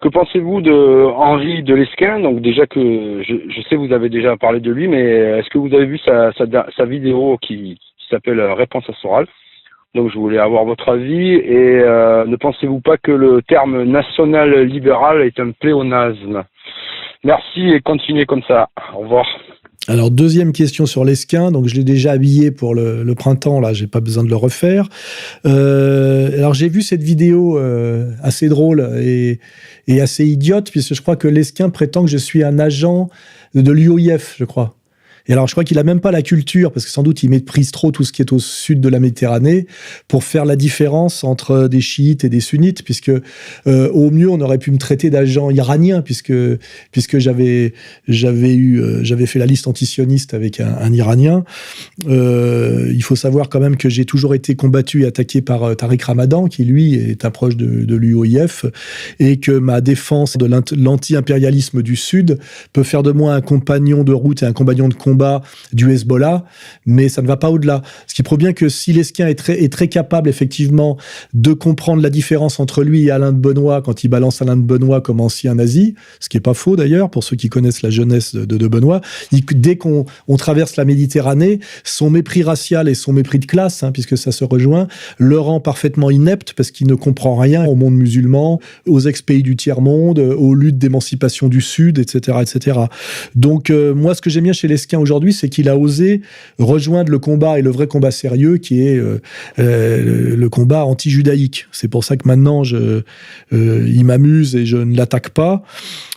Que 0.02 0.08
pensez-vous 0.08 0.60
de 0.60 1.06
Henri 1.16 1.62
de 1.62 1.74
Lesquin? 1.74 2.20
Donc 2.20 2.40
déjà 2.40 2.66
que 2.66 3.22
je, 3.22 3.34
je, 3.48 3.62
sais 3.62 3.76
vous 3.76 3.92
avez 3.92 4.10
déjà 4.10 4.36
parlé 4.36 4.60
de 4.60 4.70
lui, 4.70 4.86
mais 4.86 5.00
est-ce 5.00 5.48
que 5.48 5.58
vous 5.58 5.74
avez 5.74 5.86
vu 5.86 5.98
sa, 5.98 6.32
sa, 6.32 6.44
sa 6.76 6.84
vidéo 6.84 7.38
qui, 7.40 7.78
qui 7.98 8.08
s'appelle 8.10 8.40
Réponse 8.40 8.88
à 8.90 8.92
Soral? 8.94 9.26
Donc 9.94 10.10
je 10.10 10.18
voulais 10.18 10.38
avoir 10.38 10.64
votre 10.64 10.88
avis 10.88 11.34
et 11.34 11.80
euh, 11.80 12.24
ne 12.24 12.36
pensez-vous 12.36 12.80
pas 12.80 12.96
que 12.96 13.12
le 13.12 13.42
terme 13.42 13.82
national 13.82 14.62
libéral 14.62 15.20
est 15.20 15.38
un 15.38 15.50
pléonasme? 15.50 16.44
Merci 17.24 17.68
et 17.68 17.80
continuez 17.80 18.24
comme 18.24 18.42
ça. 18.44 18.68
Au 18.94 19.00
revoir. 19.00 19.26
Alors 19.88 20.12
deuxième 20.12 20.52
question 20.52 20.86
sur 20.86 21.04
l'esquin, 21.04 21.50
donc 21.50 21.66
je 21.66 21.74
l'ai 21.74 21.82
déjà 21.82 22.12
habillé 22.12 22.52
pour 22.52 22.72
le, 22.72 23.02
le 23.02 23.14
printemps, 23.16 23.58
là 23.58 23.72
j'ai 23.72 23.88
pas 23.88 23.98
besoin 23.98 24.22
de 24.22 24.28
le 24.28 24.36
refaire. 24.36 24.88
Euh, 25.44 26.38
alors 26.38 26.54
j'ai 26.54 26.68
vu 26.68 26.82
cette 26.82 27.02
vidéo 27.02 27.58
euh, 27.58 28.12
assez 28.22 28.48
drôle 28.48 28.88
et, 29.00 29.40
et, 29.88 30.00
assez 30.00 30.24
idiote 30.24 30.70
puisque 30.70 30.94
je 30.94 31.02
crois 31.02 31.16
que 31.16 31.26
l'esquin 31.26 31.68
prétend 31.68 32.04
que 32.04 32.10
je 32.10 32.16
suis 32.16 32.44
un 32.44 32.60
agent 32.60 33.10
de 33.54 33.72
l'UOIF, 33.72 34.36
je 34.38 34.44
crois. 34.44 34.76
Et 35.28 35.32
alors, 35.32 35.46
je 35.46 35.52
crois 35.52 35.64
qu'il 35.64 35.78
a 35.78 35.84
même 35.84 36.00
pas 36.00 36.10
la 36.10 36.22
culture, 36.22 36.72
parce 36.72 36.84
que 36.84 36.90
sans 36.90 37.02
doute 37.02 37.22
il 37.22 37.30
méprise 37.30 37.70
trop 37.70 37.90
tout 37.90 38.04
ce 38.04 38.12
qui 38.12 38.22
est 38.22 38.32
au 38.32 38.38
sud 38.38 38.80
de 38.80 38.88
la 38.88 39.00
Méditerranée, 39.00 39.66
pour 40.08 40.24
faire 40.24 40.44
la 40.44 40.56
différence 40.56 41.24
entre 41.24 41.68
des 41.68 41.80
chiites 41.80 42.24
et 42.24 42.28
des 42.28 42.40
sunnites, 42.40 42.84
puisque 42.84 43.10
euh, 43.66 43.88
au 43.90 44.10
mieux 44.10 44.28
on 44.28 44.40
aurait 44.40 44.58
pu 44.58 44.70
me 44.70 44.78
traiter 44.78 45.10
d'agent 45.10 45.50
iranien, 45.50 46.02
puisque 46.02 46.32
puisque 46.90 47.18
j'avais 47.18 47.74
j'avais 48.08 48.54
eu 48.54 48.80
euh, 48.80 49.04
j'avais 49.04 49.26
fait 49.26 49.38
la 49.38 49.46
liste 49.46 49.66
antisioniste 49.66 50.34
avec 50.34 50.60
un, 50.60 50.92
Iranien. 50.92 51.44
Euh, 52.06 52.92
il 52.92 53.02
faut 53.02 53.16
savoir 53.16 53.48
quand 53.48 53.60
même 53.60 53.76
que 53.76 53.88
j'ai 53.88 54.04
toujours 54.04 54.34
été 54.34 54.56
combattu 54.56 55.02
et 55.02 55.06
attaqué 55.06 55.40
par 55.40 55.74
Tariq 55.76 56.04
Ramadan, 56.04 56.48
qui 56.48 56.64
lui 56.64 56.94
est 56.94 57.24
un 57.24 57.30
proche 57.30 57.56
de, 57.56 57.84
de 57.84 57.96
l'UOIF, 57.96 58.66
et 59.18 59.38
que 59.38 59.52
ma 59.52 59.80
défense 59.80 60.36
de 60.36 60.46
l'anti-impérialisme 60.76 61.82
du 61.82 61.96
Sud 61.96 62.38
peut 62.72 62.82
faire 62.82 63.02
de 63.02 63.12
moi 63.12 63.34
un 63.34 63.40
compagnon 63.40 64.04
de 64.04 64.12
route 64.12 64.42
et 64.42 64.46
un 64.46 64.52
compagnon 64.52 64.88
de 64.88 64.94
combat 64.94 65.11
du 65.72 65.90
Hezbollah, 65.92 66.44
mais 66.86 67.08
ça 67.08 67.22
ne 67.22 67.26
va 67.26 67.36
pas 67.36 67.50
au-delà. 67.50 67.82
Ce 68.06 68.14
qui 68.14 68.22
prouve 68.22 68.38
bien 68.38 68.52
que 68.52 68.68
si 68.68 68.92
Lesquin 68.92 69.26
est 69.26 69.72
très, 69.72 69.88
capable, 69.88 70.28
effectivement, 70.28 70.96
de 71.34 71.52
comprendre 71.52 72.02
la 72.02 72.10
différence 72.10 72.60
entre 72.60 72.82
lui 72.82 73.04
et 73.04 73.10
Alain 73.10 73.32
de 73.32 73.38
Benoît 73.38 73.82
quand 73.82 74.04
il 74.04 74.08
balance 74.08 74.42
Alain 74.42 74.56
de 74.56 74.62
Benoît 74.62 75.00
comme 75.00 75.20
ancien 75.20 75.54
nazi, 75.54 75.94
ce 76.20 76.28
qui 76.28 76.36
est 76.36 76.40
pas 76.40 76.54
faux 76.54 76.76
d'ailleurs, 76.76 77.10
pour 77.10 77.24
ceux 77.24 77.36
qui 77.36 77.48
connaissent 77.48 77.82
la 77.82 77.90
jeunesse 77.90 78.34
de, 78.34 78.44
de, 78.44 78.68
Benoît, 78.68 79.00
dès 79.32 79.76
qu'on 79.76 80.06
on 80.28 80.36
traverse 80.36 80.76
la 80.76 80.84
Méditerranée, 80.84 81.60
son 81.84 82.10
mépris 82.10 82.42
racial 82.42 82.88
et 82.88 82.94
son 82.94 83.12
mépris 83.12 83.38
de 83.38 83.46
classe, 83.46 83.82
hein, 83.82 83.92
puisque 83.92 84.16
ça 84.16 84.32
se 84.32 84.44
rejoint, 84.44 84.88
le 85.18 85.38
rend 85.38 85.60
parfaitement 85.60 86.10
inepte 86.10 86.54
parce 86.54 86.70
qu'il 86.70 86.86
ne 86.86 86.94
comprend 86.94 87.36
rien 87.36 87.66
au 87.66 87.74
monde 87.74 87.94
musulman, 87.94 88.60
aux 88.86 89.00
ex-pays 89.00 89.42
du 89.42 89.56
tiers-monde, 89.56 90.18
aux 90.18 90.54
luttes 90.54 90.78
d'émancipation 90.78 91.48
du 91.48 91.60
Sud, 91.60 91.98
etc. 91.98 92.38
etc. 92.40 92.80
Donc, 93.34 93.70
euh, 93.70 93.94
moi, 93.94 94.14
ce 94.14 94.22
que 94.22 94.30
j'aime 94.30 94.44
bien 94.44 94.52
chez 94.52 94.68
Lesquin 94.68 94.98
aujourd'hui, 95.02 95.32
c'est 95.32 95.48
qu'il 95.48 95.68
a 95.68 95.76
osé 95.76 96.22
rejoindre 96.58 97.10
le 97.10 97.18
combat 97.18 97.58
et 97.58 97.62
le 97.62 97.70
vrai 97.70 97.86
combat 97.86 98.10
sérieux 98.10 98.58
qui 98.58 98.86
est 98.86 98.96
euh, 98.96 99.20
euh, 99.58 100.36
le 100.36 100.48
combat 100.48 100.84
anti-judaïque. 100.84 101.66
C'est 101.72 101.90
pour 101.90 102.04
ça 102.04 102.16
que 102.16 102.26
maintenant, 102.26 102.64
je, 102.64 103.02
euh, 103.52 103.86
il 103.86 104.04
m'amuse 104.04 104.56
et 104.56 104.64
je 104.64 104.78
ne 104.78 104.96
l'attaque 104.96 105.30
pas. 105.30 105.62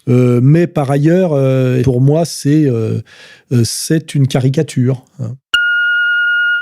Mais 0.08 0.68
par 0.68 0.92
ailleurs, 0.92 1.32
pour 1.84 2.00
moi, 2.00 2.26
c'est 2.26 2.68
c'est 3.64 4.14
une 4.14 4.28
caricature. 4.28 5.04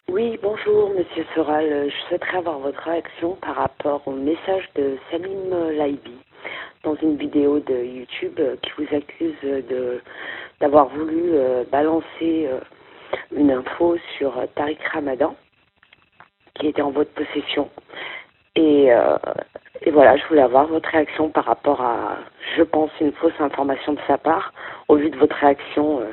Oui, 0.09 0.39
bonjour, 0.41 0.91
Monsieur 0.97 1.25
Soral. 1.35 1.89
Je 1.89 2.07
souhaiterais 2.07 2.37
avoir 2.37 2.59
votre 2.59 2.81
réaction 2.81 3.35
par 3.41 3.55
rapport 3.57 4.01
au 4.05 4.13
message 4.13 4.63
de 4.75 4.95
Salim 5.11 5.53
Laibi 5.77 6.15
dans 6.85 6.95
une 7.01 7.17
vidéo 7.17 7.59
de 7.59 7.83
YouTube 7.83 8.39
qui 8.61 8.69
vous 8.77 8.95
accuse 8.95 9.35
de 9.43 9.99
d'avoir 10.59 10.87
voulu 10.87 11.31
euh, 11.33 11.63
balancer 11.71 12.47
euh, 12.47 12.59
une 13.31 13.51
info 13.51 13.97
sur 14.17 14.37
euh, 14.37 14.45
Tariq 14.55 14.79
Ramadan 14.91 15.35
qui 16.55 16.67
était 16.67 16.81
en 16.81 16.91
votre 16.91 17.11
possession. 17.13 17.69
Et, 18.55 18.89
et, 19.81 19.89
voilà, 19.89 20.15
je 20.17 20.27
voulais 20.27 20.43
avoir 20.43 20.67
votre 20.67 20.87
réaction 20.87 21.29
par 21.29 21.45
rapport 21.45 21.81
à, 21.81 22.17
je 22.55 22.61
pense, 22.61 22.91
une 23.01 23.11
fausse 23.13 23.33
information 23.39 23.93
de 23.93 23.99
sa 24.05 24.19
part, 24.19 24.53
au 24.87 24.97
vu 24.97 25.09
de 25.09 25.17
votre 25.17 25.35
réaction 25.35 26.03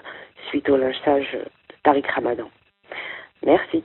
suite 0.48 0.70
au 0.70 0.79
lynchage 0.79 1.31
de 1.33 1.44
Tariq 1.83 2.07
Ramadan. 2.11 2.48
Merci. 3.44 3.85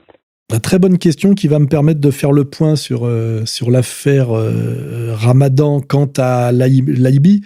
Très 0.62 0.78
bonne 0.78 0.96
question 0.96 1.34
qui 1.34 1.48
va 1.48 1.58
me 1.58 1.66
permettre 1.66 2.00
de 2.00 2.10
faire 2.12 2.30
le 2.30 2.44
point 2.44 2.76
sur, 2.76 3.04
euh, 3.04 3.42
l'affaire 3.68 4.30
euh, 4.30 5.12
Ramadan 5.12 5.80
quant 5.80 6.08
à 6.18 6.52
l'Aibi. 6.52 7.42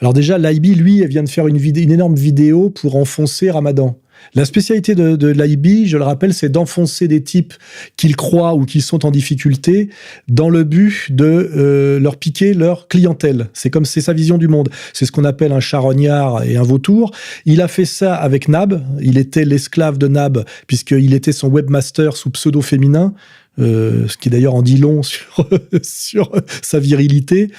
Alors 0.00 0.12
déjà, 0.12 0.36
l'Aibi, 0.36 0.74
lui, 0.74 1.06
vient 1.06 1.22
de 1.22 1.28
faire 1.28 1.46
une 1.46 1.92
énorme 1.92 2.16
vidéo 2.16 2.68
pour 2.68 2.96
enfoncer 2.96 3.52
Ramadan. 3.52 4.00
La 4.34 4.44
spécialité 4.44 4.94
de, 4.94 5.16
de 5.16 5.28
l'IB, 5.28 5.86
je 5.86 5.96
le 5.96 6.04
rappelle, 6.04 6.34
c'est 6.34 6.48
d'enfoncer 6.48 7.08
des 7.08 7.22
types 7.22 7.54
qu'ils 7.96 8.16
croient 8.16 8.54
ou 8.54 8.64
qui 8.64 8.80
sont 8.80 9.04
en 9.04 9.10
difficulté 9.10 9.90
dans 10.28 10.48
le 10.48 10.64
but 10.64 11.10
de 11.10 11.24
euh, 11.24 11.98
leur 11.98 12.16
piquer 12.16 12.54
leur 12.54 12.88
clientèle. 12.88 13.48
C'est 13.52 13.70
comme 13.70 13.84
c'est 13.84 14.00
sa 14.00 14.12
vision 14.12 14.38
du 14.38 14.48
monde. 14.48 14.68
C'est 14.92 15.04
ce 15.04 15.12
qu'on 15.12 15.24
appelle 15.24 15.52
un 15.52 15.60
charognard 15.60 16.44
et 16.44 16.56
un 16.56 16.62
vautour. 16.62 17.12
Il 17.44 17.60
a 17.60 17.68
fait 17.68 17.84
ça 17.84 18.14
avec 18.14 18.48
Nab. 18.48 18.82
Il 19.00 19.18
était 19.18 19.44
l'esclave 19.44 19.98
de 19.98 20.08
Nab 20.08 20.44
puisqu'il 20.66 21.14
était 21.14 21.32
son 21.32 21.48
webmaster 21.48 22.16
sous 22.16 22.30
pseudo 22.30 22.60
féminin. 22.60 23.14
Euh, 23.60 24.08
ce 24.08 24.16
qui 24.16 24.30
d'ailleurs 24.30 24.54
en 24.54 24.62
dit 24.62 24.76
long 24.76 25.02
sur, 25.82 26.32
sa 26.62 26.78
virilité, 26.78 27.50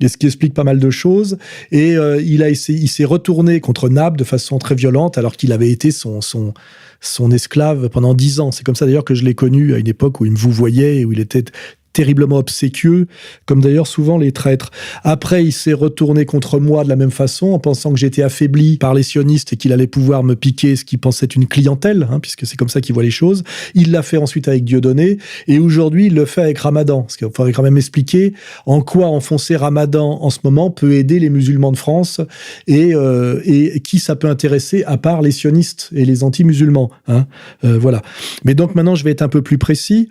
et 0.00 0.08
ce 0.08 0.16
qui 0.16 0.26
explique 0.26 0.54
pas 0.54 0.64
mal 0.64 0.78
de 0.78 0.90
choses. 0.90 1.38
Et 1.70 1.96
euh, 1.96 2.20
il 2.22 2.42
a 2.42 2.48
essayé, 2.48 2.78
il 2.78 2.88
s'est 2.88 3.04
retourné 3.04 3.60
contre 3.60 3.88
Nab 3.88 4.16
de 4.16 4.24
façon 4.24 4.58
très 4.58 4.74
violente, 4.74 5.18
alors 5.18 5.36
qu'il 5.36 5.52
avait 5.52 5.70
été 5.70 5.90
son, 5.90 6.20
son, 6.20 6.54
son 7.00 7.30
esclave 7.30 7.88
pendant 7.88 8.14
dix 8.14 8.40
ans. 8.40 8.52
C'est 8.52 8.64
comme 8.64 8.74
ça 8.74 8.86
d'ailleurs 8.86 9.04
que 9.04 9.14
je 9.14 9.24
l'ai 9.24 9.34
connu 9.34 9.74
à 9.74 9.78
une 9.78 9.88
époque 9.88 10.20
où 10.20 10.26
il 10.26 10.32
me 10.32 10.38
vous 10.38 10.52
voyait 10.52 11.04
où 11.04 11.12
il 11.12 11.20
était 11.20 11.44
terriblement 11.92 12.36
obséquieux, 12.36 13.06
comme 13.46 13.60
d'ailleurs 13.60 13.86
souvent 13.86 14.18
les 14.18 14.32
traîtres. 14.32 14.70
Après, 15.02 15.44
il 15.44 15.52
s'est 15.52 15.72
retourné 15.72 16.24
contre 16.24 16.58
moi 16.60 16.84
de 16.84 16.88
la 16.88 16.96
même 16.96 17.10
façon, 17.10 17.48
en 17.52 17.58
pensant 17.58 17.92
que 17.92 17.98
j'étais 17.98 18.22
affaibli 18.22 18.76
par 18.76 18.94
les 18.94 19.02
sionistes 19.02 19.52
et 19.52 19.56
qu'il 19.56 19.72
allait 19.72 19.86
pouvoir 19.86 20.22
me 20.22 20.34
piquer 20.34 20.76
ce 20.76 20.84
qu'il 20.84 20.98
pensait 20.98 21.26
être 21.26 21.36
une 21.36 21.46
clientèle, 21.46 22.06
hein, 22.10 22.20
puisque 22.20 22.46
c'est 22.46 22.56
comme 22.56 22.68
ça 22.68 22.80
qu'il 22.80 22.94
voit 22.94 23.02
les 23.02 23.10
choses. 23.10 23.42
Il 23.74 23.90
l'a 23.90 24.02
fait 24.02 24.16
ensuite 24.16 24.48
avec 24.48 24.64
Dieudonné, 24.64 25.18
et 25.46 25.58
aujourd'hui, 25.58 26.06
il 26.06 26.14
le 26.14 26.24
fait 26.24 26.42
avec 26.42 26.58
Ramadan. 26.58 27.02
Parce 27.02 27.16
qu'il 27.16 27.28
faudrait 27.34 27.52
quand 27.52 27.62
même 27.62 27.76
expliquer 27.76 28.34
en 28.66 28.80
quoi 28.82 29.06
enfoncer 29.06 29.56
Ramadan 29.56 30.18
en 30.22 30.30
ce 30.30 30.38
moment 30.44 30.70
peut 30.70 30.92
aider 30.92 31.18
les 31.18 31.30
musulmans 31.30 31.72
de 31.72 31.76
France 31.76 32.20
et, 32.66 32.94
euh, 32.94 33.40
et 33.44 33.80
qui 33.80 33.98
ça 33.98 34.16
peut 34.16 34.28
intéresser 34.28 34.84
à 34.84 34.96
part 34.96 35.22
les 35.22 35.30
sionistes 35.30 35.90
et 35.94 36.04
les 36.04 36.24
anti-musulmans. 36.24 36.90
Hein. 37.08 37.26
Euh, 37.64 37.78
voilà. 37.78 38.02
Mais 38.44 38.54
donc 38.54 38.74
maintenant, 38.74 38.94
je 38.94 39.04
vais 39.04 39.10
être 39.10 39.22
un 39.22 39.28
peu 39.28 39.42
plus 39.42 39.58
précis. 39.58 40.08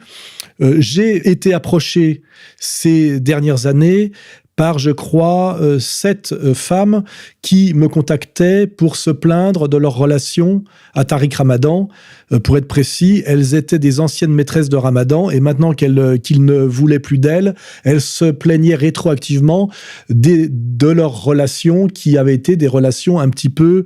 Euh, 0.61 0.75
j'ai 0.79 1.29
été 1.29 1.53
approché 1.53 2.21
ces 2.57 3.19
dernières 3.19 3.65
années 3.65 4.11
par, 4.59 4.77
je 4.77 4.91
crois, 4.91 5.57
euh, 5.61 5.79
sept 5.79 6.33
euh, 6.33 6.53
femmes 6.53 7.05
qui 7.41 7.73
me 7.73 7.87
contactaient 7.87 8.67
pour 8.67 8.97
se 8.97 9.09
plaindre 9.09 9.69
de 9.69 9.77
leur 9.77 9.95
relation 9.95 10.65
à 10.93 11.05
Tariq 11.05 11.33
Ramadan. 11.37 11.87
Euh, 12.31 12.39
pour 12.39 12.57
être 12.57 12.67
précis, 12.67 13.23
elles 13.25 13.55
étaient 13.55 13.79
des 13.79 13.99
anciennes 13.99 14.33
maîtresses 14.33 14.69
de 14.69 14.75
Ramadan 14.75 15.29
et 15.29 15.39
maintenant 15.39 15.73
qu'elles 15.73 15.99
euh, 15.99 16.17
qu'il 16.17 16.45
ne 16.45 16.61
voulaient 16.61 16.99
plus 16.99 17.17
d'elles, 17.17 17.55
elles 17.83 18.01
se 18.01 18.25
plaignaient 18.25 18.75
rétroactivement 18.75 19.69
des, 20.09 20.49
de 20.49 20.87
leurs 20.87 21.23
relations 21.23 21.87
qui 21.87 22.17
avaient 22.17 22.33
été 22.33 22.55
des 22.55 22.67
relations 22.67 23.19
un 23.19 23.29
petit 23.29 23.49
peu, 23.49 23.85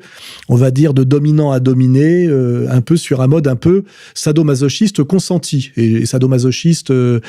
on 0.50 0.56
va 0.56 0.72
dire, 0.72 0.94
de 0.94 1.04
dominant 1.04 1.52
à 1.52 1.60
dominé, 1.60 2.28
euh, 2.28 2.68
un 2.70 2.82
peu 2.82 2.98
sur 2.98 3.22
un 3.22 3.28
mode 3.28 3.48
un 3.48 3.56
peu 3.56 3.84
sadomasochiste 4.14 5.04
consenti. 5.04 5.72
Et, 5.76 6.06
sadomasochiste, 6.06 6.92
euh, 6.92 7.20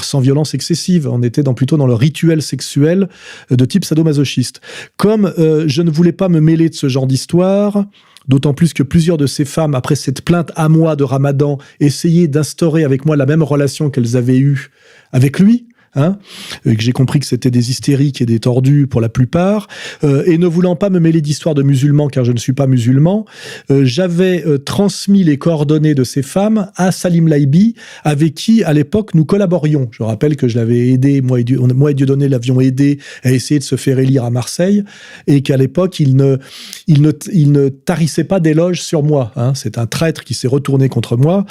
sans 0.00 0.20
violence 0.20 0.54
excessive. 0.54 1.08
On 1.08 1.22
était 1.22 1.42
dans, 1.42 1.54
plutôt 1.54 1.76
dans 1.76 1.86
le 1.86 1.94
rituel 1.94 2.42
sexuel 2.42 3.08
de 3.50 3.64
type 3.64 3.84
sadomasochiste. 3.84 4.60
Comme 4.96 5.32
euh, 5.38 5.64
je 5.66 5.82
ne 5.82 5.90
voulais 5.90 6.12
pas 6.12 6.28
me 6.28 6.40
mêler 6.40 6.68
de 6.68 6.74
ce 6.74 6.88
genre 6.88 7.06
d'histoire, 7.06 7.84
d'autant 8.28 8.54
plus 8.54 8.72
que 8.72 8.82
plusieurs 8.82 9.16
de 9.16 9.26
ces 9.26 9.44
femmes, 9.44 9.74
après 9.74 9.94
cette 9.94 10.22
plainte 10.22 10.52
à 10.56 10.68
moi 10.68 10.96
de 10.96 11.04
Ramadan, 11.04 11.58
essayaient 11.80 12.28
d'instaurer 12.28 12.84
avec 12.84 13.04
moi 13.06 13.16
la 13.16 13.26
même 13.26 13.42
relation 13.42 13.90
qu'elles 13.90 14.16
avaient 14.16 14.38
eue 14.38 14.70
avec 15.12 15.38
lui, 15.38 15.66
hein, 15.94 16.18
et 16.64 16.76
que 16.76 16.82
j'ai 16.82 16.92
compris 16.92 17.20
que 17.20 17.26
c'était 17.26 17.50
des 17.50 17.70
hystériques 17.70 18.22
et 18.22 18.26
des 18.26 18.38
tordus 18.38 18.86
pour 18.86 19.00
la 19.00 19.08
plupart, 19.08 19.68
euh, 20.04 20.22
et 20.26 20.38
ne 20.38 20.46
voulant 20.46 20.76
pas 20.76 20.90
me 20.90 20.98
mêler 21.00 21.20
d'histoire 21.20 21.54
de 21.54 21.62
musulmans 21.62 22.08
car 22.08 22.24
je 22.24 22.32
ne 22.32 22.38
suis 22.38 22.52
pas 22.52 22.66
musulman, 22.66 23.24
euh, 23.70 23.84
j'avais 23.84 24.44
euh, 24.46 24.58
transmis 24.58 25.24
les 25.24 25.38
coordonnées 25.38 25.94
de 25.94 26.04
ces 26.04 26.22
femmes 26.22 26.70
à 26.76 26.92
Salim 26.92 27.28
Laibi, 27.28 27.74
avec 28.04 28.34
qui 28.34 28.64
à 28.64 28.72
l'époque 28.72 29.14
nous 29.14 29.24
collaborions. 29.24 29.88
Je 29.90 30.02
rappelle 30.02 30.36
que 30.36 30.48
je 30.48 30.56
l'avais 30.56 30.88
aidé, 30.88 31.20
moi 31.20 31.40
et, 31.40 31.44
Dieu, 31.44 31.58
moi 31.58 31.90
et 31.90 31.94
Dieudonné 31.94 32.28
l'avions 32.28 32.60
aidé 32.60 32.98
à 33.22 33.32
essayer 33.32 33.58
de 33.58 33.64
se 33.64 33.76
faire 33.76 33.98
élire 33.98 34.24
à 34.24 34.30
Marseille, 34.30 34.84
et 35.26 35.42
qu'à 35.42 35.56
l'époque 35.56 36.00
il 36.00 36.16
ne, 36.16 36.38
il, 36.86 37.02
ne, 37.02 37.12
il 37.32 37.52
ne 37.52 37.68
tarissait 37.68 38.24
pas 38.24 38.40
d'éloges 38.40 38.80
sur 38.80 39.02
moi. 39.02 39.32
Hein. 39.36 39.52
C'est 39.54 39.78
un 39.78 39.86
traître 39.86 40.24
qui 40.24 40.34
s'est 40.34 40.48
retourné 40.48 40.88
contre 40.88 41.16
moi, 41.16 41.44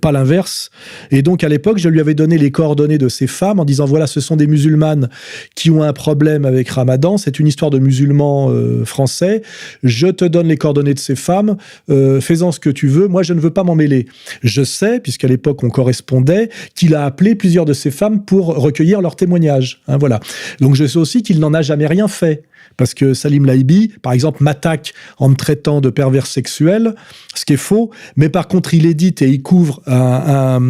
pas 0.00 0.12
l'inverse. 0.12 0.70
Et 1.10 1.22
donc 1.22 1.44
à 1.44 1.48
l'époque 1.48 1.78
je 1.78 1.88
lui 1.88 2.00
avais 2.00 2.14
donné 2.14 2.38
les 2.38 2.50
coordonnées 2.50 2.98
de 2.98 3.08
ces 3.08 3.26
femmes 3.26 3.61
en 3.62 3.64
disant 3.64 3.86
voilà, 3.86 4.06
ce 4.06 4.20
sont 4.20 4.36
des 4.36 4.46
musulmanes 4.46 5.08
qui 5.54 5.70
ont 5.70 5.82
un 5.82 5.92
problème 5.92 6.44
avec 6.44 6.68
Ramadan, 6.68 7.16
c'est 7.16 7.38
une 7.38 7.46
histoire 7.46 7.70
de 7.70 7.78
musulmans 7.78 8.50
euh, 8.50 8.84
français, 8.84 9.42
je 9.82 10.08
te 10.08 10.24
donne 10.24 10.48
les 10.48 10.56
coordonnées 10.56 10.94
de 10.94 10.98
ces 10.98 11.16
femmes, 11.16 11.56
euh, 11.90 12.20
fais-en 12.20 12.52
ce 12.52 12.60
que 12.60 12.70
tu 12.70 12.88
veux, 12.88 13.08
moi 13.08 13.22
je 13.22 13.32
ne 13.34 13.40
veux 13.40 13.50
pas 13.50 13.64
m'en 13.64 13.74
mêler. 13.74 14.06
Je 14.42 14.62
sais, 14.62 15.00
puisqu'à 15.00 15.28
l'époque 15.28 15.62
on 15.62 15.70
correspondait, 15.70 16.50
qu'il 16.74 16.94
a 16.94 17.04
appelé 17.04 17.34
plusieurs 17.34 17.64
de 17.64 17.72
ces 17.72 17.90
femmes 17.90 18.24
pour 18.24 18.46
recueillir 18.46 19.00
leurs 19.00 19.16
témoignages. 19.16 19.80
Hein, 19.88 19.96
voilà. 19.96 20.20
Donc 20.60 20.74
je 20.74 20.86
sais 20.86 20.98
aussi 20.98 21.22
qu'il 21.22 21.38
n'en 21.40 21.54
a 21.54 21.62
jamais 21.62 21.86
rien 21.86 22.08
fait. 22.08 22.42
Parce 22.76 22.94
que 22.94 23.14
Salim 23.14 23.46
Laibi, 23.46 23.92
par 24.02 24.12
exemple, 24.12 24.42
m'attaque 24.42 24.94
en 25.18 25.28
me 25.28 25.34
traitant 25.34 25.80
de 25.80 25.90
pervers 25.90 26.26
sexuel, 26.26 26.94
ce 27.34 27.44
qui 27.44 27.54
est 27.54 27.56
faux, 27.58 27.90
mais 28.16 28.28
par 28.28 28.48
contre, 28.48 28.74
il 28.74 28.86
édite 28.86 29.22
et 29.22 29.28
il 29.28 29.42
couvre 29.42 29.82
un, 29.86 30.60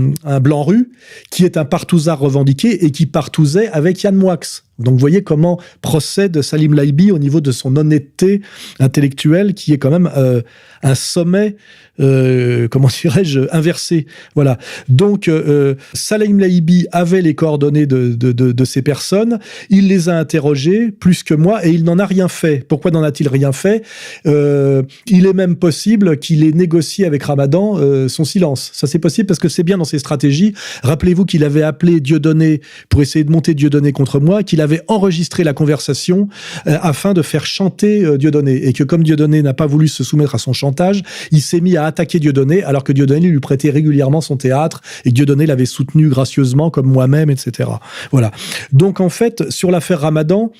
blanc 0.40 0.62
rue 0.62 0.90
qui 1.30 1.44
est 1.44 1.56
un 1.56 1.64
partouzard 1.64 2.18
revendiqué 2.18 2.84
et 2.84 2.90
qui 2.90 3.06
partouzait 3.06 3.68
avec 3.68 4.02
Yann 4.02 4.16
Moix. 4.16 4.38
Donc 4.78 4.94
vous 4.94 5.00
voyez 5.00 5.22
comment 5.22 5.60
procède 5.82 6.40
Salim 6.40 6.74
Laibi 6.74 7.12
au 7.12 7.18
niveau 7.18 7.40
de 7.40 7.52
son 7.52 7.76
honnêteté 7.76 8.40
intellectuelle 8.80 9.54
qui 9.54 9.72
est 9.72 9.78
quand 9.78 9.90
même 9.90 10.10
euh, 10.16 10.40
un 10.82 10.94
sommet, 10.94 11.56
euh, 12.00 12.68
comment 12.68 12.88
dirais-je, 13.02 13.40
inversé. 13.52 14.06
Voilà. 14.34 14.58
Donc 14.88 15.28
euh, 15.28 15.74
Salim 15.92 16.40
Laibi 16.40 16.86
avait 16.90 17.20
les 17.20 17.34
coordonnées 17.34 17.86
de, 17.86 18.64
ces 18.64 18.82
personnes, 18.82 19.38
il 19.68 19.88
les 19.88 20.08
a 20.08 20.18
interrogées 20.18 20.90
plus 20.90 21.22
que 21.22 21.34
moi 21.34 21.66
et 21.66 21.70
il 21.70 21.84
n'en 21.84 21.98
a 21.98 22.06
rien 22.06 22.28
fait. 22.28 22.64
Pourquoi 22.66 22.90
n'en 22.90 23.02
a-t-il 23.02 23.28
rien 23.28 23.52
fait? 23.52 23.82
Il 24.24 25.26
est 25.26 25.32
même 25.34 25.56
possible 25.56 26.18
qu'il 26.18 26.44
ait 26.44 26.52
négocié 26.52 27.04
avec 27.04 27.22
Ramadan 27.24 27.78
son 28.08 28.24
silence. 28.24 28.70
Ça 28.72 28.86
c'est 28.86 28.98
possible 28.98 29.26
parce 29.26 29.40
que 29.40 29.48
c'est 29.48 29.62
bien 29.62 29.78
dans 29.78 29.84
ses 29.84 29.98
stratégies. 29.98 30.54
Rappelez-vous 30.82 31.26
qu'il 31.26 31.44
avait 31.44 31.62
appelé 31.62 32.00
Dieudonné 32.00 32.60
pour 32.88 33.02
essayer 33.02 33.24
de 33.24 33.30
monter 33.30 33.54
Dieudonné 33.54 33.92
contre 33.92 34.20
moi, 34.20 34.42
qu'il 34.42 34.61
avait 34.62 34.82
enregistré 34.88 35.44
la 35.44 35.52
conversation 35.52 36.28
euh, 36.66 36.78
afin 36.80 37.12
de 37.12 37.22
faire 37.22 37.46
chanter 37.46 38.04
euh, 38.04 38.16
Dieudonné. 38.16 38.66
Et 38.66 38.72
que 38.72 38.84
comme 38.84 39.02
Dieudonné 39.02 39.42
n'a 39.42 39.54
pas 39.54 39.66
voulu 39.66 39.88
se 39.88 40.04
soumettre 40.04 40.34
à 40.34 40.38
son 40.38 40.52
chantage, 40.52 41.02
il 41.30 41.42
s'est 41.42 41.60
mis 41.60 41.76
à 41.76 41.84
attaquer 41.84 42.18
Dieudonné 42.18 42.62
alors 42.62 42.84
que 42.84 42.92
Dieudonné 42.92 43.28
lui 43.28 43.40
prêtait 43.40 43.70
régulièrement 43.70 44.20
son 44.20 44.36
théâtre 44.36 44.80
et 45.04 45.10
que 45.10 45.14
Dieudonné 45.14 45.46
l'avait 45.46 45.66
soutenu 45.66 46.08
gracieusement 46.08 46.70
comme 46.70 46.86
moi-même, 46.86 47.30
etc. 47.30 47.68
Voilà. 48.10 48.30
Donc 48.72 49.00
en 49.00 49.08
fait, 49.08 49.50
sur 49.50 49.70
l'affaire 49.70 50.00
Ramadan, 50.00 50.52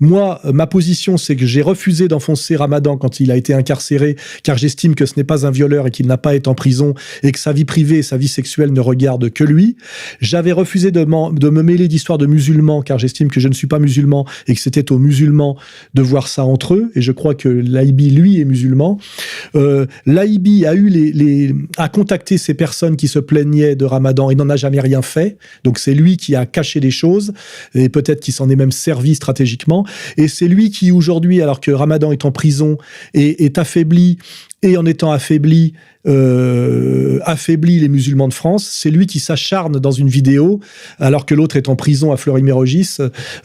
moi, 0.00 0.40
ma 0.44 0.66
position, 0.66 1.16
c'est 1.16 1.36
que 1.36 1.46
j'ai 1.46 1.62
refusé 1.62 2.08
d'enfoncer 2.08 2.56
Ramadan 2.56 2.96
quand 2.96 3.20
il 3.20 3.30
a 3.30 3.36
été 3.36 3.54
incarcéré, 3.54 4.16
car 4.42 4.56
j'estime 4.56 4.94
que 4.94 5.06
ce 5.06 5.14
n'est 5.16 5.24
pas 5.24 5.46
un 5.46 5.50
violeur 5.50 5.86
et 5.86 5.90
qu'il 5.90 6.06
n'a 6.06 6.18
pas 6.18 6.34
été 6.34 6.48
en 6.48 6.54
prison 6.54 6.94
et 7.22 7.32
que 7.32 7.38
sa 7.38 7.52
vie 7.52 7.64
privée 7.64 7.98
et 7.98 8.02
sa 8.02 8.16
vie 8.16 8.28
sexuelle 8.28 8.72
ne 8.72 8.80
regardent 8.80 9.30
que 9.30 9.44
lui. 9.44 9.76
J'avais 10.20 10.52
refusé 10.52 10.90
de, 10.90 11.04
de 11.04 11.50
me 11.50 11.62
mêler 11.62 11.88
d'histoires 11.88 12.18
de 12.18 12.26
musulmans, 12.26 12.82
car 12.82 12.98
j'estime 12.98 13.28
que 13.28 13.40
je 13.40 13.47
ne 13.48 13.54
suis 13.54 13.66
pas 13.66 13.78
musulman 13.78 14.26
et 14.46 14.54
que 14.54 14.60
c'était 14.60 14.92
aux 14.92 14.98
musulmans 14.98 15.56
de 15.94 16.02
voir 16.02 16.28
ça 16.28 16.44
entre 16.44 16.74
eux. 16.74 16.90
Et 16.94 17.02
je 17.02 17.12
crois 17.12 17.34
que 17.34 17.48
l'AIBI, 17.48 18.10
lui, 18.10 18.40
est 18.40 18.44
musulman. 18.44 18.98
Euh, 19.54 19.86
L'AIBI 20.06 20.66
a 20.66 20.74
eu 20.74 20.88
les, 20.88 21.12
les, 21.12 21.54
a 21.76 21.88
contacté 21.88 22.38
ces 22.38 22.54
personnes 22.54 22.96
qui 22.96 23.08
se 23.08 23.18
plaignaient 23.18 23.76
de 23.76 23.84
Ramadan 23.84 24.30
et 24.30 24.34
n'en 24.34 24.48
a 24.48 24.56
jamais 24.56 24.80
rien 24.80 25.02
fait. 25.02 25.38
Donc 25.64 25.78
c'est 25.78 25.94
lui 25.94 26.16
qui 26.16 26.34
a 26.34 26.46
caché 26.46 26.80
des 26.80 26.90
choses 26.90 27.32
et 27.74 27.88
peut-être 27.88 28.20
qu'il 28.20 28.34
s'en 28.34 28.48
est 28.48 28.56
même 28.56 28.72
servi 28.72 29.14
stratégiquement. 29.14 29.86
Et 30.16 30.28
c'est 30.28 30.48
lui 30.48 30.70
qui 30.70 30.92
aujourd'hui, 30.92 31.42
alors 31.42 31.60
que 31.60 31.70
Ramadan 31.70 32.12
est 32.12 32.24
en 32.24 32.32
prison 32.32 32.78
et 33.14 33.44
est 33.44 33.58
affaibli 33.58 34.18
et 34.62 34.76
en 34.76 34.86
étant 34.86 35.12
affaibli, 35.12 35.74
euh, 36.06 37.20
les 37.62 37.88
musulmans 37.88 38.28
de 38.28 38.34
France. 38.34 38.68
C'est 38.70 38.90
lui 38.90 39.06
qui 39.06 39.18
s'acharne 39.20 39.78
dans 39.78 39.90
une 39.90 40.08
vidéo, 40.08 40.60
alors 40.98 41.26
que 41.26 41.34
l'autre 41.34 41.56
est 41.56 41.68
en 41.68 41.76
prison 41.76 42.12
à 42.12 42.16
Fleury-Mérogis, 42.16 42.96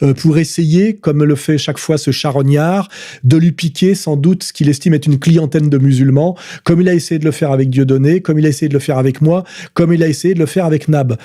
euh, 0.02 0.14
pour 0.14 0.38
essayer, 0.38 0.94
comme 0.94 1.24
le 1.24 1.34
fait 1.34 1.58
chaque 1.58 1.78
fois 1.78 1.98
ce 1.98 2.10
charognard, 2.10 2.88
de 3.22 3.36
lui 3.36 3.52
piquer 3.52 3.94
sans 3.94 4.16
doute 4.16 4.44
ce 4.44 4.52
qu'il 4.52 4.68
estime 4.68 4.94
être 4.94 5.06
une 5.06 5.18
clientèle 5.18 5.68
de 5.68 5.78
musulmans, 5.78 6.36
comme 6.64 6.80
il 6.80 6.88
a 6.88 6.94
essayé 6.94 7.18
de 7.18 7.24
le 7.24 7.32
faire 7.32 7.52
avec 7.52 7.70
Dieudonné, 7.70 8.20
comme 8.20 8.38
il 8.38 8.46
a 8.46 8.48
essayé 8.48 8.68
de 8.68 8.74
le 8.74 8.80
faire 8.80 8.98
avec 8.98 9.20
moi, 9.20 9.44
comme 9.74 9.92
il 9.92 10.02
a 10.02 10.08
essayé 10.08 10.34
de 10.34 10.38
le 10.38 10.46
faire 10.46 10.64
avec 10.64 10.88
Nab. 10.88 11.16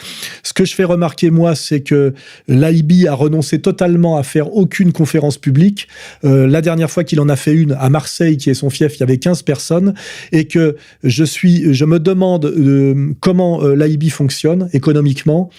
Ce 0.43 0.53
que 0.53 0.65
je 0.65 0.75
fais 0.75 0.83
remarquer, 0.83 1.31
moi, 1.31 1.55
c'est 1.55 1.81
que 1.81 2.13
l'AIBI 2.47 3.07
a 3.07 3.13
renoncé 3.13 3.59
totalement 3.59 4.17
à 4.17 4.23
faire 4.23 4.53
aucune 4.53 4.91
conférence 4.91 5.37
publique. 5.37 5.87
Euh, 6.25 6.47
la 6.47 6.61
dernière 6.61 6.91
fois 6.91 7.03
qu'il 7.03 7.19
en 7.19 7.29
a 7.29 7.35
fait 7.35 7.53
une 7.53 7.73
à 7.79 7.89
Marseille, 7.89 8.37
qui 8.37 8.49
est 8.49 8.55
son 8.55 8.69
fief, 8.69 8.97
il 8.97 8.99
y 9.01 9.03
avait 9.03 9.17
15 9.17 9.43
personnes, 9.43 9.78
et 10.31 10.45
que 10.45 10.75
je 11.03 11.23
suis, 11.23 11.73
je 11.73 11.85
me 11.85 11.99
demande 11.99 12.45
euh, 12.45 13.13
comment 13.19 13.63
euh, 13.63 13.75
l'AIB 13.75 14.09
fonctionne 14.09 14.69
économiquement 14.73 15.49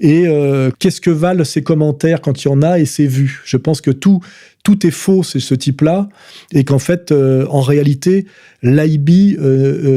et 0.00 0.26
euh, 0.26 0.70
qu'est-ce 0.78 1.00
que 1.00 1.10
valent 1.10 1.44
ses 1.44 1.62
commentaires 1.62 2.20
quand 2.20 2.44
il 2.44 2.48
y 2.48 2.50
en 2.50 2.62
a 2.62 2.78
et 2.78 2.86
ses 2.86 3.06
vues? 3.06 3.42
Je 3.44 3.56
pense 3.56 3.80
que 3.80 3.90
tout 3.90 4.20
tout 4.66 4.84
est 4.84 4.90
faux, 4.90 5.22
c'est 5.22 5.38
ce 5.38 5.54
type-là, 5.54 6.08
et 6.52 6.64
qu'en 6.64 6.80
fait, 6.80 7.12
euh, 7.12 7.46
en 7.50 7.60
réalité, 7.60 8.26
l'AIB 8.64 9.10
euh, 9.38 9.42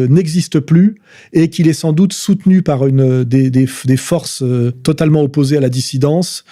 euh, 0.03 0.07
n'existe 0.07 0.59
plus 0.59 0.93
et 1.33 1.49
qu'il 1.49 1.67
est 1.67 1.73
sans 1.73 1.91
doute 1.91 2.13
soutenu 2.13 2.61
par 2.61 2.85
une, 2.85 3.23
des, 3.23 3.67
forces 3.97 4.43
totalement 4.83 5.23
opposées 5.23 5.57
à 5.57 5.59
la 5.59 5.69
dissidence, 5.69 6.45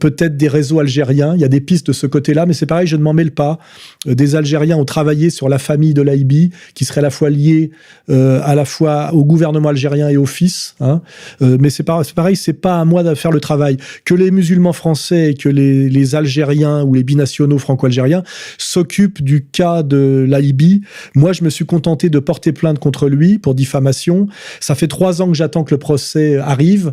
peut-être 0.00 0.36
des 0.36 0.48
réseaux 0.48 0.80
algériens. 0.80 1.34
Il 1.36 1.40
y 1.40 1.44
a 1.44 1.48
des 1.48 1.60
pistes 1.60 1.86
de 1.86 1.92
ce 1.92 2.08
côté-là, 2.08 2.44
mais 2.44 2.54
c'est 2.54 2.66
pareil, 2.66 2.88
je 2.88 2.96
ne 2.96 3.02
m'en 3.02 3.12
mêle 3.12 3.30
pas. 3.30 3.60
des 4.04 4.34
Algériens 4.34 4.76
ont 4.76 4.84
travaillé 4.84 5.30
sur 5.30 5.48
la 5.48 5.60
famille 5.60 5.94
de 5.94 6.02
l'AIB, 6.02 6.50
qui 6.74 6.84
serait 6.84 6.98
à 6.98 7.02
la 7.02 7.10
fois 7.10 7.30
liée 7.30 7.70
à 8.08 8.56
la 8.56 8.64
fois 8.64 9.14
au 9.14 9.24
gouvernement 9.24 9.68
algérien 9.68 10.08
et 10.08 10.16
au 10.16 10.26
fils. 10.26 10.74
Hein. 10.80 11.02
mais 11.40 11.70
c'est 11.70 11.84
pareil, 11.84 12.34
c'est 12.34 12.60
pas 12.60 12.80
à 12.80 12.84
moi 12.84 13.04
de 13.04 13.14
faire 13.14 13.30
le 13.30 13.40
travail. 13.40 13.76
Que 14.04 14.14
les 14.14 14.32
musulmans 14.32 14.72
français 14.72 15.30
et 15.30 15.34
que 15.34 15.48
les, 15.48 15.88
les 15.88 16.14
Algériens 16.16 16.82
ou 16.82 16.94
les 16.94 17.04
binationaux 17.04 17.59
franco-algérien, 17.60 18.22
s'occupe 18.58 19.22
du 19.22 19.44
cas 19.44 19.82
de 19.82 20.26
l'AIB. 20.28 20.82
Moi, 21.14 21.32
je 21.32 21.44
me 21.44 21.50
suis 21.50 21.66
contenté 21.66 22.10
de 22.10 22.18
porter 22.18 22.52
plainte 22.52 22.78
contre 22.78 23.08
lui 23.08 23.38
pour 23.38 23.54
diffamation. 23.54 24.28
Ça 24.60 24.74
fait 24.74 24.88
trois 24.88 25.22
ans 25.22 25.28
que 25.28 25.34
j'attends 25.34 25.64
que 25.64 25.74
le 25.74 25.78
procès 25.78 26.36
arrive. 26.38 26.92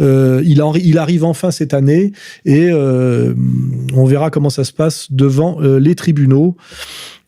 Euh, 0.00 0.42
il, 0.44 0.62
il, 0.82 0.98
arrive 0.98 1.24
enfin 1.24 1.50
cette 1.50 1.74
année 1.74 2.12
et 2.44 2.68
euh, 2.70 3.34
on 3.94 4.04
verra 4.04 4.30
comment 4.30 4.50
ça 4.50 4.64
se 4.64 4.72
passe 4.72 5.12
devant 5.12 5.60
euh, 5.60 5.78
les 5.78 5.94
tribunaux. 5.94 6.56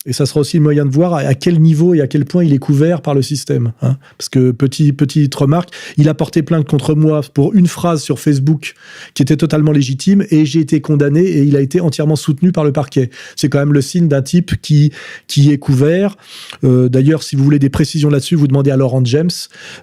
Et 0.07 0.15
ça 0.15 0.25
sera 0.25 0.41
aussi 0.41 0.57
le 0.57 0.63
moyen 0.63 0.87
de 0.87 0.91
voir 0.91 1.13
à 1.13 1.35
quel 1.35 1.61
niveau 1.61 1.93
et 1.93 2.01
à 2.01 2.07
quel 2.07 2.25
point 2.25 2.43
il 2.43 2.55
est 2.55 2.59
couvert 2.59 3.03
par 3.03 3.15
le 3.15 3.21
système. 3.21 3.73
Hein. 3.83 3.99
Parce 4.17 4.31
que, 4.31 4.51
petit, 4.51 4.95
petite 4.95 5.35
remarque, 5.35 5.69
il 5.99 6.09
a 6.09 6.15
porté 6.15 6.43
plainte 6.43 6.67
contre 6.67 6.95
moi 6.95 7.21
pour 7.35 7.53
une 7.53 7.67
phrase 7.67 8.03
sur 8.03 8.19
Facebook 8.19 8.73
qui 9.13 9.23
était 9.23 9.37
totalement 9.37 9.73
légitime 9.73 10.25
et 10.31 10.47
j'ai 10.47 10.61
été 10.61 10.81
condamné 10.81 11.21
et 11.21 11.43
il 11.43 11.55
a 11.55 11.61
été 11.61 11.83
entièrement 11.83 12.17
soutenu 12.17 12.51
par 12.51 12.65
le 12.65 12.73
parquet. 12.73 13.11
C'est 13.37 13.51
quand 13.51 13.59
même 13.59 13.75
le 13.75 13.83
signe 13.83 14.09
d'un 14.09 14.23
type 14.23 14.63
qui, 14.63 14.91
qui 15.27 15.53
est 15.53 15.59
couvert. 15.59 16.17
Euh, 16.65 16.89
D'ailleurs, 16.89 17.23
si 17.23 17.37
vous 17.37 17.45
voulez 17.45 17.59
des 17.59 17.69
précisions 17.69 18.09
là-dessus, 18.09 18.37
vous 18.37 18.49
demandez 18.49 18.71
à 18.71 18.79
Laurent 18.79 19.05
James. 19.05 19.29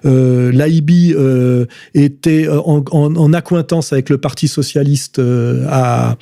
Euh, 0.04 0.50
L'AIB 0.50 1.14
euh, 1.14 1.66
était 1.94 2.48
en, 2.48 2.84
en, 2.90 3.14
en, 3.14 3.32
accointance 3.32 3.92
avec 3.92 4.10
le 4.10 4.18
Parti 4.18 4.48
Socialiste 4.48 5.20
euh, 5.20 5.64
à, 5.68 6.16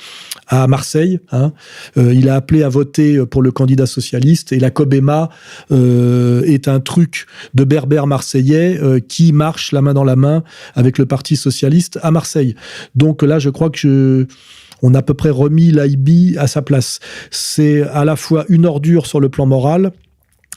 à 0.49 0.67
Marseille. 0.67 1.19
Hein. 1.33 1.53
Euh, 1.97 2.13
il 2.13 2.29
a 2.29 2.35
appelé 2.35 2.63
à 2.63 2.69
voter 2.69 3.25
pour 3.25 3.43
le 3.43 3.51
candidat 3.51 3.86
socialiste 3.87 4.53
et 4.53 4.59
la 4.59 4.71
Cobema 4.71 5.29
euh, 5.71 6.43
est 6.43 6.69
un 6.69 6.81
truc 6.81 7.27
de 7.55 7.65
berbère 7.65 8.07
marseillais 8.07 8.79
euh, 8.83 9.01
qui 9.01 9.33
marche 9.33 9.73
la 9.73 9.83
main 9.83 9.95
dans 9.95 10.05
la 10.05 10.17
main 10.17 10.43
avec 10.75 10.99
le 10.99 11.07
Parti 11.07 11.37
socialiste 11.37 11.99
à 12.03 12.11
Marseille. 12.11 12.55
Donc 12.95 13.23
là, 13.23 13.39
je 13.39 13.51
crois 13.51 13.71
que 13.71 13.79
je, 13.79 14.27
on 14.83 14.95
a 14.95 14.99
à 14.99 15.03
peu 15.03 15.15
près 15.15 15.31
remis 15.31 15.71
l'AIB 15.71 16.37
à 16.39 16.47
sa 16.47 16.63
place. 16.63 17.01
C'est 17.31 17.83
à 17.83 18.05
la 18.05 18.17
fois 18.17 18.45
une 18.49 18.67
ordure 18.67 19.07
sur 19.07 19.21
le 19.21 19.29
plan 19.29 19.47
moral, 19.47 19.93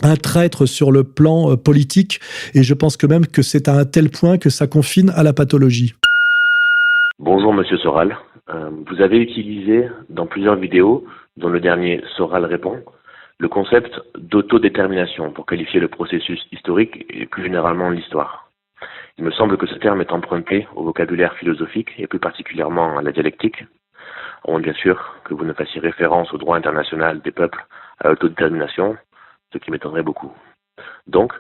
un 0.02 0.16
traître 0.16 0.66
sur 0.66 0.92
le 0.92 1.04
plan 1.04 1.52
euh, 1.52 1.56
politique, 1.56 2.20
et 2.54 2.64
je 2.64 2.74
pense 2.74 2.98
que 2.98 3.08
même 3.08 3.28
que 3.28 3.42
c'est 3.42 3.68
à 3.68 3.74
un 3.74 3.86
tel 3.86 4.10
point 4.10 4.38
que 4.38 4.50
ça 4.50 4.68
confine 4.68 5.12
à 5.16 5.24
la 5.24 5.34
pathologie. 5.34 5.94
Bonjour 7.20 7.54
Monsieur 7.54 7.78
Soral. 7.78 8.18
Vous 8.90 9.00
avez 9.02 9.18
utilisé 9.18 9.88
dans 10.10 10.26
plusieurs 10.26 10.56
vidéos, 10.56 11.06
dont 11.38 11.50
le 11.50 11.60
dernier 11.60 12.02
Soral 12.18 12.46
répond, 12.46 12.78
le 13.40 13.48
concept 13.48 14.02
d'autodétermination 14.18 15.32
pour 15.32 15.46
qualifier 15.46 15.80
le 15.80 15.88
processus 15.88 16.46
historique 16.52 17.06
et 17.10 17.26
plus 17.26 17.44
généralement 17.44 17.90
l'histoire. 17.90 18.52
Il 19.18 19.24
me 19.24 19.32
semble 19.32 19.58
que 19.58 19.66
ce 19.66 19.76
terme 19.76 20.02
est 20.02 20.12
emprunté 20.12 20.68
au 20.76 20.84
vocabulaire 20.84 21.36
philosophique 21.36 21.92
et 21.98 22.08
plus 22.08 22.20
particulièrement 22.20 22.98
à 22.98 23.02
la 23.02 23.14
dialectique. 23.14 23.64
On 24.44 24.60
bien 24.60 24.74
sûr 24.74 25.16
que 25.24 25.34
vous 25.34 25.46
ne 25.46 25.54
fassiez 25.54 25.80
référence 25.80 26.34
au 26.34 26.38
droit 26.38 26.58
international 26.58 27.22
des 27.22 27.32
peuples 27.32 27.66
à 28.00 28.10
l'autodétermination, 28.10 28.98
ce 29.54 29.58
qui 29.58 29.72
m'étonnerait 29.72 30.04
beaucoup. 30.04 30.34
Donc, 31.08 31.34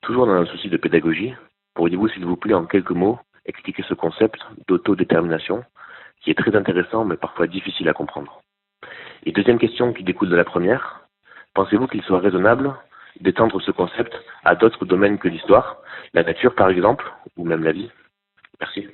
toujours 0.00 0.26
dans 0.26 0.34
un 0.34 0.46
souci 0.46 0.70
de 0.70 0.76
pédagogie, 0.78 1.34
pourriez-vous 1.74 2.08
s'il 2.08 2.24
vous 2.24 2.36
plaît 2.36 2.54
en 2.54 2.64
quelques 2.64 2.90
mots 2.90 3.18
expliquer 3.44 3.82
ce 3.82 3.94
concept 3.94 4.40
d'autodétermination 4.66 5.64
qui 6.20 6.30
est 6.30 6.38
très 6.38 6.56
intéressant 6.56 7.04
mais 7.04 7.16
parfois 7.16 7.46
difficile 7.46 7.88
à 7.90 7.92
comprendre? 7.92 8.40
Et 9.24 9.32
deuxième 9.32 9.58
question 9.58 9.92
qui 9.92 10.04
découle 10.04 10.30
de 10.30 10.36
la 10.36 10.44
première, 10.44 10.97
pensez-vous 11.58 11.88
qu'il 11.88 12.02
soit 12.02 12.20
raisonnable 12.20 12.72
d'étendre 13.20 13.60
ce 13.60 13.72
concept 13.72 14.14
à 14.44 14.54
d'autres 14.54 14.84
domaines 14.84 15.18
que 15.18 15.26
l'histoire, 15.26 15.78
la 16.14 16.22
nature 16.22 16.54
par 16.54 16.70
exemple, 16.70 17.04
ou 17.36 17.44
même 17.44 17.64
la 17.64 17.72
vie? 17.72 17.90
Merci. 18.60 18.86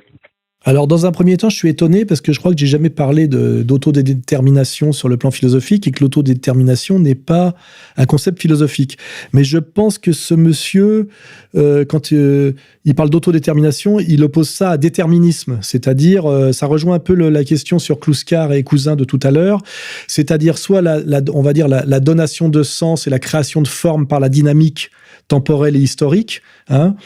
Alors, 0.67 0.87
dans 0.87 1.05
un 1.05 1.13
premier 1.13 1.37
temps, 1.37 1.51
je 1.51 1.57
suis 1.57 1.69
étonné 1.69 2.07
parce 2.07 2.23
que 2.23 2.33
je 2.33 2.39
crois 2.39 2.53
que 2.53 2.59
j'ai 2.59 2.67
jamais 2.67 2.89
parlé 2.89 3.29
d'autodétermination 3.29 4.93
sur 4.93 5.11
le 5.11 5.19
plan 5.19 5.31
philosophique 5.31 5.87
et 5.87 5.91
que 5.91 6.03
l'autodétermination 6.03 6.99
n'est 6.99 7.15
pas 7.15 7.55
un 7.99 8.07
concept 8.07 8.41
philosophique. 8.41 8.97
Mais 9.35 9.45
je 9.45 9.59
pense 9.59 9.99
que 9.99 10.13
ce 10.13 10.33
monsieur, 10.33 11.09
euh, 11.55 11.85
quand 11.85 12.13
euh, 12.13 12.53
il 12.87 12.95
parle 12.95 13.11
d'autodétermination, 13.11 14.01
il 14.01 14.25
oppose 14.25 14.49
ça 14.49 14.71
à 14.71 14.77
déterminisme. 14.79 15.59
C'est-à-dire, 15.61 16.25
euh, 16.25 16.53
ça 16.53 16.65
rejoint 16.65 16.95
un 16.97 16.99
peu 16.99 17.15
la 17.15 17.45
question 17.45 17.79
sur 17.79 18.01
Kluskar 18.01 18.55
et 18.55 18.63
Cousin 18.63 18.97
de 18.97 19.05
tout 19.05 19.21
à 19.23 19.31
l'heure. 19.31 19.61
C'est-à-dire, 20.09 20.57
soit 20.57 20.81
la, 20.81 21.21
on 21.35 21.43
va 21.43 21.53
dire 21.53 21.69
la, 21.69 21.85
la, 21.85 22.01
donation 22.01 22.49
de 22.49 22.63
sens 22.63 23.07
et 23.07 23.11
la 23.11 23.19
création 23.19 23.61
de 23.61 23.69
forme 23.69 24.07
par 24.07 24.19
la 24.19 24.31
dynamique 24.31 24.91
temporelle 25.29 25.77
et 25.77 25.81
historique. 25.81 26.41
Hein, 26.69 26.97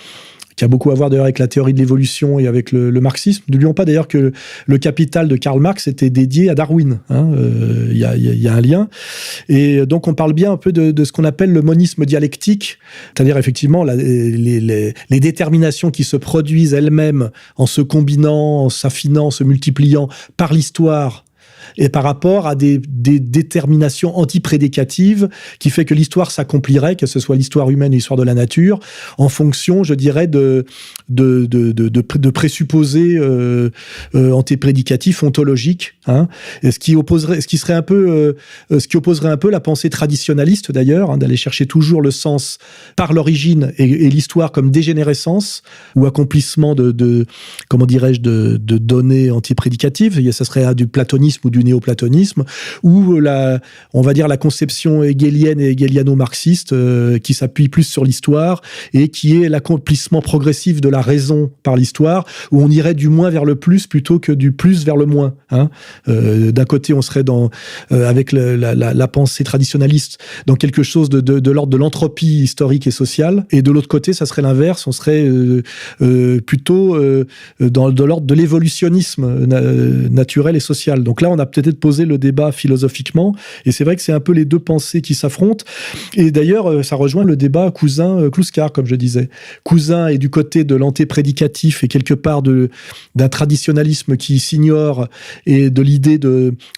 qui 0.59 0.65
a 0.65 0.69
beaucoup 0.69 0.91
à 0.91 0.95
voir 0.95 1.09
d'ailleurs 1.09 1.25
avec 1.25 1.39
la 1.39 1.47
théorie 1.47 1.73
de 1.73 1.79
l'évolution 1.79 2.41
et 2.41 2.49
avec 2.49 2.73
le, 2.73 2.91
marxisme. 3.01 3.45
N'oublions 3.49 3.75
pas 3.75 3.85
d'ailleurs 3.85 4.09
que 4.09 4.33
le 4.67 4.79
Capital 4.79 5.29
de 5.29 5.37
Karl 5.37 5.61
Marx 5.61 5.87
était 5.87 6.11
dédié 6.11 6.51
à 6.51 6.57
Darwin. 6.57 6.99
Hein, 7.11 7.31
euh, 7.37 7.91
il 7.93 8.05
hein, 8.05 8.15
y, 8.17 8.25
y, 8.25 8.49
a, 8.49 8.55
un 8.55 8.61
lien. 8.61 8.89
Et 9.49 9.87
donc 9.87 10.09
on 10.09 10.15
parle 10.15 10.33
bien 10.33 10.51
un 10.51 10.57
peu 10.57 10.73
de, 10.73 10.91
de 10.91 11.05
ce 11.05 11.13
qu'on 11.13 11.23
appelle 11.23 11.53
le 11.53 11.63
monisme 11.63 12.05
dialectique, 12.05 12.79
c'est-à-dire 13.15 13.37
effectivement 13.37 13.85
la, 13.85 13.95
les, 13.95 14.61
les, 14.61 15.21
déterminations 15.21 15.93
qui 15.93 16.03
se 16.03 16.17
produisent 16.17 16.75
elles-mêmes 16.75 17.31
en 17.57 17.67
se 17.67 17.81
combinant, 17.81 18.65
en 18.65 18.69
s'affinant, 18.69 19.31
se 19.31 19.45
multipliant 19.45 20.09
par 20.37 20.53
l'histoire 20.53 21.25
et 21.77 21.89
par 21.89 22.03
rapport 22.03 22.47
à 22.47 22.55
des, 22.55 22.79
des 22.89 23.21
déterminations 23.21 24.19
antiprédicatives 24.19 25.29
qui 25.59 25.71
fait 25.71 25.85
que 25.85 25.95
l'histoire 25.95 26.31
s'accomplirait, 26.31 26.97
que 26.97 27.07
ce 27.07 27.21
soit 27.21 27.37
l'histoire 27.37 27.71
humaine 27.71 27.93
ou 27.93 27.97
l'histoire 27.97 28.19
de 28.19 28.25
la 28.25 28.35
nature, 28.35 28.81
en 29.19 29.29
fonction, 29.29 29.85
je 29.85 29.95
dirais, 29.95 30.27
de, 30.27 30.65
présupposés 32.31 33.17
euh, 33.17 33.71
euh, 34.15 34.33
antiprédicatifs, 34.33 35.23
ontologiques, 35.23 35.95
hein, 36.07 36.29
ce 36.63 36.79
qui 36.79 36.97
opposerait, 36.97 37.41
ce 37.41 37.47
qui 37.47 37.59
serait 37.59 37.75
un 37.75 37.83
peu, 37.83 38.35
euh, 38.71 38.81
ce 38.81 38.89
qui 38.89 38.97
opposerait 38.97 39.31
un 39.31 39.37
peu 39.37 39.51
la 39.51 39.61
pensée 39.61 39.91
traditionnaliste 39.91 40.73
d'ailleurs, 40.73 41.11
hein, 41.11 41.19
d'aller 41.19 41.37
chercher 41.37 41.67
toujours 41.67 42.03
le 42.03 42.11
sens 42.11 42.59
par 42.97 43.13
l'origine 43.13 43.73
et, 43.79 44.09
l'histoire 44.09 44.53
comme 44.53 44.71
dégénérescence 44.71 45.63
ou 45.95 46.07
accomplissement 46.07 46.75
de, 46.75 46.93
de 46.93 47.27
comment 47.69 47.87
dirais-je, 47.87 48.21
de, 48.21 48.59
données 48.59 49.31
antiprédicatives. 49.31 50.31
Ça 50.33 50.45
serait 50.45 50.75
du 50.75 50.87
platonisme 50.87 51.41
ou 51.45 51.51
du 51.51 51.58
néoplatonisme, 51.65 52.45
ou 52.83 53.21
la, 53.21 53.61
on 53.93 54.03
va 54.03 54.13
dire 54.13 54.29
la 54.29 54.37
conception 54.37 55.03
hegelienne 55.03 55.61
et 55.61 55.71
hegeliano-marxiste 55.71 56.73
euh, 56.73 57.19
qui 57.19 57.35
s'appuie 57.35 57.69
plus 57.69 57.85
sur 57.85 58.05
l'histoire 58.05 58.63
et 58.93 59.09
qui 59.09 59.43
est 59.43 59.49
l'accomplissement 59.49 60.21
progressif 60.21 60.81
de 60.81 60.89
la 60.89 61.01
raison 61.01 61.51
par 61.63 61.77
l'histoire, 61.77 62.25
où 62.51 62.63
on 62.63 62.71
irait 62.71 62.95
du 62.95 63.09
moins 63.09 63.31
vers 63.31 63.45
le 63.45 63.57
plus 63.57 63.87
plutôt 63.87 64.19
que 64.19 64.33
du 64.33 64.53
plus 64.53 64.85
vers 64.85 64.97
le 64.97 65.07
moins. 65.07 65.35
Hein. 65.51 65.71
Euh, 66.09 66.53
D'un 66.53 66.65
côté, 66.65 66.93
on 66.93 67.03
serait 67.03 67.25
dans, 67.25 67.51
euh, 67.93 68.09
avec 68.09 68.33
la, 68.33 69.09
pensée 69.09 69.43
traditionnaliste 69.43 70.19
dans 70.47 70.55
quelque 70.55 70.83
chose 70.83 71.09
de, 71.09 71.21
de, 71.21 71.51
l'ordre 71.51 71.73
de 71.73 71.77
l'entropie 71.79 72.43
historique 72.43 72.87
et 72.87 72.91
sociale, 72.91 73.47
et 73.51 73.63
de 73.63 73.71
l'autre 73.71 73.89
côté, 73.89 74.13
ça 74.13 74.27
serait 74.27 74.43
l'inverse, 74.43 74.87
on 74.87 74.93
serait 74.93 75.27
plutôt 76.47 76.99
dans 77.61 77.91
de 77.91 78.05
l'ordre 78.05 78.27
de 78.27 78.35
l'évolutionnisme 78.35 79.47
naturel 80.11 80.57
et 80.57 80.61
social. 80.61 81.03
Donc 81.03 81.21
là, 81.21 81.31
on 81.31 81.39
a 81.39 81.47
peut-être 81.51 81.81
poser 81.81 82.05
le 82.05 82.19
débat 82.19 82.53
philosophiquement. 82.53 83.35
Et 83.65 83.73
c'est 83.73 83.85
vrai 83.85 83.97
que 83.97 84.03
c'est 84.03 84.13
un 84.13 84.21
peu 84.21 84.33
les 84.33 84.45
deux 84.45 84.59
pensées 84.59 85.01
qui 85.01 85.15
s'affrontent. 85.15 85.65
Et 86.15 86.31
d'ailleurs, 86.31 86.71
euh, 86.71 86.83
ça 86.83 86.97
rejoint 86.97 87.25
le 87.25 87.37
débat 87.37 87.71
cousin-Kluskar, 87.71 88.73
comme 88.73 88.87
je 88.87 88.95
disais. 88.95 89.29
Cousin 89.65 90.09
est 90.09 90.19
du 90.19 90.31
côté 90.31 90.65
de 90.65 90.75
l'antéprédicatif 90.75 91.85
et 91.85 91.89
quelque 91.89 92.15
part 92.15 92.43
d'un 92.43 93.29
traditionnalisme 93.29 94.17
qui 94.17 94.39
s'ignore 94.39 95.09
et 95.47 95.71
de 95.71 95.83
l'idée 95.83 96.19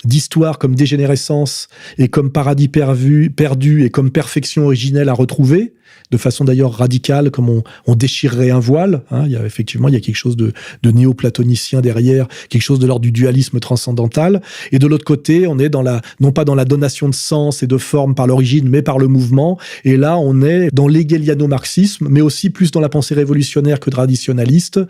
d'histoire 0.04 0.58
comme 0.58 0.74
dégénérescence 0.74 1.68
et 1.98 2.08
comme 2.08 2.30
paradis 2.30 2.68
perdu 2.68 3.84
et 3.84 3.90
comme 3.90 4.10
perfection 4.10 4.64
originelle 4.64 5.08
à 5.08 5.12
retrouver 5.12 5.74
de 6.10 6.16
façon 6.16 6.44
d'ailleurs 6.44 6.72
radicale, 6.72 7.30
comme 7.30 7.62
on, 7.86 7.94
déchirerait 7.94 8.50
un 8.50 8.58
voile. 8.58 9.02
Hein. 9.10 9.24
Il 9.26 9.32
y 9.32 9.36
a 9.36 9.44
effectivement 9.44 9.88
il 9.88 9.94
y 9.94 9.96
a 9.96 10.00
quelque 10.00 10.16
chose 10.16 10.36
de, 10.36 10.52
néo-platonicien 10.84 11.80
derrière, 11.80 12.26
quelque 12.48 12.62
chose 12.62 12.78
de 12.78 12.86
l'ordre 12.86 13.02
du 13.02 13.12
dualisme 13.12 13.60
transcendantal. 13.60 14.40
Et 14.72 14.78
de 14.78 14.86
l'autre 14.86 15.04
côté, 15.04 15.46
on 15.46 15.58
est 15.58 15.68
dans 15.68 15.82
la 15.82 16.00
non 16.18 16.32
pas 16.32 16.44
dans 16.44 16.54
la 16.54 16.64
donation 16.64 17.08
de 17.08 17.14
sens 17.14 17.62
et 17.62 17.66
de 17.66 17.78
forme 17.78 18.14
par 18.14 18.26
l'origine, 18.26 18.68
mais 18.68 18.82
par 18.82 18.98
le 18.98 19.08
mouvement. 19.08 19.58
Et 19.84 19.96
là, 19.96 20.18
on 20.18 20.42
est 20.42 20.70
dans 20.72 20.88
l'hegeliano-marxisme, 20.88 22.08
mais 22.10 22.20
aussi 22.20 22.50
plus 22.50 22.70
dans 22.70 22.80
la 22.80 22.88
pensée 22.88 23.14
révolutionnaire 23.14 23.80
que 23.80 23.90
traditionnaliste, 23.90 24.80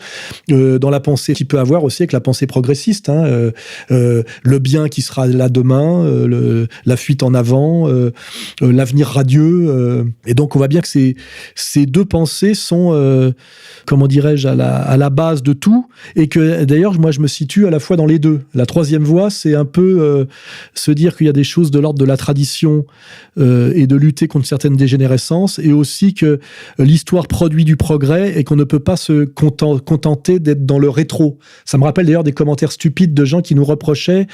euh, 0.50 0.78
dans 0.78 0.90
la 0.90 1.00
pensée 1.00 1.34
qui 1.34 1.44
peut 1.44 1.58
avoir 1.58 1.84
aussi 1.84 2.02
avec 2.02 2.12
la 2.12 2.20
pensée 2.20 2.46
progressiste. 2.46 3.08
Hein, 3.08 3.24
euh, 3.24 3.50
euh, 3.90 4.22
le 4.42 4.58
bien 4.58 4.88
qui 4.88 5.02
sera 5.02 5.26
là 5.26 5.48
demain, 5.48 5.80
la 6.84 6.96
fuite 6.96 7.22
en 7.22 7.34
avant, 7.34 7.88
l'avenir 8.60 9.08
radieux. 9.08 10.04
et 10.26 10.34
donc, 10.34 10.54
on 10.56 10.58
voit 10.58 10.68
bien 10.68 10.80
que 10.80 10.88
ces 11.54 11.86
deux 11.86 12.04
pensées 12.04 12.54
sont, 12.54 12.90
euh, 12.92 13.32
comment 13.86 14.06
dirais-je, 14.06 14.48
à 14.48 14.54
la, 14.54 15.10
base 15.10 15.42
de 15.42 15.52
tout, 15.52 15.86
et 16.14 16.28
que 16.28 16.64
d'ailleurs, 16.64 16.98
moi, 16.98 17.10
je 17.10 17.20
me 17.20 17.26
situe 17.26 17.66
à 17.66 17.70
la 17.70 17.80
fois 17.80 17.96
dans 17.96 18.06
les 18.06 18.18
deux. 18.18 18.40
La 18.54 18.66
troisième 18.66 19.02
voie, 19.02 19.30
c'est 19.30 19.54
un 19.54 19.64
peu 19.64 19.98
euh, 20.00 20.24
se 20.74 20.90
dire 20.92 21.16
qu'il 21.16 21.26
y 21.26 21.30
a 21.30 21.32
des 21.32 21.44
choses 21.44 21.70
de 21.70 21.80
l'ordre 21.80 21.98
de 21.98 22.04
la 22.04 22.16
tradition 22.16 22.86
euh, 23.38 23.72
et 23.74 23.86
de 23.86 23.96
lutter 23.96 24.28
contre 24.28 24.46
certaines 24.46 24.76
dégénérescences, 24.76 25.58
et 25.58 25.72
aussi 25.72 26.14
que 26.14 26.38
l'histoire 26.78 27.26
produit 27.26 27.64
du 27.64 27.76
progrès 27.76 28.38
et 28.38 28.44
qu'on 28.44 28.56
ne 28.56 28.64
peut 28.64 28.78
pas 28.78 28.96
se 28.96 29.24
contenter 29.24 30.38
d'être 30.38 30.64
dans 30.64 30.78
le 30.78 30.88
rétro. 30.88 31.38
Ça 31.64 31.78
me 31.78 31.84
rappelle 31.84 32.06
d'ailleurs 32.06 32.24
des 32.24 32.32
commentaires 32.32 32.72
stupides 32.72 33.14
de 33.14 33.24
gens 33.24 33.40
qui 33.40 33.54
nous 33.54 33.64
reprochaient, 33.64 34.26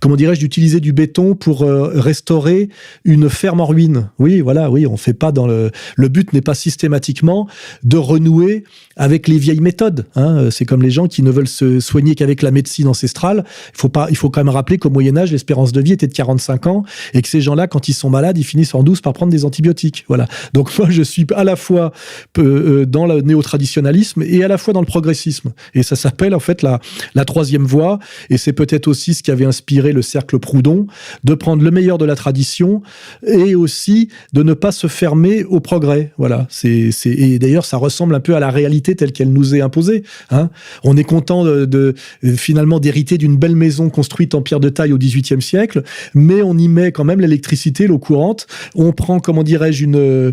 comment 0.00 0.16
dirais-je, 0.16 0.40
d'utiliser 0.40 0.80
du 0.80 0.92
béton 0.92 1.34
pour 1.34 1.60
restaurer 1.62 2.68
une 3.04 3.28
ferme 3.28 3.60
en 3.60 3.66
ruine. 3.66 4.10
Oui, 4.18 4.40
voilà, 4.40 4.70
oui, 4.70 4.86
on 4.86 4.96
fait 4.96 5.14
pas 5.14 5.32
dans 5.32 5.46
le, 5.46 5.70
le 6.02 6.08
but 6.08 6.32
n'est 6.32 6.42
pas 6.42 6.54
systématiquement 6.54 7.48
de 7.82 7.96
renouer 7.96 8.64
avec 8.96 9.28
les 9.28 9.38
vieilles 9.38 9.60
méthodes. 9.60 10.06
Hein. 10.16 10.50
C'est 10.50 10.64
comme 10.64 10.82
les 10.82 10.90
gens 10.90 11.06
qui 11.06 11.22
ne 11.22 11.30
veulent 11.30 11.48
se 11.48 11.80
soigner 11.80 12.14
qu'avec 12.14 12.42
la 12.42 12.50
médecine 12.50 12.88
ancestrale. 12.88 13.44
Il 13.74 13.78
faut 13.78 13.88
pas, 13.88 14.08
il 14.10 14.16
faut 14.16 14.28
quand 14.28 14.40
même 14.40 14.52
rappeler 14.52 14.78
qu'au 14.78 14.90
Moyen 14.90 15.16
Âge, 15.16 15.32
l'espérance 15.32 15.72
de 15.72 15.80
vie 15.80 15.92
était 15.92 16.08
de 16.08 16.12
45 16.12 16.66
ans 16.66 16.84
et 17.14 17.22
que 17.22 17.28
ces 17.28 17.40
gens-là, 17.40 17.68
quand 17.68 17.88
ils 17.88 17.94
sont 17.94 18.10
malades, 18.10 18.36
ils 18.36 18.44
finissent 18.44 18.74
en 18.74 18.82
douce 18.82 19.00
par 19.00 19.12
prendre 19.12 19.32
des 19.32 19.44
antibiotiques. 19.44 20.04
Voilà. 20.08 20.26
Donc 20.52 20.76
moi, 20.78 20.88
je 20.90 21.02
suis 21.02 21.26
à 21.34 21.44
la 21.44 21.56
fois 21.56 21.92
euh, 22.38 22.84
dans 22.84 23.06
le 23.06 23.20
néo-traditionnalisme 23.20 24.22
et 24.22 24.42
à 24.42 24.48
la 24.48 24.58
fois 24.58 24.74
dans 24.74 24.80
le 24.80 24.86
progressisme. 24.86 25.52
Et 25.74 25.82
ça 25.82 25.96
s'appelle 25.96 26.34
en 26.34 26.40
fait 26.40 26.62
la, 26.62 26.80
la 27.14 27.24
troisième 27.24 27.64
voie. 27.64 27.98
Et 28.28 28.38
c'est 28.38 28.52
peut-être 28.52 28.88
aussi 28.88 29.14
ce 29.14 29.22
qui 29.22 29.30
avait 29.30 29.44
inspiré 29.44 29.92
le 29.92 30.02
cercle 30.02 30.38
Proudhon 30.38 30.86
de 31.22 31.34
prendre 31.34 31.62
le 31.62 31.70
meilleur 31.70 31.98
de 31.98 32.04
la 32.04 32.16
tradition 32.16 32.82
et 33.24 33.54
aussi 33.54 34.08
de 34.32 34.42
ne 34.42 34.54
pas 34.54 34.72
se 34.72 34.88
fermer 34.88 35.44
au 35.44 35.60
progrès. 35.60 35.91
Voilà. 36.18 36.46
C'est, 36.50 36.90
et 37.06 37.38
d'ailleurs, 37.38 37.64
ça 37.64 37.76
ressemble 37.76 38.14
un 38.14 38.20
peu 38.20 38.34
à 38.34 38.40
la 38.40 38.50
réalité 38.50 38.94
telle 38.94 39.12
qu'elle 39.12 39.32
nous 39.32 39.54
est 39.54 39.60
imposée. 39.60 40.02
Hein. 40.30 40.50
On 40.84 40.96
est 40.96 41.04
content 41.04 41.44
de, 41.44 41.94
finalement 42.36 42.80
d'hériter 42.80 43.18
d'une 43.18 43.36
belle 43.36 43.56
maison 43.56 43.90
construite 43.90 44.34
en 44.34 44.42
pierre 44.42 44.60
de 44.60 44.68
taille 44.68 44.92
au 44.92 44.98
XVIIIe 44.98 45.42
siècle, 45.42 45.82
mais 46.14 46.42
on 46.42 46.56
y 46.56 46.68
met 46.68 46.92
quand 46.92 47.04
même 47.04 47.20
l'électricité, 47.20 47.86
l'eau 47.86 47.98
courante. 47.98 48.46
On 48.74 48.92
prend, 48.92 49.20
comment 49.20 49.42
dirais-je, 49.42 49.84
une 49.84 50.32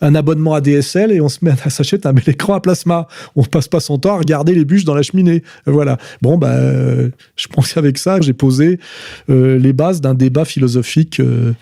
un 0.00 0.14
abonnement 0.14 0.54
à 0.54 0.60
DSL 0.60 1.12
et 1.12 1.20
on 1.20 1.28
se 1.28 1.38
met 1.42 1.52
à 1.64 1.70
s'acheter 1.70 2.06
un 2.06 2.14
écran 2.14 2.54
à 2.54 2.60
plasma. 2.60 3.08
On 3.36 3.42
passe 3.44 3.68
pas 3.68 3.80
son 3.80 3.98
temps 3.98 4.14
à 4.14 4.18
regarder 4.18 4.54
les 4.54 4.64
bûches 4.64 4.84
dans 4.84 4.94
la 4.94 5.02
cheminée. 5.02 5.42
Voilà. 5.66 5.98
Bon, 6.22 6.36
bah, 6.38 6.52
euh, 6.52 7.10
je 7.36 7.48
pense 7.48 7.72
qu'avec 7.72 7.98
ça, 7.98 8.20
j'ai 8.20 8.32
posé 8.32 8.78
euh, 9.30 9.58
les 9.58 9.72
bases 9.72 10.00
d'un 10.00 10.14
débat 10.14 10.44
philosophique, 10.44 11.20
euh, 11.20 11.52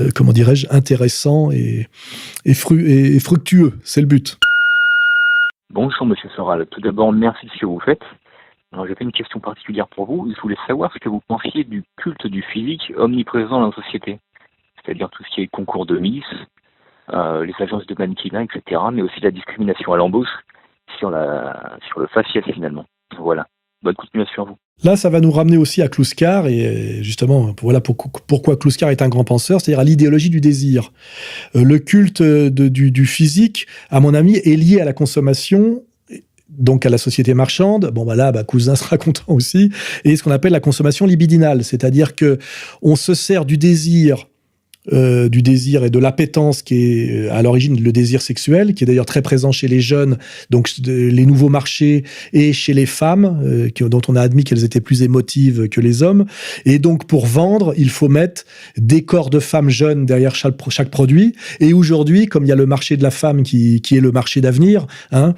euh, 0.00 0.10
comment 0.14 0.32
dirais-je, 0.32 0.66
intéressant 0.70 1.50
et, 1.52 1.88
et, 2.44 2.54
et 2.80 3.18
fructueux. 3.20 3.72
C'est 3.82 4.00
le 4.00 4.06
but. 4.06 4.38
Bonjour, 5.70 6.06
monsieur 6.06 6.28
Soral. 6.30 6.66
Tout 6.66 6.80
d'abord, 6.80 7.12
merci 7.12 7.46
de 7.46 7.50
ce 7.52 7.58
que 7.58 7.66
vous 7.66 7.80
faites. 7.80 8.04
J'avais 8.72 8.94
une 9.00 9.12
question 9.12 9.40
particulière 9.40 9.88
pour 9.88 10.06
vous. 10.06 10.32
Je 10.34 10.40
voulais 10.40 10.56
savoir 10.66 10.92
ce 10.92 10.98
que 10.98 11.08
vous 11.08 11.20
pensiez 11.28 11.64
du 11.64 11.84
culte 11.96 12.26
du 12.26 12.42
physique 12.42 12.92
omniprésent 12.96 13.60
dans 13.60 13.66
la 13.66 13.72
société. 13.72 14.18
C'est-à-dire 14.76 15.10
tout 15.10 15.22
ce 15.22 15.34
qui 15.34 15.42
est 15.42 15.46
concours 15.46 15.86
de 15.86 15.98
Miss, 15.98 16.24
euh, 17.12 17.44
les 17.44 17.54
agences 17.60 17.86
de 17.86 17.94
mannequinat, 17.98 18.44
etc., 18.44 18.80
mais 18.92 19.02
aussi 19.02 19.20
la 19.20 19.30
discrimination 19.30 19.92
à 19.92 19.96
l'embauche. 19.96 20.28
sur 20.98 21.10
la 21.10 21.78
sur 21.88 21.98
le 22.00 22.06
faciès 22.06 22.44
finalement. 22.44 22.86
Voilà. 23.18 23.46
Bonne 23.82 23.94
continuation 23.94 24.44
à 24.44 24.46
vous. 24.46 24.58
Là, 24.82 24.96
ça 24.96 25.08
va 25.08 25.20
nous 25.20 25.30
ramener 25.30 25.56
aussi 25.56 25.80
à 25.82 25.88
Kluskar, 25.88 26.48
et 26.48 26.98
justement, 27.02 27.54
voilà 27.62 27.80
pourquoi 27.80 28.56
Kluskar 28.56 28.90
est 28.90 29.02
un 29.02 29.08
grand 29.08 29.24
penseur, 29.24 29.60
c'est-à-dire 29.60 29.80
à, 29.80 29.84
l'idéologie 29.84 30.30
du 30.30 30.40
désir. 30.40 30.92
Euh, 31.54 31.64
le 31.64 31.78
culte 31.78 32.22
du, 32.22 32.90
du, 32.90 33.06
physique, 33.06 33.66
à 33.88 34.00
mon 34.00 34.14
avis, 34.14 34.36
est 34.36 34.56
lié 34.56 34.80
à 34.80 34.84
la 34.84 34.92
consommation 34.92 35.82
donc 36.58 36.86
à 36.86 36.90
la 36.90 36.98
société 36.98 37.34
marchande. 37.34 37.90
Bon, 37.92 38.04
bah 38.04 38.14
là, 38.14 38.32
bah, 38.32 38.44
Cousin 38.44 38.76
sera 38.76 38.98
content 38.98 39.24
aussi. 39.28 39.70
Et 40.04 40.16
ce 40.16 40.22
qu'on 40.22 40.30
appelle 40.30 40.52
la 40.52 40.60
consommation 40.60 41.06
libidinale, 41.06 41.64
c'est-à-dire 41.64 42.14
que 42.14 42.38
on 42.82 42.96
se 42.96 43.14
sert 43.14 43.44
du 43.44 43.58
désir 43.58 44.28
euh, 44.92 45.30
du 45.30 45.40
désir 45.40 45.82
et 45.82 45.88
de 45.88 45.98
l'appétence 45.98 46.60
qui 46.60 46.74
est 46.74 47.10
euh, 47.10 47.32
à 47.32 47.40
l'origine 47.40 47.80
le 47.80 47.90
désir 47.90 48.20
sexuel, 48.20 48.74
qui 48.74 48.84
est 48.84 48.86
d'ailleurs 48.86 49.06
très 49.06 49.22
présent 49.22 49.50
chez 49.50 49.66
les 49.66 49.80
jeunes, 49.80 50.18
donc 50.50 50.70
les 50.84 51.24
nouveaux 51.24 51.48
marchés, 51.48 52.04
et 52.34 52.52
chez 52.52 52.74
les 52.74 52.84
femmes, 52.84 53.40
euh, 53.44 53.70
dont 53.88 54.02
on 54.08 54.16
a 54.16 54.20
admis 54.20 54.44
qu'elles 54.44 54.62
étaient 54.62 54.82
plus 54.82 55.02
émotives 55.02 55.68
que 55.70 55.80
les 55.80 56.02
hommes. 56.02 56.26
Et 56.66 56.78
donc 56.78 57.06
pour 57.06 57.24
vendre, 57.24 57.72
il 57.78 57.88
faut 57.88 58.08
mettre 58.08 58.44
des 58.76 59.04
corps 59.04 59.30
de 59.30 59.40
femmes 59.40 59.70
jeunes 59.70 60.04
derrière 60.04 60.34
chaque, 60.34 60.90
produit. 60.90 61.34
Et 61.60 61.72
aujourd'hui, 61.72 62.26
comme 62.26 62.44
il 62.44 62.48
y 62.48 62.52
a 62.52 62.56
le 62.56 62.66
marché 62.66 62.98
de 62.98 63.02
la 63.02 63.10
femme 63.10 63.42
qui, 63.42 63.80
qui 63.80 63.96
est 63.96 64.00
le 64.00 64.12
marché 64.12 64.42
d'avenir, 64.42 64.86
hein, 65.12 65.34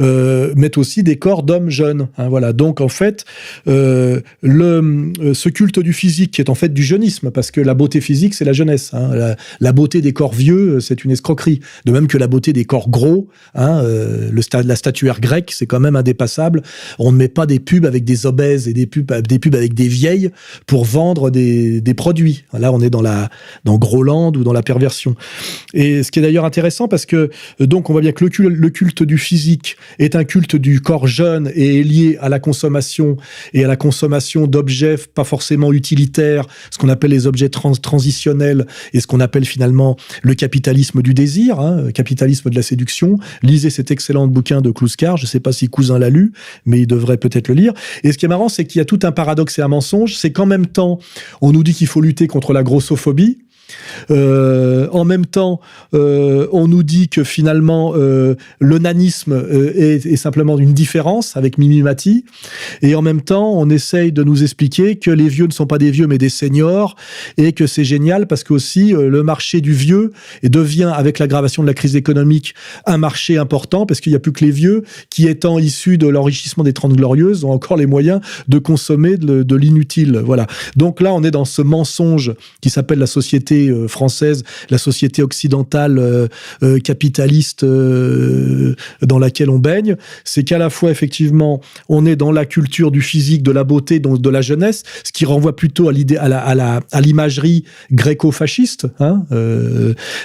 euh, 0.00 0.54
aussi 0.76 1.02
des 1.02 1.16
corps 1.16 1.42
d'hommes 1.42 1.70
jeunes. 1.70 2.08
Hein, 2.16 2.28
voilà. 2.28 2.52
Donc 2.52 2.80
en 2.80 2.88
fait, 2.88 3.24
euh, 3.66 4.20
le, 4.42 5.12
euh, 5.20 5.34
ce 5.34 5.48
culte 5.48 5.80
du 5.80 5.92
physique 5.92 6.32
qui 6.32 6.40
est 6.40 6.48
en 6.48 6.54
fait 6.54 6.72
du 6.72 6.82
jeunisme, 6.82 7.30
parce 7.30 7.50
que 7.50 7.60
la 7.60 7.74
beauté 7.74 8.00
physique 8.00 8.34
c'est 8.34 8.44
la 8.44 8.52
jeunesse. 8.52 8.79
Hein, 8.92 9.34
la, 9.60 9.72
beauté 9.72 10.00
des 10.00 10.12
corps 10.12 10.32
vieux 10.32 10.80
c'est 10.80 11.04
une 11.04 11.10
escroquerie. 11.10 11.60
De 11.84 11.92
même 11.92 12.06
que 12.06 12.18
la 12.18 12.26
beauté 12.26 12.52
des 12.52 12.64
corps 12.64 12.88
gros, 12.88 13.28
hein, 13.54 13.82
le 13.82 14.40
la 14.62 14.76
statuaire 14.76 15.20
grecque 15.20 15.52
c'est 15.56 15.66
quand 15.66 15.80
même 15.80 15.96
indépassable. 15.96 16.62
On 16.98 17.12
ne 17.12 17.16
met 17.16 17.28
pas 17.28 17.46
des 17.46 17.60
pubs 17.60 17.86
avec 17.86 18.04
des 18.04 18.26
obèses 18.26 18.68
et 18.68 18.72
des 18.72 18.86
pubs, 18.86 19.12
avec 19.12 19.74
des 19.74 19.88
vieilles 19.88 20.30
pour 20.66 20.84
vendre 20.84 21.30
des, 21.30 21.94
produits. 21.96 22.44
Là 22.52 22.72
on 22.72 22.80
est 22.80 22.90
dans 22.90 23.02
la 23.02 23.28
dans 23.64 23.78
Groland 23.78 24.32
ou 24.36 24.44
dans 24.44 24.52
la 24.52 24.62
perversion. 24.62 25.14
Et 25.74 26.02
ce 26.02 26.10
qui 26.10 26.18
est 26.18 26.22
d'ailleurs 26.22 26.44
intéressant 26.44 26.88
parce 26.88 27.06
que 27.06 27.30
donc 27.58 27.90
on 27.90 27.92
voit 27.92 28.02
bien 28.02 28.12
que 28.12 28.24
le 28.24 28.68
culte 28.70 29.02
du 29.02 29.18
physique 29.18 29.76
est 29.98 30.16
un 30.16 30.24
culte 30.24 30.56
du 30.56 30.80
corps 30.80 31.06
jeune 31.06 31.50
et 31.54 31.80
est 31.80 31.82
lié 31.82 32.18
à 32.20 32.28
la 32.28 32.38
consommation 32.38 33.16
et 33.52 33.64
à 33.64 33.68
la 33.68 33.76
consommation 33.76 34.46
d'objets 34.46 34.96
pas 35.14 35.24
forcément 35.24 35.72
utilitaires, 35.72 36.46
ce 36.70 36.78
qu'on 36.78 36.88
appelle 36.88 37.10
les 37.10 37.26
objets 37.26 37.48
transitionnels 37.48 38.66
et 38.92 39.00
ce 39.00 39.06
qu'on 39.06 39.20
appelle 39.20 39.44
finalement 39.44 39.96
le 40.22 40.34
capitalisme 40.34 41.02
du 41.02 41.14
désir, 41.14 41.60
hein, 41.60 41.90
capitalisme 41.92 42.50
de 42.50 42.54
la 42.54 42.62
séduction. 42.62 43.18
Lisez 43.42 43.70
cet 43.70 43.90
excellent 43.90 44.26
bouquin 44.26 44.60
de 44.60 44.70
Kluskar, 44.70 45.16
je 45.16 45.24
ne 45.24 45.28
sais 45.28 45.40
pas 45.40 45.52
si 45.52 45.68
Cousin 45.68 45.98
l'a 45.98 46.10
lu, 46.10 46.32
mais 46.66 46.80
il 46.80 46.86
devrait 46.86 47.16
peut-être 47.16 47.48
le 47.48 47.54
lire. 47.54 47.72
Et 48.02 48.12
ce 48.12 48.18
qui 48.18 48.24
est 48.24 48.28
marrant, 48.28 48.48
c'est 48.48 48.64
qu'il 48.64 48.78
y 48.78 48.82
a 48.82 48.84
tout 48.84 49.00
un 49.02 49.12
paradoxe 49.12 49.58
et 49.58 49.62
un 49.62 49.68
mensonge, 49.68 50.16
c'est 50.16 50.32
qu'en 50.32 50.46
même 50.46 50.66
temps, 50.66 50.98
on 51.40 51.52
nous 51.52 51.62
dit 51.62 51.74
qu'il 51.74 51.86
faut 51.86 52.00
lutter 52.00 52.26
contre 52.26 52.52
la 52.52 52.62
grossophobie, 52.62 53.38
euh, 54.10 54.88
en 54.92 55.04
même 55.04 55.26
temps, 55.26 55.60
euh, 55.94 56.46
on 56.52 56.68
nous 56.68 56.82
dit 56.82 57.08
que 57.08 57.24
finalement, 57.24 57.92
euh, 57.96 58.34
le 58.58 58.78
nanisme 58.78 59.44
est, 59.74 60.16
simplement 60.16 60.58
une 60.58 60.74
différence 60.74 61.36
avec 61.36 61.56
Mimi 61.58 61.82
Mati. 61.82 62.24
Et 62.82 62.94
en 62.94 63.02
même 63.02 63.22
temps, 63.22 63.52
on 63.54 63.70
essaye 63.70 64.12
de 64.12 64.22
nous 64.22 64.42
expliquer 64.42 64.96
que 64.96 65.10
les 65.10 65.28
vieux 65.28 65.46
ne 65.46 65.52
sont 65.52 65.66
pas 65.66 65.78
des 65.78 65.90
vieux, 65.90 66.06
mais 66.06 66.18
des 66.18 66.28
seniors. 66.28 66.96
Et 67.36 67.52
que 67.52 67.66
c'est 67.66 67.84
génial 67.84 68.26
parce 68.26 68.44
que 68.44 68.52
aussi, 68.52 68.92
le 68.92 69.22
marché 69.22 69.60
du 69.60 69.72
vieux 69.72 70.12
devient, 70.42 70.92
avec 70.94 71.18
l'aggravation 71.18 71.62
de 71.62 71.68
la 71.68 71.74
crise 71.74 71.96
économique, 71.96 72.54
un 72.86 72.98
marché 72.98 73.38
important 73.38 73.86
parce 73.86 74.00
qu'il 74.00 74.12
n'y 74.12 74.16
a 74.16 74.20
plus 74.20 74.32
que 74.32 74.44
les 74.44 74.50
vieux 74.50 74.82
qui, 75.08 75.26
étant 75.26 75.58
issus 75.58 75.96
de 75.96 76.06
l'enrichissement 76.06 76.64
des 76.64 76.72
Trente 76.72 76.94
Glorieuses, 76.94 77.44
ont 77.44 77.52
encore 77.52 77.76
les 77.76 77.86
moyens 77.86 78.20
de 78.48 78.58
consommer 78.58 79.16
de, 79.16 79.42
de 79.42 79.56
l'inutile. 79.56 80.20
Voilà. 80.24 80.46
Donc 80.76 81.00
là, 81.00 81.14
on 81.14 81.22
est 81.22 81.30
dans 81.30 81.44
ce 81.44 81.62
mensonge 81.62 82.34
qui 82.60 82.70
s'appelle 82.70 82.98
la 82.98 83.06
société 83.06 83.59
euh, 83.68 83.88
française, 83.88 84.44
la 84.70 84.78
société 84.78 85.22
occidentale 85.22 85.98
euh, 85.98 86.28
euh, 86.62 86.78
capitaliste 86.78 87.64
dans 87.64 89.18
laquelle 89.18 89.50
on 89.50 89.58
baigne, 89.58 89.96
c'est 90.24 90.44
qu'à 90.44 90.58
la 90.58 90.70
fois 90.70 90.90
effectivement 90.90 91.60
on 91.88 92.06
est 92.06 92.16
dans 92.16 92.32
la 92.32 92.46
culture 92.46 92.90
du 92.90 93.02
physique, 93.02 93.42
de 93.42 93.50
la 93.50 93.64
beauté, 93.64 93.98
donc 93.98 94.20
de 94.20 94.30
la 94.30 94.40
jeunesse, 94.40 94.82
ce 95.04 95.12
qui 95.12 95.24
renvoie 95.24 95.56
plutôt 95.56 95.88
à 95.88 95.92
l'idée, 95.92 96.16
à 96.16 96.28
la, 96.28 96.80
à 96.92 97.00
l'imagerie 97.00 97.64
gréco-fasciste, 97.92 98.86
hein, 99.00 99.24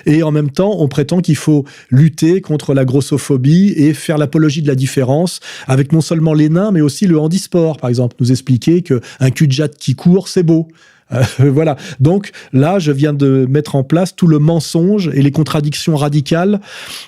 et 0.06 0.24
en 0.24 0.32
même 0.32 0.52
temps 0.52 0.76
on 0.80 0.88
prétend 0.88 1.22
qu'il 1.22 1.36
faut 1.36 1.66
lutter 1.90 2.42
contre 2.42 2.74
la 2.74 2.86
grossophobie 2.86 3.74
et 3.76 3.94
faire 3.94 4.18
l'apologie 4.18 4.62
de 4.62 4.68
la 4.68 4.76
différence 4.76 5.40
avec 5.68 5.92
non 5.92 6.02
seulement 6.02 6.34
les 6.34 6.50
nains 6.50 6.72
mais 6.72 6.82
aussi 6.82 7.08
le 7.08 7.20
handisport 7.20 7.78
par 7.78 7.90
exemple, 7.90 8.16
nous 8.20 8.32
expliquer 8.32 8.82
que 8.82 9.02
un 9.20 9.32
cul 9.32 9.48
de 9.48 9.56
qui 9.68 9.96
court 9.96 10.28
c'est 10.28 10.44
beau. 10.44 10.68
Euh, 11.12 11.22
voilà. 11.52 11.76
Donc 12.00 12.32
là, 12.54 12.80
je 12.80 12.92
viens 12.92 13.14
de 13.14 13.46
mettre 13.50 13.76
en 13.76 13.84
place 13.84 14.16
tout 14.16 14.28
le 14.28 14.40
mensonge 14.40 15.10
et 15.10 15.22
les 15.22 15.32
contradictions 15.32 15.96
radicales 15.96 16.60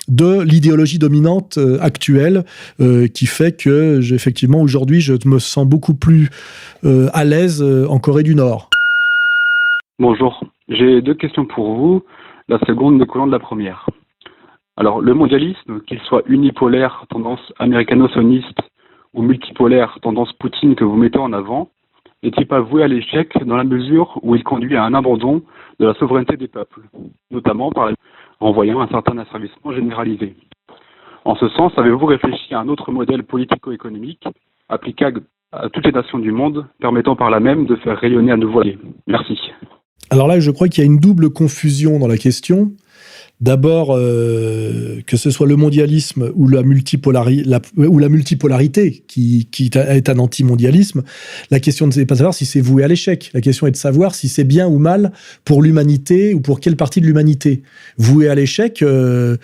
de 0.08 0.42
l'idéologie 0.42 0.98
dominante 0.98 1.58
euh, 1.58 1.78
actuelle, 1.80 2.44
euh, 2.80 3.06
qui 3.08 3.26
fait 3.26 3.56
que, 3.56 4.00
effectivement, 4.14 4.60
aujourd'hui, 4.60 5.00
je 5.00 5.14
me 5.26 5.38
sens 5.38 5.66
beaucoup 5.66 5.94
plus 5.94 6.30
à 6.84 7.24
l'aise 7.24 7.62
en 7.62 7.98
Corée 7.98 8.22
du 8.22 8.34
Nord. 8.34 8.70
Bonjour. 9.98 10.44
J'ai 10.68 11.02
deux 11.02 11.14
questions 11.14 11.44
pour 11.44 11.74
vous. 11.74 12.04
La 12.48 12.58
seconde 12.60 12.98
découlant 12.98 13.26
de 13.26 13.32
la 13.32 13.40
première. 13.40 13.88
Alors, 14.76 15.00
le 15.00 15.12
mondialisme, 15.12 15.80
qu'il 15.86 15.98
soit 16.00 16.22
unipolaire, 16.26 17.04
tendance 17.10 17.40
américano-sioniste, 17.58 18.60
ou 19.14 19.22
multipolaire, 19.22 19.98
tendance 20.02 20.32
Poutine 20.34 20.76
que 20.76 20.84
vous 20.84 20.96
mettez 20.96 21.18
en 21.18 21.32
avant, 21.32 21.68
n'est-il 22.22 22.46
pas 22.46 22.60
voué 22.60 22.82
à 22.82 22.88
l'échec 22.88 23.32
dans 23.44 23.56
la 23.56 23.64
mesure 23.64 24.18
où 24.22 24.34
il 24.34 24.42
conduit 24.42 24.76
à 24.76 24.84
un 24.84 24.94
abandon 24.94 25.42
de 25.78 25.86
la 25.86 25.94
souveraineté 25.94 26.36
des 26.36 26.48
peuples, 26.48 26.80
notamment 27.30 27.70
par 27.70 27.90
renvoyant 28.40 28.80
un 28.80 28.88
certain 28.88 29.18
asservissement 29.18 29.72
généralisé 29.72 30.34
En 31.24 31.36
ce 31.36 31.48
sens, 31.50 31.72
avez-vous 31.76 32.06
réfléchi 32.06 32.54
à 32.54 32.60
un 32.60 32.68
autre 32.68 32.90
modèle 32.92 33.22
politico-économique 33.24 34.24
applicable 34.68 35.22
à 35.52 35.68
toutes 35.70 35.86
les 35.86 35.92
nations 35.92 36.18
du 36.18 36.30
monde, 36.30 36.66
permettant 36.80 37.16
par 37.16 37.30
là 37.30 37.40
même 37.40 37.66
de 37.66 37.76
faire 37.76 37.98
rayonner 37.98 38.32
à 38.32 38.36
nouveau 38.36 38.62
Merci. 39.06 39.38
Alors 40.10 40.28
là, 40.28 40.40
je 40.40 40.50
crois 40.50 40.68
qu'il 40.68 40.84
y 40.84 40.86
a 40.86 40.90
une 40.90 40.98
double 40.98 41.30
confusion 41.30 41.98
dans 41.98 42.06
la 42.06 42.16
question. 42.16 42.72
D'abord, 43.40 43.92
euh, 43.92 45.00
que 45.06 45.16
ce 45.16 45.30
soit 45.30 45.46
le 45.46 45.54
mondialisme 45.54 46.32
ou 46.34 46.48
la, 46.48 46.64
multipolarité 46.64 49.04
qui, 49.06 49.48
qui 49.52 49.70
est 49.76 50.08
un 50.08 50.18
anti-mondialisme, 50.18 51.04
la 51.52 51.60
question 51.60 51.86
ne 51.86 51.92
n'est 51.92 52.04
pas 52.04 52.14
de 52.14 52.18
savoir 52.18 52.34
si 52.34 52.46
c'est 52.46 52.60
voué 52.60 52.82
à 52.82 52.88
l'échec. 52.88 53.30
La 53.34 53.40
question 53.40 53.68
est 53.68 53.70
de 53.70 53.76
savoir 53.76 54.16
si 54.16 54.28
c'est 54.28 54.42
bien 54.42 54.66
ou 54.66 54.78
mal 54.78 55.12
pour 55.44 55.62
l'humanité 55.62 56.34
ou 56.34 56.40
pour 56.40 56.58
quelle 56.58 56.74
partie 56.74 57.00
de 57.00 57.06
l'humanité. 57.06 57.62
Voué 57.96 58.28
à 58.28 58.34
l'échec, 58.34 58.82
euh, 58.82 59.36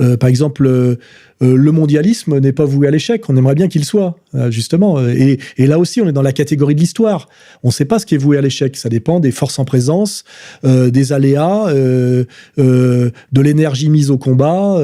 euh, 0.00 0.16
par 0.16 0.28
exemple 0.28 0.96
euh, 1.42 1.56
le 1.56 1.72
mondialisme 1.72 2.38
n'est 2.38 2.52
pas 2.52 2.64
voué 2.64 2.86
à 2.86 2.90
l'échec. 2.90 3.28
On 3.28 3.36
aimerait 3.36 3.54
bien 3.54 3.68
qu'il 3.68 3.84
soit, 3.84 4.16
euh, 4.34 4.50
justement. 4.50 5.00
Et, 5.08 5.38
là 5.58 5.78
aussi, 5.78 6.00
on 6.00 6.08
est 6.08 6.12
dans 6.12 6.22
la 6.22 6.32
catégorie 6.32 6.74
de 6.74 6.80
l'histoire. 6.80 7.28
On 7.62 7.68
ne 7.68 7.72
sait 7.72 7.84
pas 7.84 7.98
ce 7.98 8.06
qui 8.06 8.14
est 8.14 8.18
voué 8.18 8.36
à 8.36 8.40
l'échec. 8.40 8.76
Ça 8.76 8.88
dépend 8.88 9.20
des 9.20 9.30
forces 9.30 9.58
en 9.58 9.64
présence, 9.64 10.24
euh, 10.64 10.90
des 10.90 11.12
aléas, 11.12 11.72
de 12.56 13.06
l'énergie 13.34 13.88
mise 13.88 14.10
au 14.10 14.18
combat, 14.18 14.80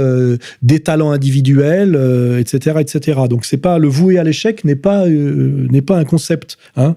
des 0.63 0.81
talents 0.81 1.11
individuels, 1.11 1.99
etc., 2.39 2.77
etc. 2.81 3.21
Donc, 3.29 3.45
c'est 3.45 3.57
pas 3.57 3.79
le 3.79 3.89
voué 3.89 4.19
à 4.19 4.25
l'échec 4.25 4.65
n'est 4.65 4.77
pas 4.77 5.07
n'est 5.07 5.83
pas 5.83 5.99
un 5.99 6.05
concept. 6.05 6.59
Hein. 6.77 6.97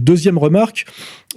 deuxième 0.00 0.38
remarque. 0.38 0.86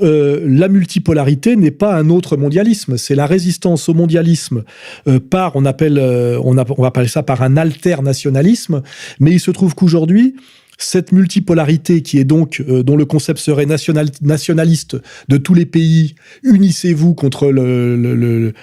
Euh, 0.02 0.40
la 0.48 0.70
multipolarité 0.70 1.58
n'est 1.58 1.70
pas 1.70 1.96
un 1.96 2.10
autre 2.10 2.38
mondialisme, 2.38 2.98
c'est 2.98 3.16
la 3.16 3.26
résistance 3.26 3.90
au 3.90 3.94
mondialisme 3.94 4.64
euh, 5.08 5.20
par, 5.20 5.56
on 5.58 5.66
appelle, 5.66 5.98
euh, 5.98 6.40
on, 6.44 6.54
va 6.54 6.66
appeler 6.88 7.10
ça 7.10 7.24
par 7.24 7.42
un 7.42 7.58
alternationalisme, 7.58 8.84
mais 9.20 9.32
il 9.32 9.40
se 9.40 9.52
trouve 9.52 9.76
qu'aujourd'hui, 9.76 10.36
cette 10.78 11.12
multipolarité 11.12 12.02
qui 12.02 12.18
est 12.18 12.24
donc 12.24 12.60
dont 12.60 12.98
le 12.98 13.06
concept 13.06 13.38
serait 13.38 13.68
nationaliste 13.68 14.98
de 15.28 15.38
tous 15.38 15.54
les 15.54 15.68
pays, 15.68 16.16
unissez-vous 16.42 17.14
contre 17.14 17.52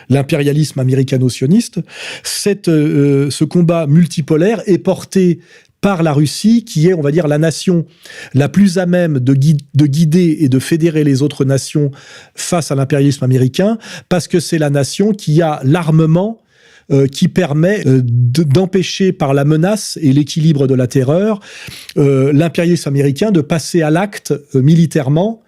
l'impérialisme 0.09 0.81
américano-sioniste. 0.81 1.79
ce 2.25 3.45
combat 3.45 3.87
multipolaire 3.87 4.63
est 4.67 4.79
porté 4.79 5.39
par 5.81 6.03
la 6.03 6.13
Russie, 6.13 6.65
qui 6.65 6.89
est, 6.89 6.95
on 6.95 7.01
va 7.01 7.13
dire, 7.13 7.29
la 7.29 7.39
nation 7.39 7.87
la 8.35 8.49
plus 8.49 8.79
à 8.79 8.87
même 8.87 9.21
de, 9.21 9.35
guider 9.35 10.39
et 10.41 10.49
de 10.49 10.59
fédérer 10.59 11.05
les 11.05 11.23
autres 11.23 11.45
nations 11.45 11.91
face 12.35 12.71
à 12.71 12.75
l'impérialisme 12.75 13.25
américain, 13.25 13.79
parce 14.09 14.29
que 14.29 14.41
c'est 14.41 14.59
la 14.59 14.71
nation 14.71 15.13
qui 15.13 15.41
a 15.43 15.61
l'armement 15.65 16.43
euh, 16.91 17.07
qui 17.07 17.29
permet 17.29 17.87
euh, 17.87 18.01
d'empêcher 18.03 19.13
par 19.13 19.35
la 19.35 19.45
menace 19.45 19.99
et 20.01 20.11
l'équilibre 20.15 20.67
de 20.67 20.75
la 20.75 20.87
terreur 20.87 21.39
euh, 21.99 22.33
l'impérialisme 22.33 22.89
américain 22.89 23.31
de 23.31 23.43
passer 23.43 23.83
à 23.83 23.91
l'acte 23.91 24.33
militairement 24.55 25.43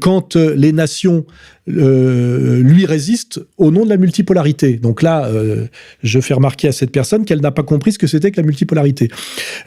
quand 0.00 0.36
les 0.36 0.72
nations 0.72 1.26
euh, 1.68 2.62
lui 2.62 2.86
résiste 2.86 3.40
au 3.58 3.70
nom 3.70 3.84
de 3.84 3.90
la 3.90 3.96
multipolarité. 3.96 4.76
Donc 4.76 5.02
là, 5.02 5.26
euh, 5.26 5.66
je 6.02 6.20
fais 6.20 6.34
remarquer 6.34 6.68
à 6.68 6.72
cette 6.72 6.90
personne 6.90 7.24
qu'elle 7.24 7.40
n'a 7.40 7.50
pas 7.50 7.62
compris 7.62 7.92
ce 7.92 7.98
que 7.98 8.06
c'était 8.06 8.30
que 8.30 8.40
la 8.40 8.46
multipolarité. 8.46 9.10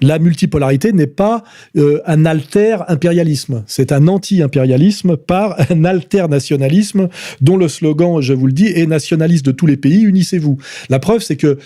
La 0.02 0.18
multipolarité 0.18 0.94
n'est 0.94 1.08
pas 1.08 1.44
euh, 1.78 2.00
un 2.06 2.26
alter 2.26 2.78
impérialisme, 2.88 3.64
c'est 3.68 3.92
un 3.92 4.08
anti-impérialisme 4.08 5.16
par 5.16 5.56
un 5.70 5.86
alter 5.86 6.28
nationalisme 6.30 7.08
dont 7.42 7.58
le 7.58 7.68
slogan, 7.68 8.22
je 8.22 8.34
vous 8.34 8.48
le 8.48 8.54
dis, 8.54 8.68
est 8.68 8.88
nationaliste 8.88 9.46
de 9.46 9.52
tous 9.52 9.68
les 9.68 9.78
pays, 9.78 10.02
unissez-vous. 10.02 10.58
La 10.90 11.00
preuve, 11.00 11.22
c'est 11.22 11.38
que 11.38 11.58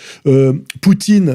Poutine 0.81 1.29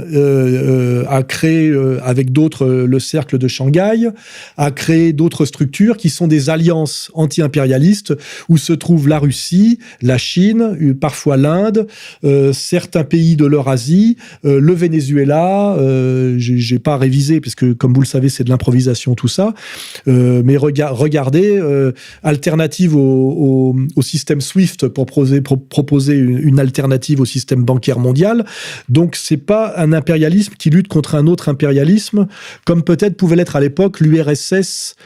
a 1.09 1.23
créé 1.23 1.73
avec 2.03 2.33
d'autres 2.33 2.67
le 2.67 2.99
cercle 3.01 3.39
de 3.39 3.49
Shanghai, 3.49 4.09
a 4.57 4.71
créé 4.71 5.13
d'autres 5.13 5.45
structures 5.45 5.97
qui 5.97 6.11
sont 6.11 6.27
des 6.27 6.51
alliances 6.51 7.11
anti-impérialistes 7.15 8.15
où 8.49 8.59
se 8.59 8.73
trouve 8.91 9.07
la 9.07 9.21
Russie, 9.21 9.79
la 10.03 10.19
Chine, 10.19 10.77
euh, 10.83 10.95
parfois 10.95 11.37
l'Inde, 11.37 11.87
euh, 12.25 12.53
certains 12.53 13.05
pays 13.05 13.37
de 13.37 13.47
l'Eurasie, 13.47 14.17
euh, 14.45 14.59
le 14.59 14.73
Venezuela. 14.73 15.77
Euh, 15.79 16.35
J'ai 16.39 16.81
pas 16.81 16.97
révisé 16.97 17.41
parce 17.41 17.55
que, 17.55 17.73
comme 17.73 17.95
vous 17.95 18.01
le 18.01 18.07
savez, 18.07 18.29
c'est 18.29 18.43
de 18.43 18.49
l'improvisation 18.49 19.15
tout 19.15 19.29
ça. 19.29 19.55
mais 20.07 20.57
regardez, 20.57 21.61
alternative 22.25 22.97
au, 22.97 23.77
système 24.01 24.41
SWIFT 24.41 24.89
pour 24.89 25.07
proposer, 25.07 25.41
pour 25.41 25.63
proposer 25.63 26.15
une, 26.15 26.39
une, 26.39 26.59
alternative 26.59 27.21
au 27.21 27.25
système 27.25 27.63
bancaire 27.63 28.01
mondial. 28.01 28.45
Donc 28.89 29.15
c'est 29.15 29.37
pas 29.37 29.75
un 29.77 29.93
impérialisme 29.93 30.55
qui 30.59 30.71
lutte 30.71 30.89
contre 30.89 31.15
un 31.15 31.29
autre 31.29 31.49
impérialisme, 31.49 32.27
comme 32.65 32.83
peut-être 32.83 33.17
pouvait 33.17 33.37
l'être 33.37 33.55
à 33.55 33.61
l'époque 33.61 34.01
l'URSS 34.01 34.97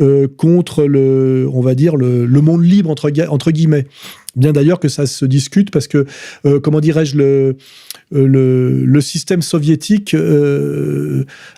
euh, 0.00 0.26
contre 0.26 0.86
le, 0.86 1.48
on 1.52 1.60
va 1.60 1.76
dire, 1.76 1.94
le, 1.94 2.26
monde 2.26 2.64
libre, 2.64 2.90
entre, 2.90 3.50
guillemets. 3.52 3.86
Bien 4.34 4.50
d'ailleurs 4.52 4.80
que 4.80 4.88
ça 4.88 5.06
se 5.06 5.24
discute 5.24 5.70
parce 5.70 5.86
que, 5.86 6.04
euh, 6.44 6.58
comment 6.58 6.80
dirais-je, 6.80 7.16
le, 7.16 7.56
euh, 8.12 8.26
le, 8.26 8.84
le, 8.84 9.00
système 9.00 9.40
soviétique 9.40 10.16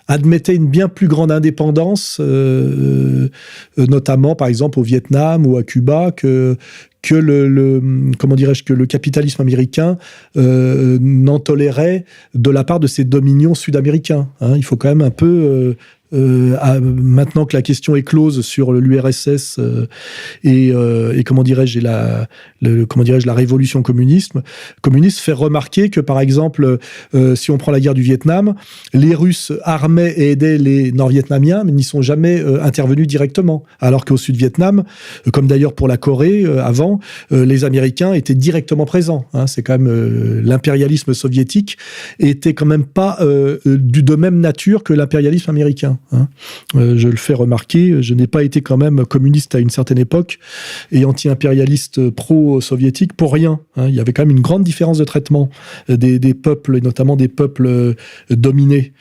admettait 0.07 0.53
une 0.53 0.67
bien 0.67 0.87
plus 0.87 1.07
grande 1.07 1.31
indépendance, 1.31 2.21
notamment 3.75 4.35
par 4.35 4.49
exemple 4.49 4.77
au 4.77 4.83
Vietnam 4.83 5.47
ou 5.47 5.57
à 5.57 5.63
Cuba, 5.63 6.11
que, 6.11 6.57
que 7.01 7.15
le, 7.15 7.81
comment 8.19 8.35
dirais-je 8.35 8.63
que 8.63 8.73
le 8.73 8.85
capitalisme 8.85 9.41
américain 9.41 9.97
n'en 10.35 11.39
tolérait 11.39 12.05
de 12.35 12.51
la 12.51 12.63
part 12.63 12.79
de 12.79 12.85
ses 12.85 13.03
dominions 13.03 13.55
sud-américains. 13.55 14.29
Hein. 14.41 14.53
Il 14.57 14.63
faut 14.63 14.75
quand 14.75 14.89
même 14.89 15.01
un 15.01 15.09
peu 15.09 15.75
à, 16.13 16.79
maintenant 16.79 17.45
que 17.45 17.55
la 17.55 17.61
question 17.61 17.95
est 17.95 18.03
close 18.03 18.41
sur 18.41 18.71
l'URSS 18.71 19.59
euh, 19.59 19.87
et, 20.43 20.71
euh, 20.71 21.21
comment 21.25 21.43
dirais-je 21.43 21.79
la 21.81 23.33
révolution 23.33 23.81
communisme 23.81 24.41
communiste 24.81 25.19
fait 25.19 25.33
remarquer 25.33 25.89
que 25.89 25.99
par 25.99 26.19
exemple 26.19 26.77
euh, 27.13 27.35
si 27.35 27.51
on 27.51 27.57
prend 27.57 27.71
la 27.71 27.79
guerre 27.79 27.93
du 27.93 28.01
Vietnam 28.01 28.55
les 28.93 29.15
Russes 29.15 29.51
armaient 29.63 30.11
et 30.11 30.31
aidaient 30.31 30.57
les 30.57 30.91
Nord-Vietnamiens 30.91 31.63
mais 31.65 31.71
n'y 31.71 31.83
sont 31.83 32.01
jamais 32.01 32.39
euh, 32.39 32.63
intervenus 32.63 33.07
directement. 33.07 33.63
Alors 33.79 34.05
qu'au 34.05 34.17
Sud-Vietnam 34.17 34.83
comme 35.33 35.47
d'ailleurs 35.47 35.73
pour 35.73 35.87
la 35.87 35.97
Corée 35.97 36.45
avant 36.61 36.99
les 37.31 37.65
Américains 37.65 38.13
étaient 38.13 38.35
directement 38.35 38.85
présents 38.85 39.25
hein, 39.33 39.47
c'est 39.47 39.61
quand 39.61 39.77
même 39.77 40.41
l'impérialisme 40.43 41.13
soviétique 41.13 41.77
était 42.19 42.53
quand 42.53 42.65
même 42.65 42.85
pas 42.85 43.19
du 43.65 44.03
de 44.03 44.15
même 44.15 44.39
nature 44.39 44.83
que 44.83 44.93
l'impérialisme 44.93 45.49
américain 45.49 45.96
Hein. 46.11 46.27
Euh, 46.75 46.97
je 46.97 47.07
le 47.07 47.17
fais 47.17 47.33
remarquer, 47.33 48.01
je 48.01 48.13
n'ai 48.13 48.27
pas 48.27 48.43
été 48.43 48.61
quand 48.61 48.77
même 48.77 49.05
communiste 49.05 49.55
à 49.55 49.59
une 49.59 49.69
certaine 49.69 49.99
époque 49.99 50.39
et 50.91 51.05
anti-impérialiste 51.05 52.09
pro-soviétique 52.09 53.13
pour 53.13 53.33
rien. 53.33 53.59
Hein. 53.75 53.87
Il 53.89 53.95
y 53.95 53.99
avait 53.99 54.13
quand 54.13 54.23
même 54.23 54.35
une 54.35 54.43
grande 54.43 54.63
différence 54.63 54.97
de 54.97 55.03
traitement 55.03 55.49
des, 55.89 56.19
des 56.19 56.33
peuples, 56.33 56.77
et 56.77 56.81
notamment 56.81 57.15
des 57.15 57.27
peuples 57.27 57.65
euh, 57.65 57.93
dominés. 58.29 58.93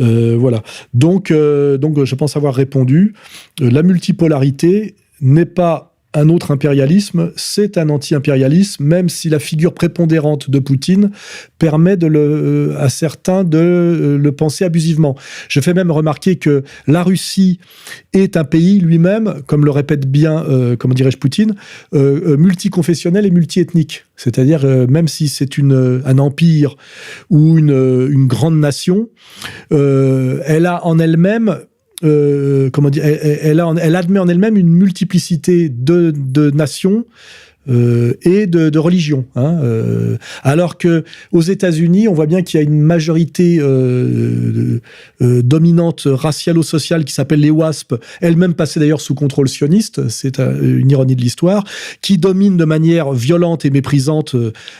Euh, 0.00 0.36
voilà. 0.38 0.62
Donc, 0.94 1.30
euh, 1.30 1.78
donc, 1.78 2.02
je 2.02 2.14
pense 2.14 2.36
avoir 2.36 2.54
répondu. 2.54 3.14
Euh, 3.60 3.70
la 3.70 3.82
multipolarité 3.82 4.96
n'est 5.20 5.46
pas 5.46 5.95
un 6.16 6.30
autre 6.30 6.50
impérialisme, 6.50 7.30
c'est 7.36 7.76
un 7.76 7.90
anti-impérialisme, 7.90 8.82
même 8.82 9.10
si 9.10 9.28
la 9.28 9.38
figure 9.38 9.74
prépondérante 9.74 10.48
de 10.50 10.58
Poutine 10.58 11.10
permet 11.58 11.98
euh, 12.02 12.74
à 12.78 12.88
certains 12.88 13.44
de 13.44 13.58
euh, 13.58 14.18
le 14.18 14.32
penser 14.32 14.64
abusivement. 14.64 15.14
Je 15.48 15.60
fais 15.60 15.74
même 15.74 15.90
remarquer 15.90 16.36
que 16.36 16.64
la 16.86 17.02
Russie 17.02 17.60
est 18.14 18.38
un 18.38 18.44
pays 18.44 18.80
lui-même, 18.80 19.42
comme 19.46 19.66
le 19.66 19.70
répète 19.70 20.10
bien, 20.10 20.42
euh, 20.44 20.74
comment 20.76 20.94
dirais-je, 20.94 21.18
Poutine, 21.18 21.54
multiconfessionnel 21.92 23.26
et 23.26 23.30
multiethnique. 23.30 24.06
C'est-à-dire, 24.16 24.64
même 24.88 25.08
si 25.08 25.28
c'est 25.28 25.58
un 25.58 26.18
empire 26.18 26.76
ou 27.28 27.58
une 27.58 28.26
grande 28.26 28.58
nation, 28.58 29.08
elle 29.70 30.66
a 30.66 30.86
en 30.86 30.98
elle-même 30.98 31.58
euh, 32.06 32.70
comment 32.70 32.90
dire, 32.90 33.04
elle, 33.04 33.60
admet 33.60 34.18
en 34.18 34.28
elle-même 34.28 34.56
une 34.56 34.68
multiplicité 34.68 35.68
de 35.68 36.50
nations 36.50 37.04
euh, 37.68 38.14
et 38.22 38.46
de, 38.46 38.78
religion. 38.78 39.24
Hein, 39.34 39.58
euh, 39.62 40.16
alors 40.42 40.78
que 40.78 41.04
aux 41.32 41.40
États-Unis, 41.40 42.08
on 42.08 42.14
voit 42.14 42.26
bien 42.26 42.42
qu'il 42.42 42.60
y 42.60 42.62
a 42.62 42.66
une 42.66 42.80
majorité 42.80 43.58
euh, 43.58 44.80
euh, 45.22 45.42
dominante 45.42 46.02
racialo-sociale 46.06 47.04
qui 47.04 47.12
s'appelle 47.12 47.40
les 47.40 47.50
WASP, 47.50 47.94
elle-même 48.20 48.54
passée 48.54 48.80
d'ailleurs 48.80 49.00
sous 49.00 49.14
contrôle 49.14 49.48
sioniste, 49.48 50.08
c'est 50.08 50.38
une 50.38 50.90
ironie 50.90 51.16
de 51.16 51.20
l'histoire, 51.20 51.64
qui 52.02 52.18
domine 52.18 52.56
de 52.56 52.64
manière 52.64 53.12
violente 53.12 53.64
et 53.64 53.70
méprisante 53.70 54.36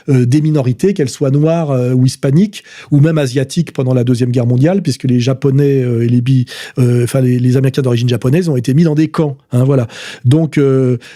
des 0.08 0.40
minorités, 0.40 0.94
qu'elles 0.94 1.08
soient 1.08 1.30
noires 1.30 1.94
ou 1.94 2.06
hispaniques, 2.06 2.64
ou 2.90 3.00
même 3.00 3.18
asiatiques 3.18 3.72
pendant 3.72 3.94
la 3.94 4.04
deuxième 4.04 4.30
guerre 4.30 4.46
mondiale, 4.46 4.82
puisque 4.82 5.04
les 5.04 5.20
Japonais 5.20 5.80
et 5.80 6.08
les 6.78 7.56
Américains 7.56 7.82
d'origine 7.82 8.08
japonaise 8.08 8.48
ont 8.48 8.56
été 8.56 8.74
mis 8.74 8.84
dans 8.84 8.94
des 8.94 9.08
camps. 9.08 9.38
Hein, 9.52 9.64
voilà. 9.64 9.86
Donc 10.24 10.60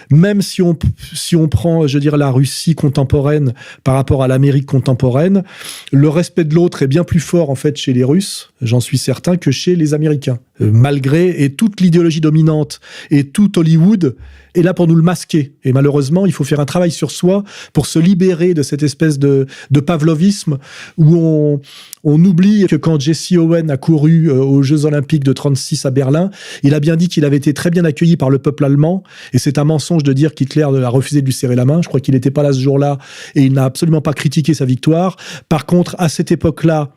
même 0.09 0.41
si 0.41 0.61
on 0.61 0.77
si 1.13 1.35
on 1.35 1.47
prend 1.47 1.60
je 1.87 1.93
veux 1.93 1.99
dire, 1.99 2.17
la 2.17 2.31
Russie 2.31 2.75
contemporaine 2.75 3.53
par 3.83 3.95
rapport 3.95 4.23
à 4.23 4.27
l'Amérique 4.27 4.65
contemporaine, 4.65 5.43
le 5.91 6.09
respect 6.09 6.43
de 6.43 6.55
l'autre 6.55 6.83
est 6.83 6.87
bien 6.87 7.03
plus 7.03 7.19
fort 7.19 7.49
en 7.49 7.55
fait 7.55 7.77
chez 7.77 7.93
les 7.93 8.03
Russes, 8.03 8.51
j'en 8.61 8.79
suis 8.79 8.97
certain, 8.97 9.37
que 9.37 9.51
chez 9.51 9.75
les 9.75 9.93
Américains. 9.93 10.39
Euh, 10.61 10.71
malgré 10.71 11.43
et 11.43 11.53
toute 11.53 11.81
l'idéologie 11.81 12.21
dominante 12.21 12.79
et 13.09 13.25
tout 13.25 13.57
Hollywood 13.57 14.15
est 14.53 14.61
là 14.61 14.73
pour 14.73 14.87
nous 14.87 14.95
le 14.95 15.01
masquer. 15.01 15.53
Et 15.63 15.71
malheureusement, 15.71 16.25
il 16.25 16.33
faut 16.33 16.43
faire 16.43 16.59
un 16.59 16.65
travail 16.65 16.91
sur 16.91 17.11
soi 17.11 17.43
pour 17.73 17.85
se 17.85 17.99
libérer 17.99 18.53
de 18.53 18.63
cette 18.63 18.83
espèce 18.83 19.17
de, 19.17 19.45
de 19.69 19.79
pavlovisme 19.79 20.57
où 20.97 21.15
on, 21.15 21.61
on 22.03 22.23
oublie 22.23 22.65
que 22.67 22.75
quand 22.75 22.99
Jesse 22.99 23.31
Owen 23.33 23.71
a 23.71 23.77
couru 23.77 24.29
euh, 24.29 24.35
aux 24.35 24.61
Jeux 24.61 24.85
Olympiques 24.85 25.23
de 25.23 25.33
36 25.33 25.85
à 25.85 25.91
Berlin, 25.91 26.31
il 26.63 26.73
a 26.73 26.79
bien 26.79 26.95
dit 26.95 27.07
qu'il 27.07 27.25
avait 27.25 27.37
été 27.37 27.53
très 27.53 27.69
bien 27.69 27.85
accueilli 27.85 28.17
par 28.17 28.29
le 28.29 28.39
peuple 28.39 28.65
allemand. 28.65 29.03
Et 29.33 29.39
c'est 29.39 29.57
un 29.57 29.63
mensonge 29.63 30.03
de 30.03 30.13
dire 30.13 30.33
qu'Hitler 30.33 30.63
a 30.63 30.89
refusé 30.89 31.21
de 31.21 31.25
lui 31.25 31.33
serrer 31.33 31.55
la 31.55 31.65
main. 31.65 31.81
Je 31.81 31.87
crois 31.87 31.99
qu'il 31.99 32.13
n'était 32.13 32.31
pas 32.31 32.43
là 32.43 32.53
ce 32.53 32.59
jour-là 32.59 32.97
et 33.35 33.43
il 33.43 33.53
n'a 33.53 33.65
absolument 33.65 34.01
pas 34.01 34.13
critiqué 34.13 34.53
sa 34.53 34.65
victoire. 34.65 35.15
Par 35.49 35.65
contre, 35.65 35.95
à 35.97 36.09
cette 36.09 36.31
époque-là, 36.31 36.91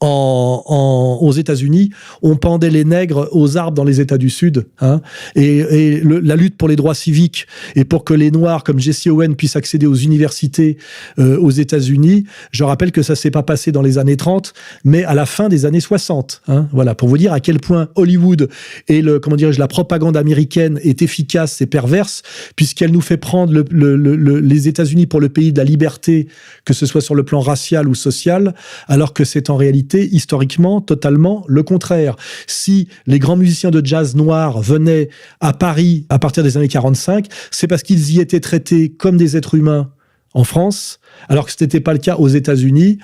en, 0.00 0.62
en, 0.66 1.18
aux 1.20 1.32
États-Unis, 1.32 1.90
on 2.22 2.36
pendait 2.36 2.70
les 2.70 2.84
nègres 2.84 3.28
aux 3.32 3.56
arbres 3.56 3.74
dans 3.74 3.84
les 3.84 4.00
États 4.00 4.18
du 4.18 4.30
Sud. 4.30 4.66
Hein, 4.80 5.00
et, 5.34 5.58
et 5.58 6.00
le, 6.00 6.20
la 6.20 6.36
lutte 6.36 6.56
pour 6.56 6.68
les 6.68 6.76
droits 6.76 6.94
civiques 6.94 7.46
et 7.74 7.84
pour 7.84 8.04
que 8.04 8.14
les 8.14 8.30
Noirs 8.30 8.62
comme 8.62 8.78
Jesse 8.78 9.08
Owen 9.08 9.34
puissent 9.34 9.56
accéder 9.56 9.86
aux 9.86 9.96
universités 9.96 10.78
euh, 11.18 11.36
aux 11.38 11.50
États-Unis, 11.50 12.24
je 12.52 12.62
rappelle 12.62 12.92
que 12.92 13.02
ça 13.02 13.16
s'est 13.16 13.30
pas 13.30 13.42
passé 13.42 13.72
dans 13.72 13.82
les 13.82 13.98
années 13.98 14.16
30, 14.16 14.52
mais 14.84 15.02
à 15.04 15.14
la 15.14 15.26
fin 15.26 15.48
des 15.48 15.66
années 15.66 15.80
60. 15.80 16.42
Hein, 16.46 16.68
voilà, 16.72 16.94
pour 16.94 17.08
vous 17.08 17.18
dire 17.18 17.32
à 17.32 17.40
quel 17.40 17.58
point 17.58 17.88
Hollywood 17.96 18.48
et 18.86 19.02
le 19.02 19.18
comment 19.18 19.36
dirais-je 19.36 19.58
la 19.58 19.68
propagande 19.68 20.16
américaine 20.16 20.78
est 20.84 21.02
efficace 21.02 21.60
et 21.60 21.66
perverse, 21.66 22.22
puisqu'elle 22.54 22.92
nous 22.92 23.00
fait 23.00 23.16
prendre 23.16 23.52
le, 23.52 23.64
le, 23.96 24.40
les 24.40 24.68
États-Unis 24.68 25.06
pour 25.06 25.20
le 25.20 25.28
pays 25.28 25.52
de 25.52 25.58
la 25.58 25.64
liberté, 25.64 26.28
que 26.64 26.72
ce 26.72 26.86
soit 26.86 27.00
sur 27.00 27.16
le 27.16 27.24
plan 27.24 27.40
racial 27.40 27.88
ou 27.88 27.94
social, 27.96 28.54
alors 28.86 29.12
que 29.12 29.24
c'est 29.24 29.50
en 29.50 29.56
réalité 29.56 29.87
historiquement 29.94 30.80
totalement 30.80 31.44
le 31.48 31.62
contraire. 31.62 32.16
Si 32.46 32.88
les 33.06 33.18
grands 33.18 33.36
musiciens 33.36 33.70
de 33.70 33.84
jazz 33.84 34.14
noirs 34.16 34.60
venaient 34.60 35.08
à 35.40 35.52
Paris 35.52 36.06
à 36.08 36.18
partir 36.18 36.42
des 36.42 36.56
années 36.56 36.68
45, 36.68 37.26
c'est 37.50 37.66
parce 37.66 37.82
qu'ils 37.82 38.12
y 38.12 38.20
étaient 38.20 38.40
traités 38.40 38.90
comme 38.90 39.16
des 39.16 39.36
êtres 39.36 39.54
humains 39.54 39.90
en 40.38 40.44
France, 40.44 41.00
alors 41.28 41.46
que 41.46 41.52
ce 41.52 41.56
n'était 41.60 41.80
pas 41.80 41.92
le 41.92 41.98
cas 41.98 42.14
aux 42.14 42.28
États-Unis, 42.28 42.98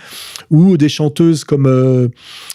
où 0.51 0.76
des 0.76 0.89
chanteuses 0.89 1.43
comme 1.43 1.66
euh, 1.66 2.07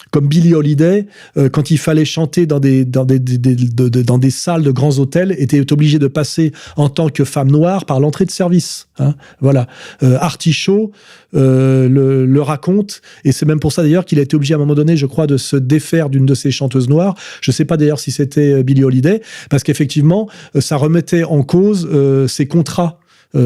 comme 0.10 0.28
Billie 0.28 0.54
Holiday, 0.54 1.06
euh, 1.36 1.50
quand 1.50 1.70
il 1.70 1.78
fallait 1.78 2.06
chanter 2.06 2.46
dans 2.46 2.62
des 2.62 2.86
dans 2.86 3.04
des, 3.04 3.20
dans 3.20 4.18
des 4.18 4.30
salles 4.30 4.64
de 4.64 4.72
grands 4.72 4.98
hôtels, 4.98 5.36
étaient 5.38 5.70
obligées 5.74 6.00
de 6.00 6.08
passer 6.08 6.54
en 6.78 6.88
tant 6.88 7.10
que 7.10 7.26
femme 7.26 7.52
noire 7.52 7.86
par 7.86 8.00
l'entrée 8.00 8.24
de 8.24 8.32
service. 8.32 8.88
Hein, 9.00 9.16
voilà. 9.42 9.68
Euh, 10.02 10.18
Artichaut 10.22 10.94
le, 11.34 12.26
le, 12.26 12.42
raconte, 12.42 13.02
et 13.26 13.34
c'est 13.34 13.46
même 13.46 13.60
pour 13.60 13.74
ça 13.74 13.84
d'ailleurs 13.84 14.06
qu'il 14.06 14.18
a 14.18 14.22
été 14.22 14.36
obligé 14.36 14.54
à 14.54 14.58
un 14.58 14.60
moment 14.62 14.76
donné, 14.76 14.96
je 14.96 15.06
crois, 15.06 15.28
de 15.28 15.36
se 15.36 15.58
défaire 15.58 16.10
d'une 16.10 16.26
de 16.26 16.34
ses 16.34 16.52
chanteuses 16.52 16.88
noires. 16.88 17.16
Je 17.42 17.52
ne 17.52 17.54
sais 17.54 17.66
pas 17.66 17.76
d'ailleurs 17.76 18.00
si 18.00 18.12
c'était 18.12 18.64
Billie 18.64 18.86
Holiday, 18.86 19.22
parce 19.50 19.64
qu'effectivement, 19.64 20.30
ça 20.58 20.78
remettait 20.78 21.26
en 21.26 21.44
cause 21.44 21.88
ses 22.28 22.48
contrats 22.48 23.00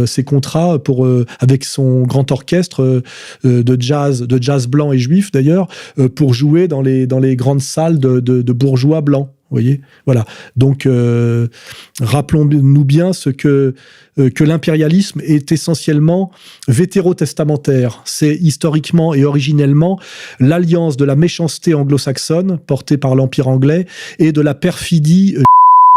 ses 0.05 0.23
contrats 0.23 0.79
pour 0.79 1.05
euh, 1.05 1.25
avec 1.39 1.65
son 1.65 2.03
grand 2.03 2.31
orchestre 2.31 3.01
euh, 3.43 3.63
de 3.63 3.81
jazz, 3.81 4.21
de 4.21 4.41
jazz 4.41 4.67
blanc 4.67 4.91
et 4.91 4.97
juif 4.97 5.31
d'ailleurs, 5.31 5.67
pour 6.15 6.34
jouer 6.34 6.67
dans 6.67 6.81
les 6.81 7.07
dans 7.07 7.19
les 7.19 7.36
grandes 7.36 7.61
salles 7.61 7.99
de, 7.99 8.19
de, 8.19 8.53
bourgeois 8.53 9.01
blancs. 9.01 9.29
Voyez, 9.51 9.81
voilà. 10.05 10.25
Donc, 10.55 10.88
rappelons-nous 12.01 12.86
bien 12.86 13.13
ce 13.13 13.29
que 13.29 13.75
que 14.15 14.43
l'impérialisme 14.43 15.21
est 15.23 15.51
essentiellement 15.51 16.31
vétérotestamentaire. 16.67 18.01
C'est 18.05 18.36
historiquement 18.36 19.13
et 19.13 19.25
originellement 19.25 19.99
l'alliance 20.39 20.97
de 20.97 21.05
la 21.05 21.15
méchanceté 21.15 21.73
anglo-saxonne 21.73 22.57
portée 22.65 22.97
par 22.97 23.15
l'empire 23.15 23.47
anglais 23.47 23.86
et 24.17 24.31
de 24.31 24.41
la 24.41 24.55
perfidie. 24.55 25.36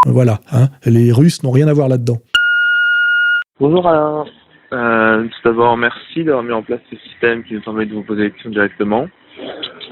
voilà, 0.06 0.40
hein. 0.52 0.68
les 0.84 1.12
Russes 1.12 1.42
n'ont 1.42 1.50
rien 1.50 1.68
à 1.68 1.72
voir 1.72 1.88
là-dedans. 1.88 2.20
Bonjour 3.58 3.88
Alain. 3.88 4.26
Euh, 4.74 5.22
tout 5.22 5.40
d'abord, 5.42 5.78
merci 5.78 6.24
d'avoir 6.24 6.44
mis 6.44 6.52
en 6.52 6.62
place 6.62 6.80
ce 6.90 6.96
système 6.96 7.42
qui 7.42 7.54
nous 7.54 7.62
permet 7.62 7.86
de 7.86 7.94
vous 7.94 8.02
poser 8.02 8.24
des 8.24 8.30
questions 8.32 8.50
directement. 8.50 9.08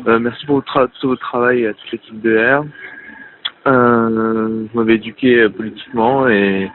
Euh, 0.07 0.19
merci 0.19 0.45
pour 0.45 0.63
tout 0.63 1.09
votre 1.09 1.21
travail 1.23 1.67
à 1.67 1.73
toute 1.73 1.91
l'équipe 1.93 2.21
de 2.21 2.37
R. 2.37 2.67
Euh, 3.67 4.67
vous 4.71 4.79
m'avez 4.79 4.97
éduqué 4.97 5.49
politiquement 5.49 6.29
et 6.29 6.71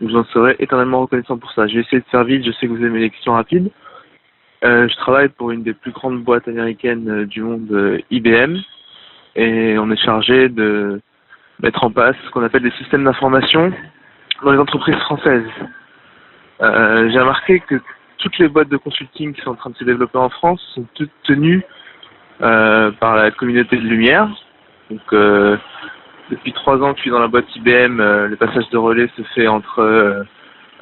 vous 0.00 0.14
en 0.14 0.22
serai 0.26 0.54
éternellement 0.60 1.00
reconnaissant 1.00 1.36
pour 1.36 1.50
ça. 1.50 1.66
Je 1.66 1.74
vais 1.74 1.80
essayer 1.80 1.98
de 1.98 2.06
faire 2.12 2.22
vite, 2.22 2.46
je 2.46 2.52
sais 2.52 2.68
que 2.68 2.72
vous 2.74 2.84
aimez 2.84 3.00
les 3.00 3.10
questions 3.10 3.32
rapides. 3.32 3.68
Je 4.62 4.96
travaille 4.98 5.30
pour 5.30 5.50
une 5.50 5.64
des 5.64 5.74
plus 5.74 5.90
grandes 5.90 6.22
boîtes 6.22 6.46
américaines 6.46 7.24
du 7.24 7.42
monde, 7.42 8.00
IBM, 8.12 8.56
et 9.34 9.76
on 9.80 9.90
est 9.90 10.04
chargé 10.04 10.48
de 10.48 11.00
mettre 11.60 11.82
en 11.82 11.90
place 11.90 12.14
ce 12.24 12.30
qu'on 12.30 12.44
appelle 12.44 12.62
des 12.62 12.70
systèmes 12.78 13.02
d'information 13.02 13.72
dans 14.44 14.52
les 14.52 14.58
entreprises 14.58 14.94
françaises. 14.98 15.50
Euh, 16.62 17.08
j'ai 17.10 17.18
remarqué 17.18 17.60
que 17.60 17.76
toutes 18.18 18.38
les 18.38 18.48
boîtes 18.48 18.68
de 18.68 18.76
consulting 18.76 19.34
qui 19.34 19.40
sont 19.40 19.50
en 19.50 19.54
train 19.54 19.70
de 19.70 19.76
se 19.76 19.84
développer 19.84 20.18
en 20.18 20.28
France 20.28 20.60
sont 20.74 20.84
toutes 20.94 21.10
tenues 21.24 21.64
euh, 22.42 22.90
par 22.92 23.16
la 23.16 23.30
communauté 23.30 23.76
de 23.76 23.82
lumière. 23.82 24.28
Donc 24.90 25.00
euh, 25.12 25.56
depuis 26.30 26.52
trois 26.52 26.76
ans 26.82 26.92
que 26.92 26.98
je 26.98 27.02
suis 27.02 27.10
dans 27.10 27.18
la 27.18 27.28
boîte 27.28 27.54
IBM, 27.56 27.98
le 27.98 28.36
passage 28.36 28.68
de 28.70 28.76
relais 28.76 29.08
se 29.16 29.22
fait 29.34 29.48
entre 29.48 30.26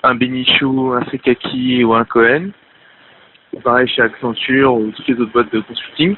un 0.02 0.14
Benichou, 0.14 0.92
un 0.92 1.04
Sekaki 1.10 1.84
ou 1.84 1.94
un 1.94 2.04
Cohen. 2.04 2.50
pareil 3.62 3.88
chez 3.88 4.02
Accenture 4.02 4.74
ou 4.74 4.90
toutes 4.90 5.08
les 5.08 5.20
autres 5.20 5.32
boîtes 5.32 5.52
de 5.52 5.60
consulting. 5.60 6.16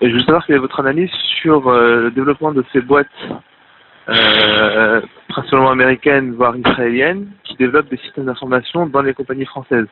Et 0.00 0.08
je 0.08 0.14
veux 0.14 0.20
savoir 0.20 0.46
quelle 0.46 0.56
est 0.56 0.60
votre 0.60 0.80
analyse 0.80 1.10
sur 1.42 1.70
le 1.70 2.10
développement 2.10 2.52
de 2.52 2.64
ces 2.72 2.80
boîtes 2.80 3.06
euh, 4.08 5.00
principalement 5.28 5.70
américaines, 5.70 6.34
voire 6.34 6.56
israéliennes, 6.56 7.28
qui 7.44 7.56
développent 7.56 7.88
des 7.90 7.98
systèmes 7.98 8.26
d'information 8.26 8.86
dans 8.86 9.02
les 9.02 9.14
compagnies 9.14 9.44
françaises. 9.44 9.86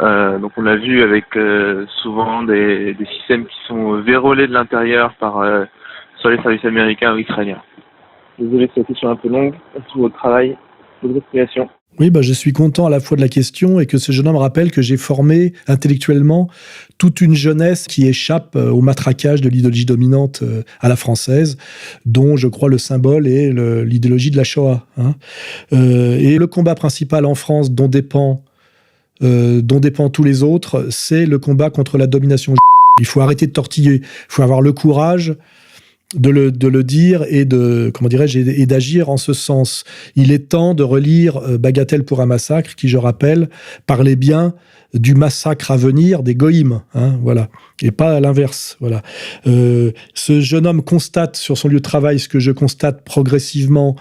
Euh, 0.00 0.38
donc 0.38 0.52
on 0.56 0.66
a 0.66 0.74
vu 0.74 1.02
avec 1.02 1.24
euh, 1.36 1.86
souvent 2.02 2.42
des, 2.42 2.94
des, 2.94 3.06
systèmes 3.06 3.46
qui 3.46 3.56
sont 3.68 4.00
vérolés 4.00 4.48
de 4.48 4.52
l'intérieur 4.52 5.14
par 5.14 5.38
euh, 5.38 5.64
soit 6.16 6.32
les 6.32 6.42
services 6.42 6.64
américains 6.64 7.14
ou 7.14 7.18
israéliens. 7.18 7.62
Désolé 8.36 8.68
cette 8.74 8.88
question 8.88 9.10
un 9.10 9.16
peu 9.16 9.28
longue. 9.28 9.54
Merci 9.72 9.92
pour 9.92 10.02
votre 10.02 10.16
travail, 10.16 10.56
votre 11.00 11.16
explication. 11.18 11.70
Oui, 12.00 12.10
bah, 12.10 12.22
je 12.22 12.32
suis 12.32 12.52
content 12.52 12.86
à 12.86 12.90
la 12.90 12.98
fois 12.98 13.16
de 13.16 13.22
la 13.22 13.28
question 13.28 13.78
et 13.78 13.86
que 13.86 13.98
ce 13.98 14.10
jeune 14.10 14.26
homme 14.26 14.36
rappelle 14.36 14.72
que 14.72 14.82
j'ai 14.82 14.96
formé 14.96 15.52
intellectuellement 15.68 16.48
toute 16.98 17.20
une 17.20 17.34
jeunesse 17.34 17.86
qui 17.86 18.08
échappe 18.08 18.56
euh, 18.56 18.70
au 18.70 18.80
matraquage 18.80 19.40
de 19.40 19.48
l'idéologie 19.48 19.84
dominante 19.84 20.40
euh, 20.42 20.62
à 20.80 20.88
la 20.88 20.96
française, 20.96 21.56
dont 22.04 22.36
je 22.36 22.48
crois 22.48 22.68
le 22.68 22.78
symbole 22.78 23.28
est 23.28 23.52
l'idéologie 23.84 24.32
de 24.32 24.36
la 24.36 24.42
Shoah. 24.42 24.84
Hein. 24.98 25.14
Euh, 25.72 26.18
et 26.18 26.36
le 26.36 26.48
combat 26.48 26.74
principal 26.74 27.26
en 27.26 27.36
France 27.36 27.70
dont 27.70 27.88
dépend, 27.88 28.42
dont 29.20 29.80
dépend 29.80 30.10
tous 30.10 30.24
les 30.24 30.42
autres, 30.42 30.88
c'est 30.90 31.24
le 31.24 31.38
combat 31.38 31.70
contre 31.70 31.96
la 31.96 32.06
domination. 32.06 32.54
Il 33.00 33.06
faut 33.06 33.20
arrêter 33.20 33.46
de 33.46 33.52
tortiller, 33.52 33.96
il 34.02 34.02
faut 34.28 34.42
avoir 34.42 34.60
le 34.60 34.72
courage 34.72 35.34
de 36.14 36.30
le, 36.30 36.52
de 36.52 36.68
le 36.68 36.84
dire 36.84 37.24
et 37.28 37.44
de 37.44 37.90
comment 37.92 38.08
dirais-je 38.08 38.38
et 38.38 38.66
d'agir 38.66 39.08
en 39.08 39.16
ce 39.16 39.32
sens. 39.32 39.84
Il 40.16 40.32
est 40.32 40.50
temps 40.50 40.74
de 40.74 40.82
relire 40.82 41.36
euh, 41.38 41.58
Bagatelle 41.58 42.04
pour 42.04 42.20
un 42.20 42.26
massacre, 42.26 42.74
qui 42.74 42.88
je 42.88 42.98
rappelle 42.98 43.48
parlait 43.86 44.16
bien 44.16 44.54
du 44.94 45.14
massacre 45.14 45.72
à 45.72 45.76
venir 45.76 46.22
des 46.22 46.36
goïms, 46.36 46.80
hein, 46.94 47.18
voilà, 47.20 47.48
et 47.82 47.90
pas 47.90 48.16
à 48.16 48.20
l'inverse, 48.20 48.76
voilà. 48.78 49.02
Euh, 49.46 49.90
ce 50.14 50.40
jeune 50.40 50.66
homme 50.66 50.82
constate 50.82 51.36
sur 51.36 51.58
son 51.58 51.68
lieu 51.68 51.78
de 51.78 51.82
travail 51.82 52.20
ce 52.20 52.28
que 52.28 52.38
je 52.38 52.52
constate 52.52 53.04
progressivement 53.04 53.96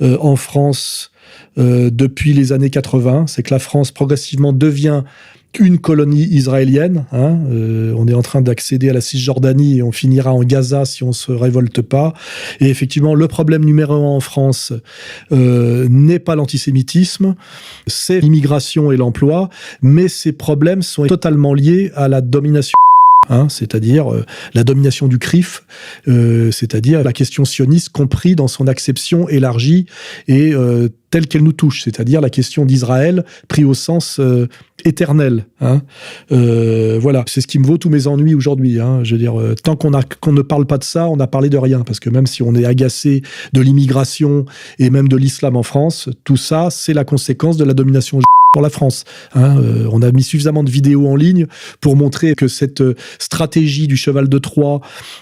euh, 0.00 0.16
en 0.20 0.36
France 0.36 1.10
euh, 1.58 1.90
depuis 1.92 2.32
les 2.32 2.52
années 2.52 2.70
80, 2.70 3.26
c'est 3.26 3.42
que 3.42 3.52
la 3.52 3.58
France 3.58 3.90
progressivement 3.90 4.52
devient 4.52 5.02
une 5.58 5.78
colonie 5.78 6.24
israélienne. 6.24 7.06
Hein, 7.12 7.38
euh, 7.50 7.94
on 7.96 8.06
est 8.06 8.14
en 8.14 8.22
train 8.22 8.42
d'accéder 8.42 8.90
à 8.90 8.92
la 8.92 9.00
Cisjordanie 9.00 9.78
et 9.78 9.82
on 9.82 9.92
finira 9.92 10.32
en 10.32 10.42
Gaza 10.42 10.84
si 10.84 11.02
on 11.02 11.12
se 11.12 11.32
révolte 11.32 11.82
pas. 11.82 12.12
Et 12.60 12.68
effectivement, 12.68 13.14
le 13.14 13.28
problème 13.28 13.64
numéro 13.64 13.94
un 13.94 14.16
en 14.16 14.20
France 14.20 14.72
euh, 15.32 15.88
n'est 15.90 16.18
pas 16.18 16.36
l'antisémitisme, 16.36 17.34
c'est 17.86 18.20
l'immigration 18.20 18.92
et 18.92 18.96
l'emploi, 18.96 19.48
mais 19.82 20.08
ces 20.08 20.32
problèmes 20.32 20.82
sont 20.82 21.06
totalement 21.06 21.54
liés 21.54 21.90
à 21.94 22.08
la 22.08 22.20
domination 22.20 22.74
Hein, 23.28 23.48
c'est-à-dire 23.50 24.12
euh, 24.12 24.24
la 24.54 24.64
domination 24.64 25.06
du 25.06 25.18
CRIF, 25.18 25.64
euh, 26.08 26.50
c'est-à-dire 26.50 27.02
la 27.02 27.12
question 27.12 27.44
sioniste 27.44 27.90
compris 27.90 28.34
dans 28.34 28.48
son 28.48 28.66
acception 28.66 29.28
élargie 29.28 29.86
et 30.28 30.54
euh, 30.54 30.88
telle 31.10 31.26
qu'elle 31.26 31.42
nous 31.42 31.52
touche, 31.52 31.82
c'est-à-dire 31.84 32.20
la 32.20 32.30
question 32.30 32.64
d'Israël 32.64 33.24
pris 33.48 33.64
au 33.64 33.72
sens 33.72 34.20
éternel. 34.84 35.46
Hein. 35.62 35.80
Voilà, 36.28 37.24
c'est 37.26 37.40
ce 37.40 37.46
qui 37.46 37.58
me 37.58 37.66
vaut 37.66 37.78
tous 37.78 37.88
mes 37.88 38.06
ennuis 38.06 38.34
aujourd'hui. 38.34 38.78
Hein. 38.78 39.00
Je 39.04 39.14
veux 39.14 39.18
dire, 39.18 39.34
tant 39.64 39.74
qu'on 39.74 39.92
qu'on 40.20 40.32
ne 40.32 40.42
parle 40.42 40.66
pas 40.66 40.76
de 40.76 40.84
ça, 40.84 41.08
on 41.08 41.18
a 41.18 41.26
parlé 41.26 41.48
de 41.48 41.56
rien, 41.56 41.80
parce 41.80 41.98
que 41.98 42.10
même 42.10 42.26
si 42.26 42.42
on 42.42 42.54
est 42.54 42.66
agacé 42.66 43.22
de 43.54 43.60
l'immigration 43.62 44.44
et 44.78 44.90
même 44.90 45.08
de 45.08 45.16
l'islam 45.16 45.56
en 45.56 45.62
France, 45.62 46.10
tout 46.24 46.36
ça, 46.36 46.68
c'est 46.70 46.92
la 46.92 47.04
conséquence 47.04 47.56
de 47.56 47.64
la 47.64 47.72
domination 47.72 48.20
pour 48.52 48.62
la 48.62 48.70
France. 48.70 49.04
Hein, 49.34 49.58
euh, 49.58 49.88
on 49.92 50.00
a 50.02 50.10
mis 50.10 50.22
suffisamment 50.22 50.64
de 50.64 50.70
vidéos 50.70 51.06
en 51.06 51.16
ligne 51.16 51.46
pour 51.80 51.96
montrer 51.96 52.34
que 52.34 52.48
cette 52.48 52.80
euh, 52.80 52.94
stratégie 53.18 53.86
du 53.86 53.96
cheval 53.96 54.28
de 54.28 54.38
Troie, 54.38 54.80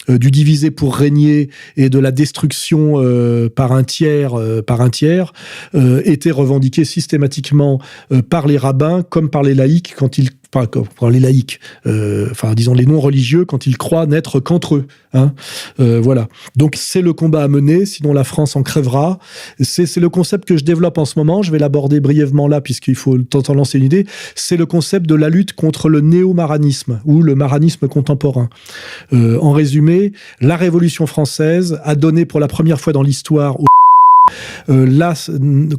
euh, 0.08 0.18
du 0.18 0.30
diviser 0.30 0.70
pour 0.70 0.94
régner 0.94 1.50
et 1.76 1.90
de 1.90 1.98
la 1.98 2.12
destruction 2.12 2.94
par 3.54 3.72
un 3.72 3.84
tiers, 3.84 4.34
par 4.66 4.80
un 4.80 4.90
tiers, 4.90 5.32
était 6.04 6.30
revendiquée 6.30 6.84
systématiquement 6.84 7.80
par 8.28 8.46
les 8.46 8.56
rabbins 8.56 9.02
comme 9.02 9.30
par 9.30 9.42
les 9.42 9.54
laïcs 9.54 9.94
quand 9.96 10.18
ils 10.18 10.30
enfin, 10.54 10.66
pour 10.66 11.10
les 11.10 11.20
laïcs, 11.20 11.60
euh, 11.86 12.28
enfin 12.30 12.54
disons 12.54 12.74
les 12.74 12.86
non 12.86 13.00
religieux, 13.00 13.44
quand 13.44 13.66
ils 13.66 13.76
croient 13.76 14.06
n'être 14.06 14.40
qu'entre 14.40 14.76
eux. 14.76 14.86
Hein, 15.14 15.32
euh, 15.80 16.00
voilà. 16.02 16.28
Donc 16.56 16.74
c'est 16.76 17.00
le 17.00 17.12
combat 17.12 17.42
à 17.42 17.48
mener, 17.48 17.86
sinon 17.86 18.12
la 18.12 18.24
France 18.24 18.56
en 18.56 18.62
crèvera. 18.62 19.18
C'est 19.60 19.96
le 19.96 20.08
concept 20.08 20.46
que 20.46 20.56
je 20.56 20.64
développe 20.64 20.98
en 20.98 21.04
ce 21.04 21.18
moment. 21.18 21.42
Je 21.42 21.50
vais 21.50 21.58
l'aborder 21.58 22.00
brièvement 22.00 22.48
là, 22.48 22.60
puisqu'il 22.60 22.96
faut 22.96 23.16
t'en 23.18 23.54
lancer 23.54 23.78
une 23.78 23.84
idée. 23.84 24.06
C'est 24.34 24.56
le 24.56 24.66
concept 24.66 25.06
de 25.06 25.14
la 25.14 25.28
lutte 25.28 25.54
contre 25.54 25.88
le 25.88 26.00
néo-maranisme 26.00 27.00
ou 27.04 27.22
le 27.22 27.34
maranisme 27.34 27.88
contemporain. 27.88 28.48
Euh, 29.12 29.38
en 29.40 29.52
résumé, 29.52 30.12
la 30.40 30.56
Révolution 30.56 31.06
française 31.06 31.80
a 31.84 31.94
donné 31.94 32.24
pour 32.24 32.40
la 32.40 32.48
première 32.48 32.80
fois 32.80 32.92
dans 32.92 33.02
l'histoire 33.02 33.56
euh, 34.68 34.86
la, 34.88 35.14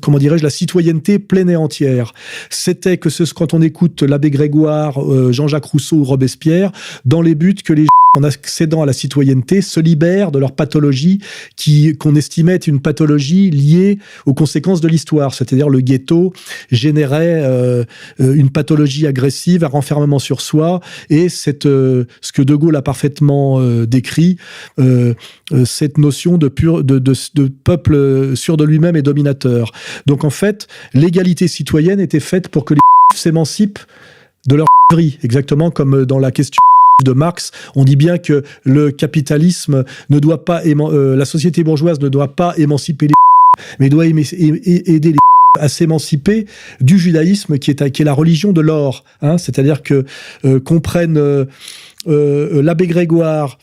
comment 0.01 0.17
dirais-je, 0.17 0.43
la 0.43 0.49
citoyenneté 0.49 1.19
pleine 1.19 1.49
et 1.49 1.55
entière. 1.55 2.13
C'était 2.49 2.97
que 2.97 3.09
ce, 3.09 3.23
quand 3.33 3.53
on 3.53 3.61
écoute 3.61 4.03
l'abbé 4.03 4.29
Grégoire, 4.31 5.01
euh, 5.01 5.31
Jean-Jacques 5.31 5.65
Rousseau 5.65 5.97
ou 5.97 6.03
Robespierre, 6.03 6.71
dans 7.05 7.21
les 7.21 7.35
buts 7.35 7.55
que 7.63 7.73
les 7.73 7.87
en 8.17 8.23
accédant 8.23 8.81
à 8.81 8.85
la 8.85 8.93
citoyenneté, 8.93 9.61
se 9.61 9.79
libèrent 9.79 10.31
de 10.31 10.39
leur 10.39 10.53
pathologie 10.53 11.19
qui 11.55 11.95
qu'on 11.97 12.15
estimait 12.15 12.53
être 12.53 12.67
une 12.67 12.79
pathologie 12.79 13.51
liée 13.51 13.99
aux 14.25 14.33
conséquences 14.33 14.81
de 14.81 14.87
l'histoire, 14.87 15.33
c'est-à-dire 15.33 15.69
le 15.69 15.81
ghetto 15.81 16.33
générait 16.71 17.43
euh, 17.43 17.83
euh, 18.19 18.33
une 18.33 18.49
pathologie 18.49 19.05
agressive, 19.05 19.63
un 19.63 19.67
renfermement 19.67 20.19
sur 20.19 20.41
soi, 20.41 20.79
et 21.09 21.29
cette, 21.29 21.65
euh, 21.65 22.05
ce 22.21 22.31
que 22.31 22.41
De 22.41 22.55
Gaulle 22.55 22.75
a 22.75 22.81
parfaitement 22.81 23.59
euh, 23.59 23.85
décrit, 23.85 24.37
euh, 24.79 25.13
euh, 25.51 25.65
cette 25.65 25.97
notion 25.97 26.37
de, 26.37 26.47
pur, 26.47 26.83
de, 26.83 26.99
de 26.99 27.51
peuple 27.63 28.35
sûr 28.37 28.55
de 28.55 28.63
lui-même 28.63 28.95
et 28.95 29.01
dominateur. 29.01 29.71
Donc 30.05 30.23
en 30.23 30.29
fait, 30.29 30.67
l'égalité 30.93 31.47
citoyenne 31.47 31.99
était 31.99 32.21
faite 32.21 32.47
pour 32.47 32.63
que 32.63 32.73
les 32.73 32.79
s'émancipent 33.15 33.79
de 34.47 34.55
leur 34.55 34.67
vie, 34.95 35.17
exactement 35.23 35.71
comme 35.71 36.05
dans 36.05 36.19
la 36.19 36.31
question 36.31 36.59
de 37.03 37.11
Marx, 37.11 37.51
on 37.75 37.83
dit 37.83 37.95
bien 37.95 38.17
que 38.17 38.43
le 38.63 38.89
capitalisme 38.89 39.83
ne 40.09 40.19
doit 40.19 40.45
pas, 40.45 40.63
euh, 40.65 41.15
la 41.15 41.25
société 41.25 41.63
bourgeoise 41.63 41.99
ne 41.99 42.09
doit 42.09 42.35
pas 42.35 42.55
émanciper 42.57 43.07
les 43.07 43.13
mais 43.79 43.89
doit 43.89 44.07
aider 44.07 45.11
les 45.11 45.17
à 45.59 45.69
s'émanciper 45.69 46.45
du 46.81 46.97
judaïsme 46.97 47.57
qui 47.57 47.71
est, 47.71 47.91
qui 47.91 48.01
est 48.01 48.05
la 48.05 48.13
religion 48.13 48.53
de 48.53 48.61
l'or. 48.61 49.03
Hein, 49.21 49.37
C'est-à-dire 49.37 49.83
que 49.83 50.05
euh, 50.45 50.59
comprennent 50.59 51.17
euh, 51.17 51.45
euh, 52.07 52.61
l'abbé 52.61 52.87
Grégoire, 52.87 53.57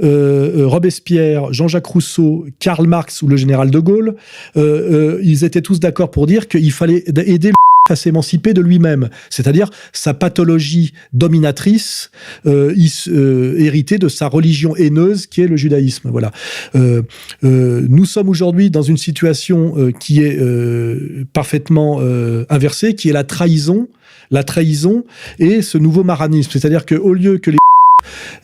Robespierre, 0.00 1.52
Jean-Jacques 1.52 1.86
Rousseau, 1.86 2.46
Karl 2.58 2.86
Marx 2.86 3.22
ou 3.22 3.28
le 3.28 3.36
général 3.36 3.70
de 3.70 3.78
Gaulle, 3.78 4.16
ils 4.56 5.44
étaient 5.44 5.62
tous 5.62 5.80
d'accord 5.80 6.10
pour 6.10 6.26
dire 6.26 6.48
qu'il 6.48 6.72
fallait 6.72 7.04
aider 7.06 7.52
à 7.90 7.96
s'émanciper 7.96 8.54
de 8.54 8.62
lui-même, 8.62 9.10
c'est-à-dire 9.28 9.68
sa 9.92 10.14
pathologie 10.14 10.94
dominatrice 11.12 12.10
euh, 12.46 12.74
euh, 13.08 13.58
héritée 13.58 13.98
de 13.98 14.08
sa 14.08 14.26
religion 14.26 14.74
haineuse 14.74 15.26
qui 15.26 15.42
est 15.42 15.46
le 15.46 15.58
judaïsme. 15.58 16.08
Voilà. 16.10 16.32
Euh, 16.76 17.02
euh 17.42 17.84
nous 17.86 18.06
sommes 18.06 18.30
aujourd'hui 18.30 18.70
dans 18.70 18.80
une 18.80 18.96
situation 18.96 19.74
euh, 19.76 19.90
qui 19.90 20.22
est 20.22 20.38
euh, 20.38 21.24
parfaitement 21.34 22.00
inversée, 22.48 22.94
qui 22.94 23.10
est 23.10 23.12
la 23.12 23.24
trahison, 23.24 23.88
la 24.30 24.44
trahison 24.44 25.04
et 25.38 25.60
ce 25.60 25.76
nouveau 25.76 26.04
maranisme, 26.04 26.50
c'est-à-dire 26.52 26.86
que 26.86 26.94
au 26.94 27.12
lieu 27.12 27.36
que 27.36 27.50
les 27.50 27.58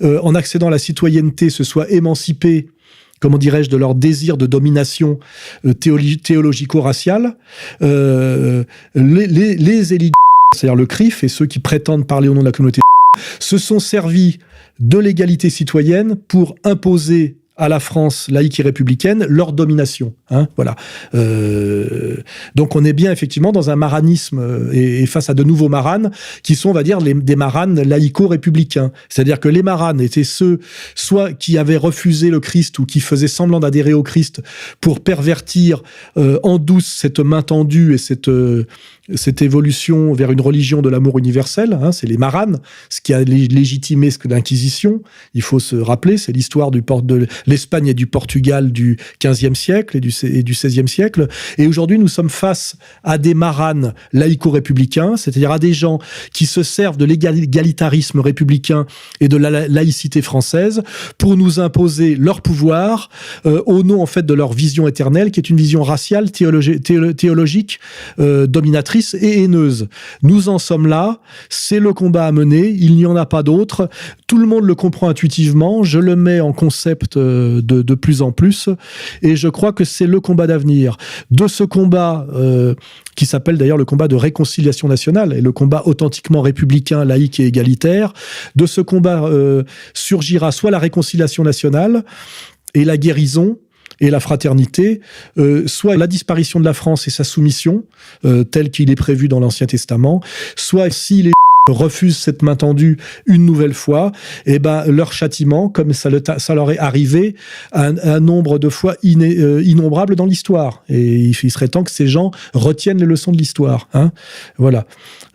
en 0.03 0.35
accédant 0.35 0.68
à 0.68 0.71
la 0.71 0.79
citoyenneté 0.79 1.51
se 1.51 1.64
soient 1.64 1.91
émancipés 1.91 2.66
comment 3.21 3.39
dirais-je, 3.39 3.71
de 3.71 3.77
leur 3.77 3.95
désir 3.95 4.37
de 4.37 4.47
domination 4.47 5.21
euh, 5.64 5.75
théologico-raciale, 5.75 7.37
euh, 7.83 8.64
les, 8.95 9.27
les, 9.27 9.57
les 9.57 9.95
élites, 9.95 10.14
c'est-à-dire 10.57 10.75
le 10.75 10.87
CRIF 10.87 11.23
et 11.23 11.29
ceux 11.29 11.47
qui 11.47 11.59
prétendent 11.59 12.07
parler 12.07 12.29
au 12.29 12.35
nom 12.35 12.41
de 12.41 12.47
la 12.47 12.53
communauté, 12.53 12.81
se 13.39 13.59
sont 13.59 13.79
servis 13.79 14.39
de 14.81 14.99
l'égalité 14.99 15.51
citoyenne 15.51 16.16
pour 16.16 16.57
imposer 16.64 17.35
à 17.61 17.69
la 17.69 17.79
France 17.79 18.29
laïque 18.31 18.59
et 18.59 18.63
républicaine 18.63 19.25
leur 19.29 19.53
domination. 19.53 20.15
Hein, 20.31 20.49
voilà. 20.57 20.75
Euh, 21.15 22.17
donc 22.55 22.75
on 22.75 22.85
est 22.85 22.93
bien 22.93 23.13
effectivement 23.13 23.53
dans 23.53 23.71
un 23.71 23.77
maranisme 23.77 24.39
euh, 24.39 24.73
et, 24.73 25.03
et, 25.03 25.07
face 25.07 25.31
à 25.31 25.35
de 25.35 25.45
nouveaux 25.45 25.69
maranes 25.69 26.11
qui 26.43 26.55
sont, 26.57 26.71
on 26.71 26.73
va 26.73 26.83
dire, 26.83 26.99
des 27.01 27.37
maranes 27.37 27.83
laïco-républicains. 27.83 28.93
C'est-à-dire 29.09 29.39
que 29.41 29.49
les 29.49 29.63
maranes 29.63 30.01
étaient 30.01 30.25
ceux 30.25 30.59
soit 30.95 31.33
qui 31.33 31.59
avaient 31.59 31.77
refusé 31.77 32.31
le 32.31 32.41
Christ 32.41 32.79
ou 32.79 32.87
qui 32.87 33.01
faisaient 33.01 33.29
semblant 33.29 33.61
d'adhérer 33.61 33.93
au 33.93 34.03
Christ 34.03 34.43
pour 34.81 35.01
pervertir 35.01 35.83
euh, 36.17 36.39
en 36.43 36.59
douce 36.59 36.87
cette 36.87 37.21
main 37.21 37.43
tendue 37.43 37.95
et 37.95 37.99
cette 37.99 38.29
euh, 38.29 38.67
cette 39.15 39.43
évolution 39.43 40.13
vers 40.13 40.31
une 40.31 40.41
religion 40.41 40.83
de 40.83 40.89
l'amour 40.89 41.19
universel, 41.19 41.79
hein, 41.81 41.93
c'est 41.93 42.07
les 42.07 42.17
maranes, 42.17 42.59
ce 42.89 43.01
qui 43.01 43.13
a 43.13 43.23
légitimé 43.23 44.11
ce 44.11 44.19
que 44.19 44.29
l'Inquisition. 44.29 45.03
Il 45.35 45.43
faut 45.43 45.61
se 45.61 45.77
rappeler, 45.77 46.19
c'est 46.19 46.33
l'histoire 46.33 46.71
de 46.71 46.83
l'Espagne 47.47 47.89
et 47.89 47.95
du 47.95 48.07
Portugal 48.07 48.73
du 48.73 48.99
15e 49.21 49.55
siècle 49.55 49.97
et 49.97 50.01
du, 50.01 50.13
et 50.23 50.43
du 50.43 50.53
16e 50.53 50.87
siècle. 50.87 51.29
Et 51.59 51.67
aujourd'hui, 51.67 51.99
nous 51.99 52.09
sommes 52.09 52.31
face 52.31 52.77
à 53.05 53.19
des 53.19 53.35
maranes 53.35 53.95
laïco-républicains, 54.13 55.17
c'est-à-dire 55.17 55.51
à 55.51 55.59
des 55.59 55.73
gens 55.73 55.99
qui 56.33 56.47
se 56.47 56.63
servent 56.63 56.97
de 56.97 57.05
l'égalitarisme 57.05 58.21
républicain 58.21 58.87
et 59.21 59.29
de 59.29 59.37
la 59.37 59.69
laïcité 59.69 60.23
française 60.23 60.83
pour 61.19 61.37
nous 61.37 61.61
imposer 61.61 62.17
leur 62.17 62.43
pouvoir 62.43 63.11
euh, 63.47 63.63
au 63.67 63.83
nom 63.83 64.03
en 64.03 64.07
fait 64.07 64.25
de 64.27 64.35
leur 64.35 64.53
vision 64.53 64.89
éternelle, 64.89 65.31
qui 65.31 65.41
est 65.41 65.51
une 65.51 65.57
vision 65.57 65.83
raciale, 65.83 66.31
théologi 66.31 66.81
théologique, 66.81 67.81
euh, 68.19 68.47
dominatrice 68.47 69.00
et 69.15 69.43
haineuse. 69.43 69.89
Nous 70.23 70.49
en 70.49 70.59
sommes 70.59 70.87
là, 70.87 71.21
c'est 71.49 71.81
le 71.81 71.93
combat 71.93 72.27
à 72.27 72.33
mener, 72.33 72.69
il 72.69 72.97
n'y 72.97 73.07
en 73.07 73.17
a 73.17 73.27
pas 73.27 73.43
d'autre. 73.43 73.89
Tout 74.27 74.39
le 74.39 74.47
monde 74.47 74.65
le 74.65 74.75
comprend 74.75 75.09
intuitivement, 75.09 75.83
je 75.83 75.99
le 75.99 76.17
mets 76.17 76.41
en 76.41 76.53
concept 76.53 77.17
euh, 77.17 77.61
de, 77.63 77.95
plus 77.95 78.23
en 78.23 78.33
plus, 78.33 78.69
et 79.23 79.37
je 79.37 79.49
crois 79.49 79.73
que 79.73 79.85
c'est 79.85 80.07
le 80.07 80.21
combat 80.21 80.47
d'avenir. 80.47 80.97
De 81.31 81.47
ce 81.49 81.65
combat, 81.65 82.27
euh, 82.35 82.75
qui 83.17 83.27
s'appelle 83.27 83.59
d'ailleurs 83.59 83.77
le 83.77 83.85
combat 83.85 84.09
de 84.09 84.17
réconciliation 84.17 84.89
nationale, 84.89 85.33
et 85.33 85.41
le 85.41 85.53
combat 85.53 85.83
authentiquement 85.87 86.43
républicain, 86.43 87.05
laïque 87.05 87.41
et 87.41 87.47
égalitaire, 87.47 88.13
de 88.57 88.67
ce 88.67 88.81
combat 88.81 89.25
euh, 89.25 89.65
surgira 89.95 90.53
soit 90.53 90.71
la 90.71 90.79
réconciliation 90.79 91.43
nationale, 91.43 92.05
et 92.75 92.85
la 92.85 92.97
guérison, 92.97 93.59
et 94.01 94.11
la 94.11 94.21
fraternité, 94.21 95.01
euh, 95.39 95.67
soit 95.67 95.97
la 95.97 96.07
disparition 96.07 96.61
de 96.61 96.65
la 96.65 96.75
France 96.75 97.07
et 97.07 97.11
sa 97.11 97.25
soumission, 97.25 97.85
euh, 98.25 98.45
tel 98.45 98.71
qu'il 98.71 98.91
est 98.91 98.97
prévu 98.97 99.29
dans 99.29 99.41
l'Ancien 99.41 99.67
Testament, 99.67 100.23
soit 100.57 100.91
s'il 100.91 101.29
est 101.29 101.33
refusent 101.71 102.18
cette 102.18 102.43
main 102.43 102.57
tendue 102.57 102.99
une 103.27 103.45
nouvelle 103.45 103.75
fois, 103.75 104.12
eh 104.47 104.59
ben 104.59 104.85
leur 104.87 105.12
châtiment, 105.12 105.68
comme 105.68 105.93
ça, 105.93 106.11
le 106.11 106.21
ça 106.39 106.55
leur 106.55 106.71
est 106.71 106.79
arrivé 106.79 107.35
un, 107.73 108.21
nombre 108.21 108.59
de 108.59 108.68
fois 108.68 108.97
euh, 109.05 109.62
innombrable 109.64 110.16
dans 110.16 110.27
l'histoire. 110.27 110.83
Et 110.89 111.16
il, 111.16 111.37
il, 111.43 111.51
serait 111.51 111.68
temps 111.68 111.83
que 111.83 111.91
ces 111.91 112.07
gens 112.07 112.31
retiennent 112.55 112.99
les 112.99 113.07
leçons 113.07 113.33
de 113.33 113.39
l'histoire. 113.39 113.89
Hein 113.95 114.12
voilà. 114.59 114.87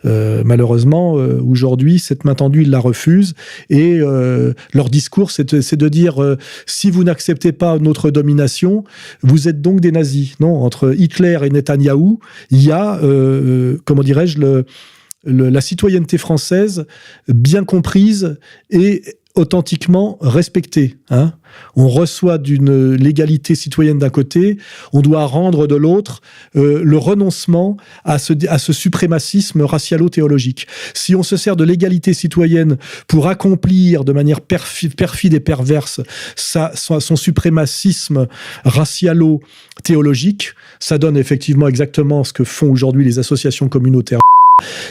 Euh, 0.04 0.42
malheureusement, 0.44 1.18
euh, 1.18 1.40
aujourd'hui, 1.44 1.98
cette 1.98 2.24
main 2.24 2.34
tendue, 2.34 2.62
ils 2.62 2.70
la 2.70 2.78
refusent. 2.78 3.34
Et 3.70 3.98
leur 4.72 4.90
discours, 4.90 5.30
c'est 5.30 5.54
de, 5.54 5.76
de, 5.76 5.88
dire 5.88 6.36
si 6.66 6.90
vous 6.90 7.04
n'acceptez 7.04 7.52
pas 7.52 7.78
notre 7.78 8.10
domination, 8.10 8.84
vous 9.22 9.48
êtes 9.48 9.60
donc 9.60 9.80
des 9.80 9.92
nazis. 9.92 10.38
Non, 10.40 10.62
entre 10.62 10.94
Hitler 10.96 11.38
et 11.42 11.50
Netanyahou, 11.50 12.20
il 12.50 12.62
y 12.62 12.72
a, 12.72 13.00
comment 13.84 14.02
dirais-je, 14.02 14.38
le 14.38 14.64
la 15.24 15.60
citoyenneté 15.60 16.18
française 16.18 16.86
bien 17.28 17.64
comprise 17.64 18.38
et 18.70 19.02
authentiquement 19.36 20.16
respectée. 20.20 20.96
Hein 21.10 21.34
on 21.76 21.88
reçoit 21.88 22.38
d'une 22.38 22.94
légalité 22.94 23.54
citoyenne 23.54 23.98
d'un 23.98 24.08
côté, 24.10 24.56
on 24.92 25.02
doit 25.02 25.26
rendre 25.26 25.66
de 25.66 25.74
l'autre 25.74 26.22
euh, 26.56 26.82
le 26.82 26.98
renoncement 26.98 27.76
à 28.04 28.18
ce, 28.18 28.72
suprémacisme 28.72 29.62
racialo-théologique. 29.62 30.66
Si 30.94 31.14
on 31.14 31.22
se 31.22 31.36
sert 31.36 31.54
de 31.54 31.64
l'égalité 31.64 32.14
citoyenne 32.14 32.78
pour 33.06 33.28
accomplir 33.28 34.04
de 34.04 34.12
manière 34.12 34.40
perfide, 34.40 34.94
et 35.34 35.40
perverse 35.40 36.00
son, 36.36 37.00
son 37.00 37.16
suprémacisme 37.16 38.26
racialo-théologique, 38.64 40.52
ça 40.78 40.98
donne 40.98 41.16
effectivement 41.16 41.68
exactement 41.68 42.24
ce 42.24 42.32
que 42.32 42.44
font 42.44 42.70
aujourd'hui 42.70 43.04
les 43.04 43.18
associations 43.18 43.68
communautaires 43.68 44.20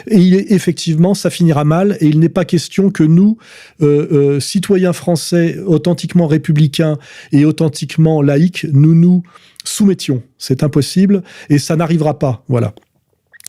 et 0.07 0.17
il 0.17 0.35
est 0.35 0.51
effectivement, 0.51 1.13
ça 1.13 1.29
finira 1.29 1.63
mal, 1.63 1.97
et 1.99 2.05
il 2.05 2.19
n'est 2.19 2.29
pas 2.29 2.45
question 2.45 2.91
que 2.91 3.03
nous, 3.03 3.37
euh, 3.81 4.07
euh, 4.11 4.39
citoyens 4.39 4.93
français 4.93 5.57
authentiquement 5.65 6.27
républicains 6.27 6.97
et 7.31 7.45
authentiquement 7.45 8.21
laïcs, 8.21 8.65
nous 8.71 8.93
nous 8.93 9.23
soumettions. 9.63 10.21
C'est 10.37 10.63
impossible, 10.63 11.23
et 11.49 11.57
ça 11.57 11.75
n'arrivera 11.75 12.19
pas. 12.19 12.43
Voilà. 12.47 12.73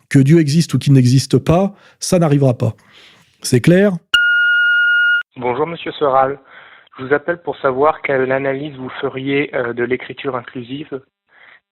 Que 0.09 0.19
Dieu 0.19 0.39
existe 0.39 0.73
ou 0.75 0.79
qu'il 0.79 0.95
n'existe 0.95 1.39
pas, 1.39 1.75
ça 2.01 2.19
n'arrivera 2.19 2.55
pas. 2.55 2.75
C'est 3.43 3.61
clair? 3.61 3.93
Bonjour 5.37 5.67
Monsieur 5.67 5.93
Soral. 5.93 6.39
Je 6.99 7.05
vous 7.05 7.13
appelle 7.13 7.43
pour 7.43 7.59
savoir 7.59 8.01
quelle 8.01 8.33
analyse 8.33 8.75
vous 8.77 8.91
feriez 9.03 9.55
euh, 9.55 9.75
de 9.75 9.85
l'écriture 9.85 10.35
inclusive 10.35 11.03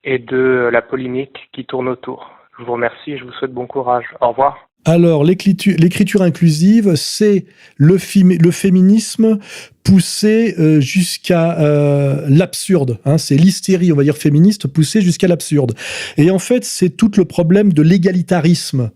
et 0.02 0.18
de 0.18 0.68
la 0.70 0.82
polémique 0.82 1.48
qui 1.54 1.64
tourne 1.64 1.88
autour. 1.88 2.30
Je 2.58 2.64
vous 2.64 2.72
remercie 2.72 3.12
et 3.12 3.18
je 3.18 3.24
vous 3.24 3.32
souhaite 3.32 3.52
bon 3.52 3.66
courage. 3.66 4.04
Au 4.20 4.28
revoir. 4.28 4.68
Alors, 4.86 5.24
l'écriture 5.24 6.22
inclusive, 6.22 6.94
c'est 6.94 7.46
le, 7.78 7.96
féminisme 7.96 9.38
poussé 9.82 10.54
euh, 10.58 10.78
jusqu'à 10.78 11.58
euh, 11.58 12.26
l'absurde. 12.28 12.98
Hein, 13.06 13.16
c'est 13.16 13.36
l'hystérie, 13.36 13.92
on 13.92 13.96
va 13.96 14.02
dire, 14.02 14.16
féministe 14.16 14.68
poussée 14.68 15.00
jusqu'à 15.00 15.26
l'absurde. 15.26 15.72
Et 16.18 16.30
en 16.30 16.38
fait, 16.38 16.64
c'est 16.64 16.90
tout 16.90 17.10
le 17.16 17.24
problème 17.24 17.72
de 17.72 17.80
l'égalitarisme 17.80 18.90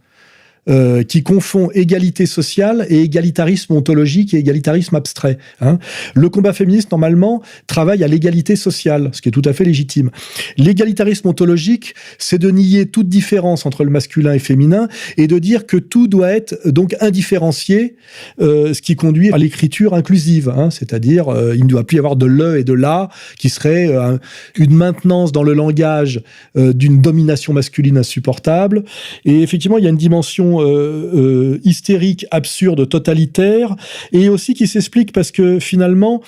euh, 0.69 1.03
qui 1.03 1.23
confond 1.23 1.71
égalité 1.73 2.27
sociale 2.27 2.87
et 2.89 3.03
égalitarisme 3.03 3.75
ontologique 3.75 4.35
et 4.35 4.39
égalitarisme 4.39 4.97
abstrait. 4.97 5.39
Hein. 5.61 5.79
Le 6.15 6.29
combat 6.29 6.53
féministe, 6.53 6.91
normalement, 6.91 7.43
travaille 7.67 8.05
à 8.05 8.09
l'égalité 8.09 8.57
sociale, 8.57 9.11
ce 9.13 9.23
qui 9.23 9.29
est 9.29 9.33
tout 9.33 9.43
à 9.45 9.53
fait 9.53 9.65
légitime. 9.65 10.11
L'égalitarisme 10.57 11.29
ontologique, 11.29 11.95
c'est 12.19 12.39
de 12.39 12.51
nier 12.51 12.87
toute 12.87 13.09
différence 13.09 13.67
entre 13.67 13.85
le 13.85 13.91
masculin 13.91 14.33
et 14.33 14.39
féminin 14.39 14.89
et 15.17 15.27
de 15.27 15.39
dire 15.39 15.67
que 15.67 15.77
tout 15.77 16.09
doit 16.09 16.31
être 16.31 16.59
donc 16.67 16.95
indifférencié, 17.01 17.97
euh, 18.41 18.75
ce 18.75 18.83
qui 18.83 18.97
conduit 18.97 19.33
à 19.33 19.39
l'écriture 19.39 19.95
inclusive, 19.95 20.49
hein, 20.49 20.71
c'est-à-dire 20.71 21.29
euh, 21.29 21.55
il 21.57 21.65
ne 21.65 21.69
doit 21.69 21.85
plus 21.85 21.97
y 21.97 21.99
avoir 21.99 22.17
de 22.17 22.27
le 22.27 22.59
et 22.59 22.65
de 22.65 22.73
la, 22.73 23.09
qui 23.39 23.49
serait 23.49 23.89
euh, 23.89 24.19
une 24.57 24.75
maintenance 24.75 25.33
dans 25.33 25.43
le 25.43 25.55
langage 25.55 26.21
d'une 26.55 27.01
domination 27.01 27.53
masculine 27.53 27.99
insupportable. 27.99 28.85
Et 29.25 29.43
effectivement, 29.43 29.79
il 29.79 29.85
y 29.85 29.87
a 29.87 29.91
une 29.91 29.97
dimension 29.97 30.58
euh, 30.61 31.11
euh, 31.15 31.61
hystérique, 31.65 32.27
absurde, 32.31 32.89
totalitaire, 32.89 33.77
et 34.13 34.29
aussi 34.29 34.55
qui 34.55 34.67
s'explique 34.67 35.13
parce 35.13 35.31
que 35.31 35.59
finalement, 35.59 36.23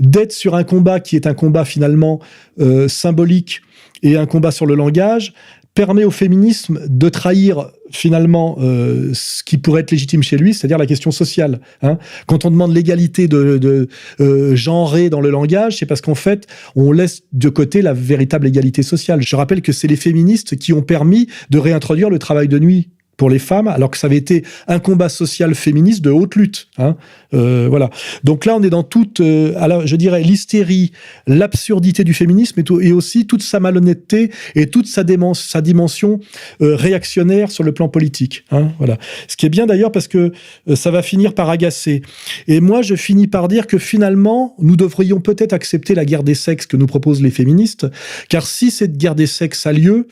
d'être 0.00 0.32
sur 0.32 0.54
un 0.54 0.64
combat 0.64 1.00
qui 1.00 1.16
est 1.16 1.26
un 1.26 1.34
combat 1.34 1.64
finalement 1.64 2.20
euh, 2.60 2.88
symbolique 2.88 3.60
et 4.02 4.16
un 4.16 4.26
combat 4.26 4.50
sur 4.50 4.66
le 4.66 4.74
langage, 4.74 5.32
permet 5.74 6.04
au 6.04 6.10
féminisme 6.10 6.80
de 6.88 7.08
trahir 7.08 7.70
finalement 7.90 8.56
ce 8.58 9.42
qui 9.42 9.58
pourrait 9.58 9.82
être 9.82 9.90
légitime 9.90 10.22
chez 10.22 10.36
lui, 10.36 10.54
c'est-à-dire 10.54 10.78
la 10.78 10.86
question 10.86 11.10
sociale. 11.10 11.60
Hein. 11.82 11.98
Quand 12.26 12.44
on 12.44 12.50
demande 12.50 12.72
l'égalité 12.72 13.26
de, 13.26 13.58
de 13.58 13.88
euh, 14.20 14.54
genrée 14.54 15.10
dans 15.10 15.20
le 15.20 15.30
langage, 15.30 15.78
c'est 15.78 15.86
parce 15.86 16.00
qu'en 16.00 16.14
fait, 16.14 16.46
on 16.76 16.92
laisse 16.92 17.22
de 17.32 17.48
côté 17.48 17.82
la 17.82 17.92
véritable 17.92 18.46
égalité 18.46 18.82
sociale. 18.82 19.20
Je 19.22 19.36
rappelle 19.36 19.62
que 19.62 19.72
c'est 19.72 19.88
les 19.88 19.96
féministes 19.96 20.56
qui 20.56 20.72
ont 20.72 20.82
permis 20.82 21.26
de 21.50 21.58
réintroduire 21.58 22.08
le 22.08 22.20
travail 22.20 22.46
de 22.46 22.58
nuit 22.58 22.90
pour 23.16 23.30
les 23.30 23.38
femmes, 23.38 23.68
alors 23.68 23.90
que 23.90 23.98
ça 23.98 24.06
avait 24.06 24.16
été 24.16 24.44
un 24.68 24.78
combat 24.78 25.08
social 25.08 25.54
féministe 25.54 26.02
de 26.02 26.10
haute 26.10 26.34
lutte. 26.34 26.68
Hein. 26.78 26.96
Euh, 27.32 27.66
voilà. 27.68 27.90
Donc 28.22 28.44
là, 28.44 28.56
on 28.56 28.62
est 28.62 28.70
dans 28.70 28.82
toute, 28.82 29.20
euh, 29.20 29.82
je 29.84 29.96
dirais, 29.96 30.22
l'hystérie, 30.22 30.92
l'absurdité 31.26 32.04
du 32.04 32.14
féminisme 32.14 32.62
et, 32.80 32.92
aussi 32.92 33.26
toute 33.26 33.42
sa 33.42 33.60
malhonnêteté 33.60 34.30
et 34.54 34.66
toute 34.66 34.86
sa, 34.86 35.04
dimension 35.04 36.20
euh, 36.60 36.76
réactionnaire 36.76 37.50
sur 37.50 37.64
le 37.64 37.72
plan 37.72 37.88
politique. 37.88 38.44
Hein. 38.50 38.68
Voilà. 38.78 38.98
Ce 39.28 39.36
qui 39.36 39.46
est 39.46 39.50
bien 39.50 39.66
d'ailleurs 39.66 39.92
parce 39.92 40.08
que 40.08 40.32
ça 40.74 40.90
va 40.90 41.02
finir 41.02 41.34
par 41.34 41.50
agacer. 41.50 42.02
Et 42.48 42.60
moi, 42.60 42.82
je 42.82 42.94
finis 42.94 43.26
par 43.26 43.48
dire 43.48 43.66
que 43.66 43.78
finalement, 43.78 44.54
nous 44.58 44.76
devrions 44.76 45.20
peut-être 45.20 45.52
accepter 45.52 45.94
la 45.94 46.04
guerre 46.04 46.22
des 46.22 46.34
sexes 46.34 46.66
que 46.66 46.76
nous 46.76 46.86
proposent 46.86 47.22
les 47.22 47.30
féministes, 47.30 47.86
car 48.28 48.46
si 48.46 48.70
cette 48.70 48.96
guerre 48.96 49.14
des 49.14 49.26
sexes 49.26 49.66
a 49.66 49.72
lieu, 49.72 50.08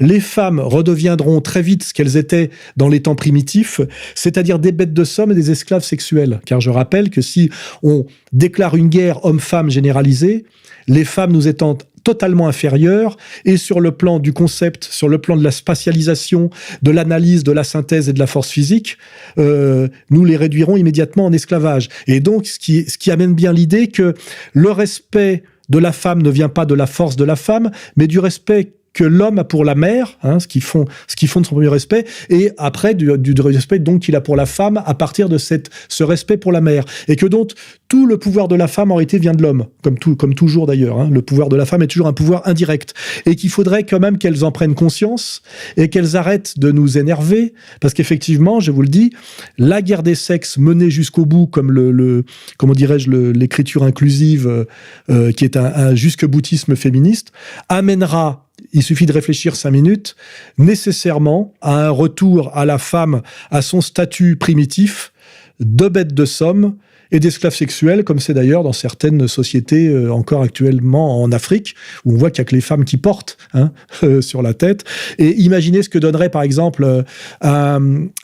les 0.00 0.20
femmes 0.20 0.60
redeviendront 0.60 1.40
très 1.40 1.62
vite 1.62 1.82
ce 1.82 1.94
qu'elles 1.94 2.16
étaient 2.16 2.43
dans 2.76 2.88
les 2.88 3.02
temps 3.02 3.14
primitifs, 3.14 3.80
c'est-à-dire 4.14 4.58
des 4.58 4.72
bêtes 4.72 4.94
de 4.94 5.04
somme 5.04 5.32
et 5.32 5.34
des 5.34 5.50
esclaves 5.50 5.84
sexuels. 5.84 6.40
Car 6.46 6.60
je 6.60 6.70
rappelle 6.70 7.10
que 7.10 7.20
si 7.20 7.50
on 7.82 8.06
déclare 8.32 8.76
une 8.76 8.88
guerre 8.88 9.24
homme-femme 9.24 9.70
généralisée, 9.70 10.44
les 10.88 11.04
femmes 11.04 11.32
nous 11.32 11.48
étant 11.48 11.78
totalement 12.04 12.46
inférieures, 12.46 13.16
et 13.46 13.56
sur 13.56 13.80
le 13.80 13.90
plan 13.90 14.18
du 14.18 14.32
concept, 14.32 14.84
sur 14.84 15.08
le 15.08 15.18
plan 15.18 15.36
de 15.36 15.42
la 15.42 15.50
spatialisation, 15.50 16.50
de 16.82 16.90
l'analyse, 16.90 17.42
de 17.42 17.52
la 17.52 17.64
synthèse 17.64 18.08
et 18.08 18.12
de 18.12 18.18
la 18.18 18.26
force 18.26 18.50
physique, 18.50 18.98
euh, 19.38 19.88
nous 20.10 20.24
les 20.24 20.36
réduirons 20.36 20.76
immédiatement 20.76 21.24
en 21.24 21.32
esclavage. 21.32 21.88
Et 22.06 22.20
donc, 22.20 22.46
ce 22.46 22.58
qui, 22.58 22.84
ce 22.88 22.98
qui 22.98 23.10
amène 23.10 23.34
bien 23.34 23.52
l'idée 23.52 23.88
que 23.88 24.14
le 24.52 24.70
respect 24.70 25.42
de 25.70 25.78
la 25.78 25.92
femme 25.92 26.22
ne 26.22 26.30
vient 26.30 26.50
pas 26.50 26.66
de 26.66 26.74
la 26.74 26.86
force 26.86 27.16
de 27.16 27.24
la 27.24 27.36
femme, 27.36 27.70
mais 27.96 28.06
du 28.06 28.18
respect 28.18 28.72
que 28.94 29.04
l'homme 29.04 29.38
a 29.38 29.44
pour 29.44 29.64
la 29.64 29.74
mère, 29.74 30.16
hein, 30.22 30.38
ce 30.40 30.48
qui 30.48 30.60
font, 30.60 30.86
ce 31.08 31.16
qui 31.16 31.26
fonde 31.26 31.44
son 31.44 31.54
premier 31.56 31.68
respect, 31.68 32.06
et 32.30 32.52
après 32.56 32.94
du, 32.94 33.18
du 33.18 33.40
respect 33.42 33.80
donc 33.80 34.02
qu'il 34.02 34.16
a 34.16 34.20
pour 34.20 34.36
la 34.36 34.46
femme 34.46 34.82
à 34.86 34.94
partir 34.94 35.28
de 35.28 35.36
cette, 35.36 35.68
ce 35.88 36.04
respect 36.04 36.36
pour 36.36 36.52
la 36.52 36.60
mère, 36.60 36.84
et 37.08 37.16
que 37.16 37.26
donc 37.26 37.50
tout 37.88 38.06
le 38.06 38.18
pouvoir 38.18 38.48
de 38.48 38.54
la 38.54 38.68
femme 38.68 38.90
en 38.92 38.94
réalité 38.94 39.18
vient 39.18 39.34
de 39.34 39.42
l'homme, 39.42 39.66
comme 39.82 39.98
tout, 39.98 40.16
comme 40.16 40.34
toujours 40.34 40.66
d'ailleurs. 40.66 40.98
Hein. 41.00 41.10
Le 41.12 41.22
pouvoir 41.22 41.48
de 41.48 41.56
la 41.56 41.66
femme 41.66 41.82
est 41.82 41.88
toujours 41.88 42.06
un 42.06 42.12
pouvoir 42.12 42.42
indirect, 42.46 42.94
et 43.26 43.36
qu'il 43.36 43.50
faudrait 43.50 43.84
quand 43.84 44.00
même 44.00 44.16
qu'elles 44.16 44.44
en 44.44 44.52
prennent 44.52 44.74
conscience 44.74 45.42
et 45.76 45.88
qu'elles 45.88 46.16
arrêtent 46.16 46.58
de 46.58 46.70
nous 46.70 46.96
énerver, 46.96 47.52
parce 47.80 47.94
qu'effectivement, 47.94 48.60
je 48.60 48.70
vous 48.70 48.82
le 48.82 48.88
dis, 48.88 49.12
la 49.58 49.82
guerre 49.82 50.04
des 50.04 50.14
sexes 50.14 50.56
menée 50.56 50.90
jusqu'au 50.90 51.26
bout, 51.26 51.46
comme 51.46 51.72
le, 51.72 51.90
le 51.90 52.24
comment 52.58 52.74
dirais-je, 52.74 53.10
l'écriture 53.10 53.82
inclusive, 53.82 54.66
euh, 55.10 55.32
qui 55.32 55.44
est 55.44 55.56
un, 55.56 55.64
un 55.64 55.94
jusque 55.94 56.24
boutisme 56.24 56.76
féministe, 56.76 57.32
amènera 57.68 58.44
il 58.72 58.82
suffit 58.82 59.06
de 59.06 59.12
réfléchir 59.12 59.56
cinq 59.56 59.70
minutes, 59.70 60.16
nécessairement 60.58 61.52
à 61.60 61.86
un 61.86 61.90
retour 61.90 62.50
à 62.56 62.64
la 62.64 62.78
femme, 62.78 63.22
à 63.50 63.62
son 63.62 63.80
statut 63.80 64.36
primitif 64.36 65.12
de 65.60 65.88
bête 65.88 66.14
de 66.14 66.24
somme 66.24 66.76
et 67.12 67.20
d'esclaves 67.20 67.54
sexuels, 67.54 68.02
comme 68.02 68.18
c'est 68.18 68.34
d'ailleurs 68.34 68.64
dans 68.64 68.72
certaines 68.72 69.28
sociétés 69.28 69.88
euh, 69.88 70.12
encore 70.12 70.42
actuellement 70.42 71.22
en 71.22 71.30
Afrique, 71.30 71.76
où 72.04 72.14
on 72.14 72.16
voit 72.16 72.30
qu'il 72.30 72.42
n'y 72.42 72.46
a 72.46 72.50
que 72.50 72.54
les 72.56 72.60
femmes 72.60 72.84
qui 72.84 72.96
portent 72.96 73.36
hein, 73.52 73.72
euh, 74.02 74.20
sur 74.20 74.42
la 74.42 74.52
tête. 74.52 74.84
Et 75.18 75.30
imaginez 75.40 75.82
ce 75.82 75.88
que 75.88 75.98
donnerait 75.98 76.30
par 76.30 76.42
exemple 76.42 76.84
euh, 76.84 77.02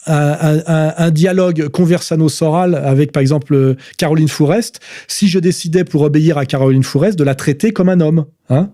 un, 0.07 1.11
dialogue 1.11 1.69
conversano-soral 1.69 2.75
avec 2.75 3.13
par 3.13 3.21
exemple 3.21 3.77
Caroline 3.97 4.29
Fourest, 4.29 4.81
si 5.07 5.29
je 5.29 5.39
décidais 5.39 5.85
pour 5.85 6.03
obéir 6.03 6.39
à 6.39 6.47
Caroline 6.47 6.83
Fourest 6.83 7.19
de 7.19 7.25
la 7.25 7.35
traiter 7.35 7.73
comme 7.73 7.89
un 7.89 8.01
homme. 8.01 8.27
Hein 8.49 8.71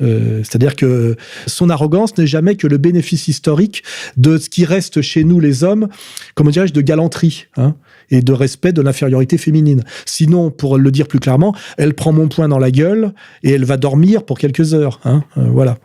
euh, 0.00 0.38
C'est-à-dire 0.42 0.76
que 0.76 1.16
son 1.46 1.70
arrogance 1.70 2.16
n'est 2.16 2.26
jamais 2.26 2.56
que 2.56 2.66
le 2.66 2.78
bénéfice 2.78 3.28
historique 3.28 3.82
de 4.16 4.38
ce 4.38 4.48
qui 4.48 4.64
reste 4.64 5.02
chez 5.02 5.24
nous 5.24 5.40
les 5.40 5.64
hommes, 5.64 5.88
comment 6.34 6.50
dirais-je, 6.50 6.72
de 6.72 6.80
galanterie 6.80 7.46
hein, 7.56 7.74
et 8.10 8.22
de 8.22 8.32
respect 8.32 8.72
de 8.72 8.82
l'infériorité 8.82 9.38
féminine. 9.38 9.82
Sinon, 10.06 10.50
pour 10.50 10.78
le 10.78 10.90
dire 10.90 11.06
plus 11.06 11.20
clairement, 11.20 11.54
elle 11.76 11.94
prend 11.94 12.12
mon 12.12 12.28
poing 12.28 12.48
dans 12.48 12.58
la 12.58 12.70
gueule 12.70 13.12
et 13.42 13.52
elle 13.52 13.64
va 13.64 13.76
dormir 13.76 14.24
pour 14.24 14.38
quelques 14.38 14.74
heures. 14.74 15.00
Hein, 15.04 15.24
euh, 15.36 15.48
voilà. 15.50 15.78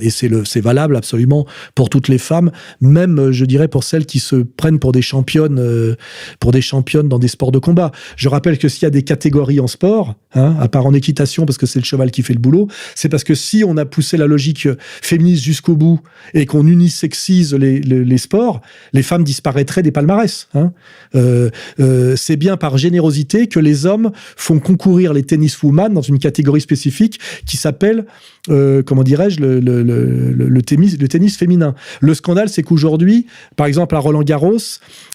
Et 0.00 0.10
c'est 0.10 0.28
le, 0.28 0.44
c'est 0.44 0.60
valable 0.60 0.96
absolument 0.96 1.46
pour 1.74 1.90
toutes 1.90 2.08
les 2.08 2.18
femmes, 2.18 2.50
même 2.80 3.32
je 3.32 3.44
dirais 3.44 3.68
pour 3.68 3.84
celles 3.84 4.06
qui 4.06 4.20
se 4.20 4.36
prennent 4.36 4.78
pour 4.78 4.92
des 4.92 5.02
championnes, 5.02 5.58
euh, 5.58 5.96
pour 6.40 6.52
des 6.52 6.62
championnes 6.62 7.08
dans 7.08 7.18
des 7.18 7.28
sports 7.28 7.52
de 7.52 7.58
combat. 7.58 7.90
Je 8.16 8.28
rappelle 8.28 8.58
que 8.58 8.68
s'il 8.68 8.84
y 8.84 8.86
a 8.86 8.90
des 8.90 9.02
catégories 9.02 9.60
en 9.60 9.66
sport, 9.66 10.14
hein, 10.34 10.56
à 10.60 10.68
part 10.68 10.86
en 10.86 10.94
équitation 10.94 11.46
parce 11.46 11.58
que 11.58 11.66
c'est 11.66 11.80
le 11.80 11.84
cheval 11.84 12.10
qui 12.10 12.22
fait 12.22 12.34
le 12.34 12.38
boulot, 12.38 12.68
c'est 12.94 13.08
parce 13.08 13.24
que 13.24 13.34
si 13.34 13.64
on 13.64 13.76
a 13.76 13.84
poussé 13.84 14.16
la 14.16 14.26
logique 14.26 14.68
féministe 15.02 15.42
jusqu'au 15.42 15.76
bout 15.76 16.00
et 16.34 16.46
qu'on 16.46 16.66
unisexise 16.66 17.54
les, 17.54 17.80
les, 17.80 18.04
les, 18.04 18.18
sports, 18.18 18.60
les 18.92 19.02
femmes 19.02 19.24
disparaîtraient 19.24 19.82
des 19.82 19.92
palmarès. 19.92 20.48
Hein. 20.54 20.72
Euh, 21.14 21.50
euh, 21.80 22.16
c'est 22.16 22.36
bien 22.36 22.56
par 22.56 22.78
générosité 22.78 23.46
que 23.46 23.60
les 23.60 23.86
hommes 23.86 24.12
font 24.36 24.58
concourir 24.58 25.12
les 25.12 25.22
tennis 25.22 25.62
women 25.62 25.92
dans 25.92 26.02
une 26.02 26.18
catégorie 26.18 26.60
spécifique 26.60 27.18
qui 27.46 27.56
s'appelle, 27.56 28.06
euh, 28.50 28.82
comment 28.82 29.02
dirais-je, 29.02 29.40
le, 29.40 29.60
le 29.60 29.82
le, 29.82 30.32
le, 30.32 30.62
tennis, 30.62 30.98
le 30.98 31.08
tennis 31.08 31.36
féminin. 31.36 31.74
Le 32.00 32.14
scandale, 32.14 32.48
c'est 32.48 32.62
qu'aujourd'hui, 32.62 33.26
par 33.56 33.66
exemple, 33.66 33.94
à 33.94 33.98
Roland 33.98 34.22
Garros, 34.22 34.58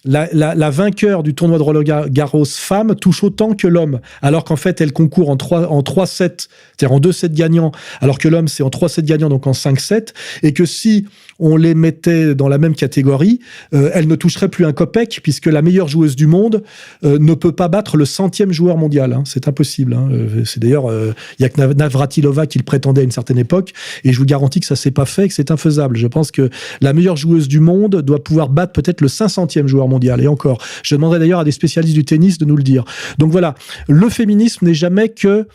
la, 0.06 0.28
la, 0.34 0.56
la, 0.56 0.70
vainqueur 0.70 1.24
du 1.24 1.34
tournoi 1.34 1.58
de 1.58 1.64
Roland 1.64 2.08
Garros 2.10 2.46
femme 2.46 2.96
touche 2.96 3.24
autant 3.24 3.54
que 3.54 3.68
l'homme, 3.68 4.00
alors 4.22 4.44
qu'en 4.44 4.56
fait, 4.56 4.82
elle 4.82 4.94
concourt 4.94 5.30
en 5.30 5.38
3, 5.38 5.68
en 5.68 5.82
3 5.82 6.06
sets, 6.06 6.48
c'est-à-dire 6.78 6.94
en 6.94 7.00
2 7.00 7.12
sets 7.12 7.30
gagnants, 7.30 7.72
alors 8.02 8.18
que 8.18 8.28
l'homme, 8.28 8.48
c'est 8.48 8.64
en 8.64 8.70
3 8.70 8.90
sets 8.90 9.04
gagnants, 9.04 9.30
donc 9.30 9.48
en 9.48 9.54
5 9.54 9.80
sets, 9.80 10.06
et 10.42 10.54
que 10.54 10.66
si 10.66 11.06
on 11.44 11.58
les 11.58 11.76
mettait 11.76 12.36
dans 12.36 12.48
la 12.48 12.58
même 12.58 12.74
catégorie, 12.74 13.40
euh, 13.74 13.92
elle 13.94 14.08
ne 14.08 14.16
toucherait 14.16 14.48
plus 14.48 14.66
un 14.66 14.72
copec, 14.72 15.20
puisque 15.22 15.48
la 15.48 15.62
meilleure 15.62 15.90
joueuse 15.90 16.16
du 16.16 16.26
monde 16.26 16.64
euh, 17.04 17.20
ne 17.20 17.34
peut 17.34 17.52
pas 17.52 17.68
battre 17.68 17.98
le 17.98 18.06
centième 18.06 18.54
joueur 18.54 18.78
mondial. 18.78 19.12
Hein. 19.12 19.24
C'est 19.26 19.50
impossible. 19.50 19.94
Hein. 19.94 20.08
Euh, 20.12 20.46
c'est 20.46 20.62
d'ailleurs, 20.62 20.86
il 20.86 20.96
euh, 20.96 21.14
y 21.40 21.44
a 21.44 21.50
que 21.50 21.62
Navratilova 21.74 22.48
qui 22.48 22.58
le 22.60 22.64
prétendait 22.64 23.02
à 23.02 23.04
une 23.04 23.12
certaine 23.12 23.38
époque, 23.38 23.74
et 24.06 24.14
je 24.14 24.20
vous 24.20 24.26
garantis 24.26 24.62
que 24.62 24.66
ça 24.66 24.78
s'est 24.78 24.92
pas 24.92 25.06
fait, 25.06 25.28
que 25.28 25.34
c'est 25.34 25.52
infaisable. 25.52 25.98
Je 25.98 26.08
pense 26.08 26.32
que 26.32 26.50
la 26.80 26.94
meilleure 26.94 27.18
joueuse 27.18 27.50
du 27.50 27.60
monde 27.60 28.02
doit 28.02 28.24
pouvoir 28.24 28.48
battre 28.48 28.72
peut-être 28.72 29.02
le 29.02 29.10
500e 29.10 29.68
joueur 29.68 29.90
mondial. 29.90 30.22
Et 30.22 30.28
encore, 30.28 30.60
je 30.82 30.96
demanderai 30.96 31.20
d'ailleurs 31.20 31.40
à 31.40 31.44
des 31.44 31.52
spécialistes 31.52 31.96
du 31.96 32.06
tennis 32.06 32.38
de 32.38 32.46
nous 32.46 32.56
le 32.56 32.64
dire. 32.64 32.86
Donc 33.18 33.32
voilà, 33.32 33.56
le 33.90 34.08
féminisme 34.08 34.66
n'est 34.66 34.74
jamais 34.74 35.10
que 35.10 35.46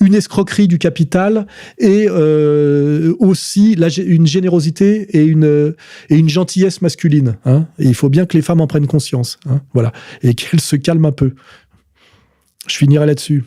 une 0.00 0.14
escroquerie 0.14 0.68
du 0.68 0.78
capital 0.78 1.46
et 1.78 2.08
aussi 3.18 3.72
une 3.72 4.26
générosité 4.26 5.16
et 5.16 5.24
une, 5.44 5.74
et 6.10 6.16
une 6.16 6.28
gentillesse 6.28 6.82
masculine. 6.82 7.36
Hein. 7.44 7.66
Et 7.78 7.84
il 7.84 7.94
faut 7.94 8.08
bien 8.08 8.26
que 8.26 8.36
les 8.36 8.42
femmes 8.42 8.60
en 8.60 8.66
prennent 8.66 8.86
conscience. 8.86 9.38
Hein. 9.48 9.60
Voilà. 9.74 9.92
Et 10.22 10.34
qu'elles 10.34 10.60
se 10.60 10.76
calment 10.76 11.06
un 11.06 11.12
peu. 11.12 11.34
Je 12.66 12.76
finirai 12.76 13.06
là-dessus. 13.06 13.44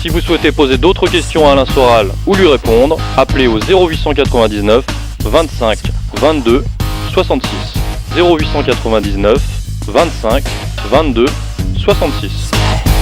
Si 0.00 0.08
vous 0.08 0.20
souhaitez 0.20 0.50
poser 0.50 0.78
d'autres 0.78 1.08
questions 1.08 1.46
à 1.46 1.52
Alain 1.52 1.66
Soral 1.66 2.10
ou 2.26 2.34
lui 2.34 2.46
répondre, 2.46 2.98
appelez 3.18 3.46
au 3.46 3.58
0899 3.58 4.84
25 5.24 5.78
22 6.14 6.64
66. 7.12 7.80
0899 8.16 9.42
25 9.86 10.42
22 10.88 11.26
66. 11.76 12.99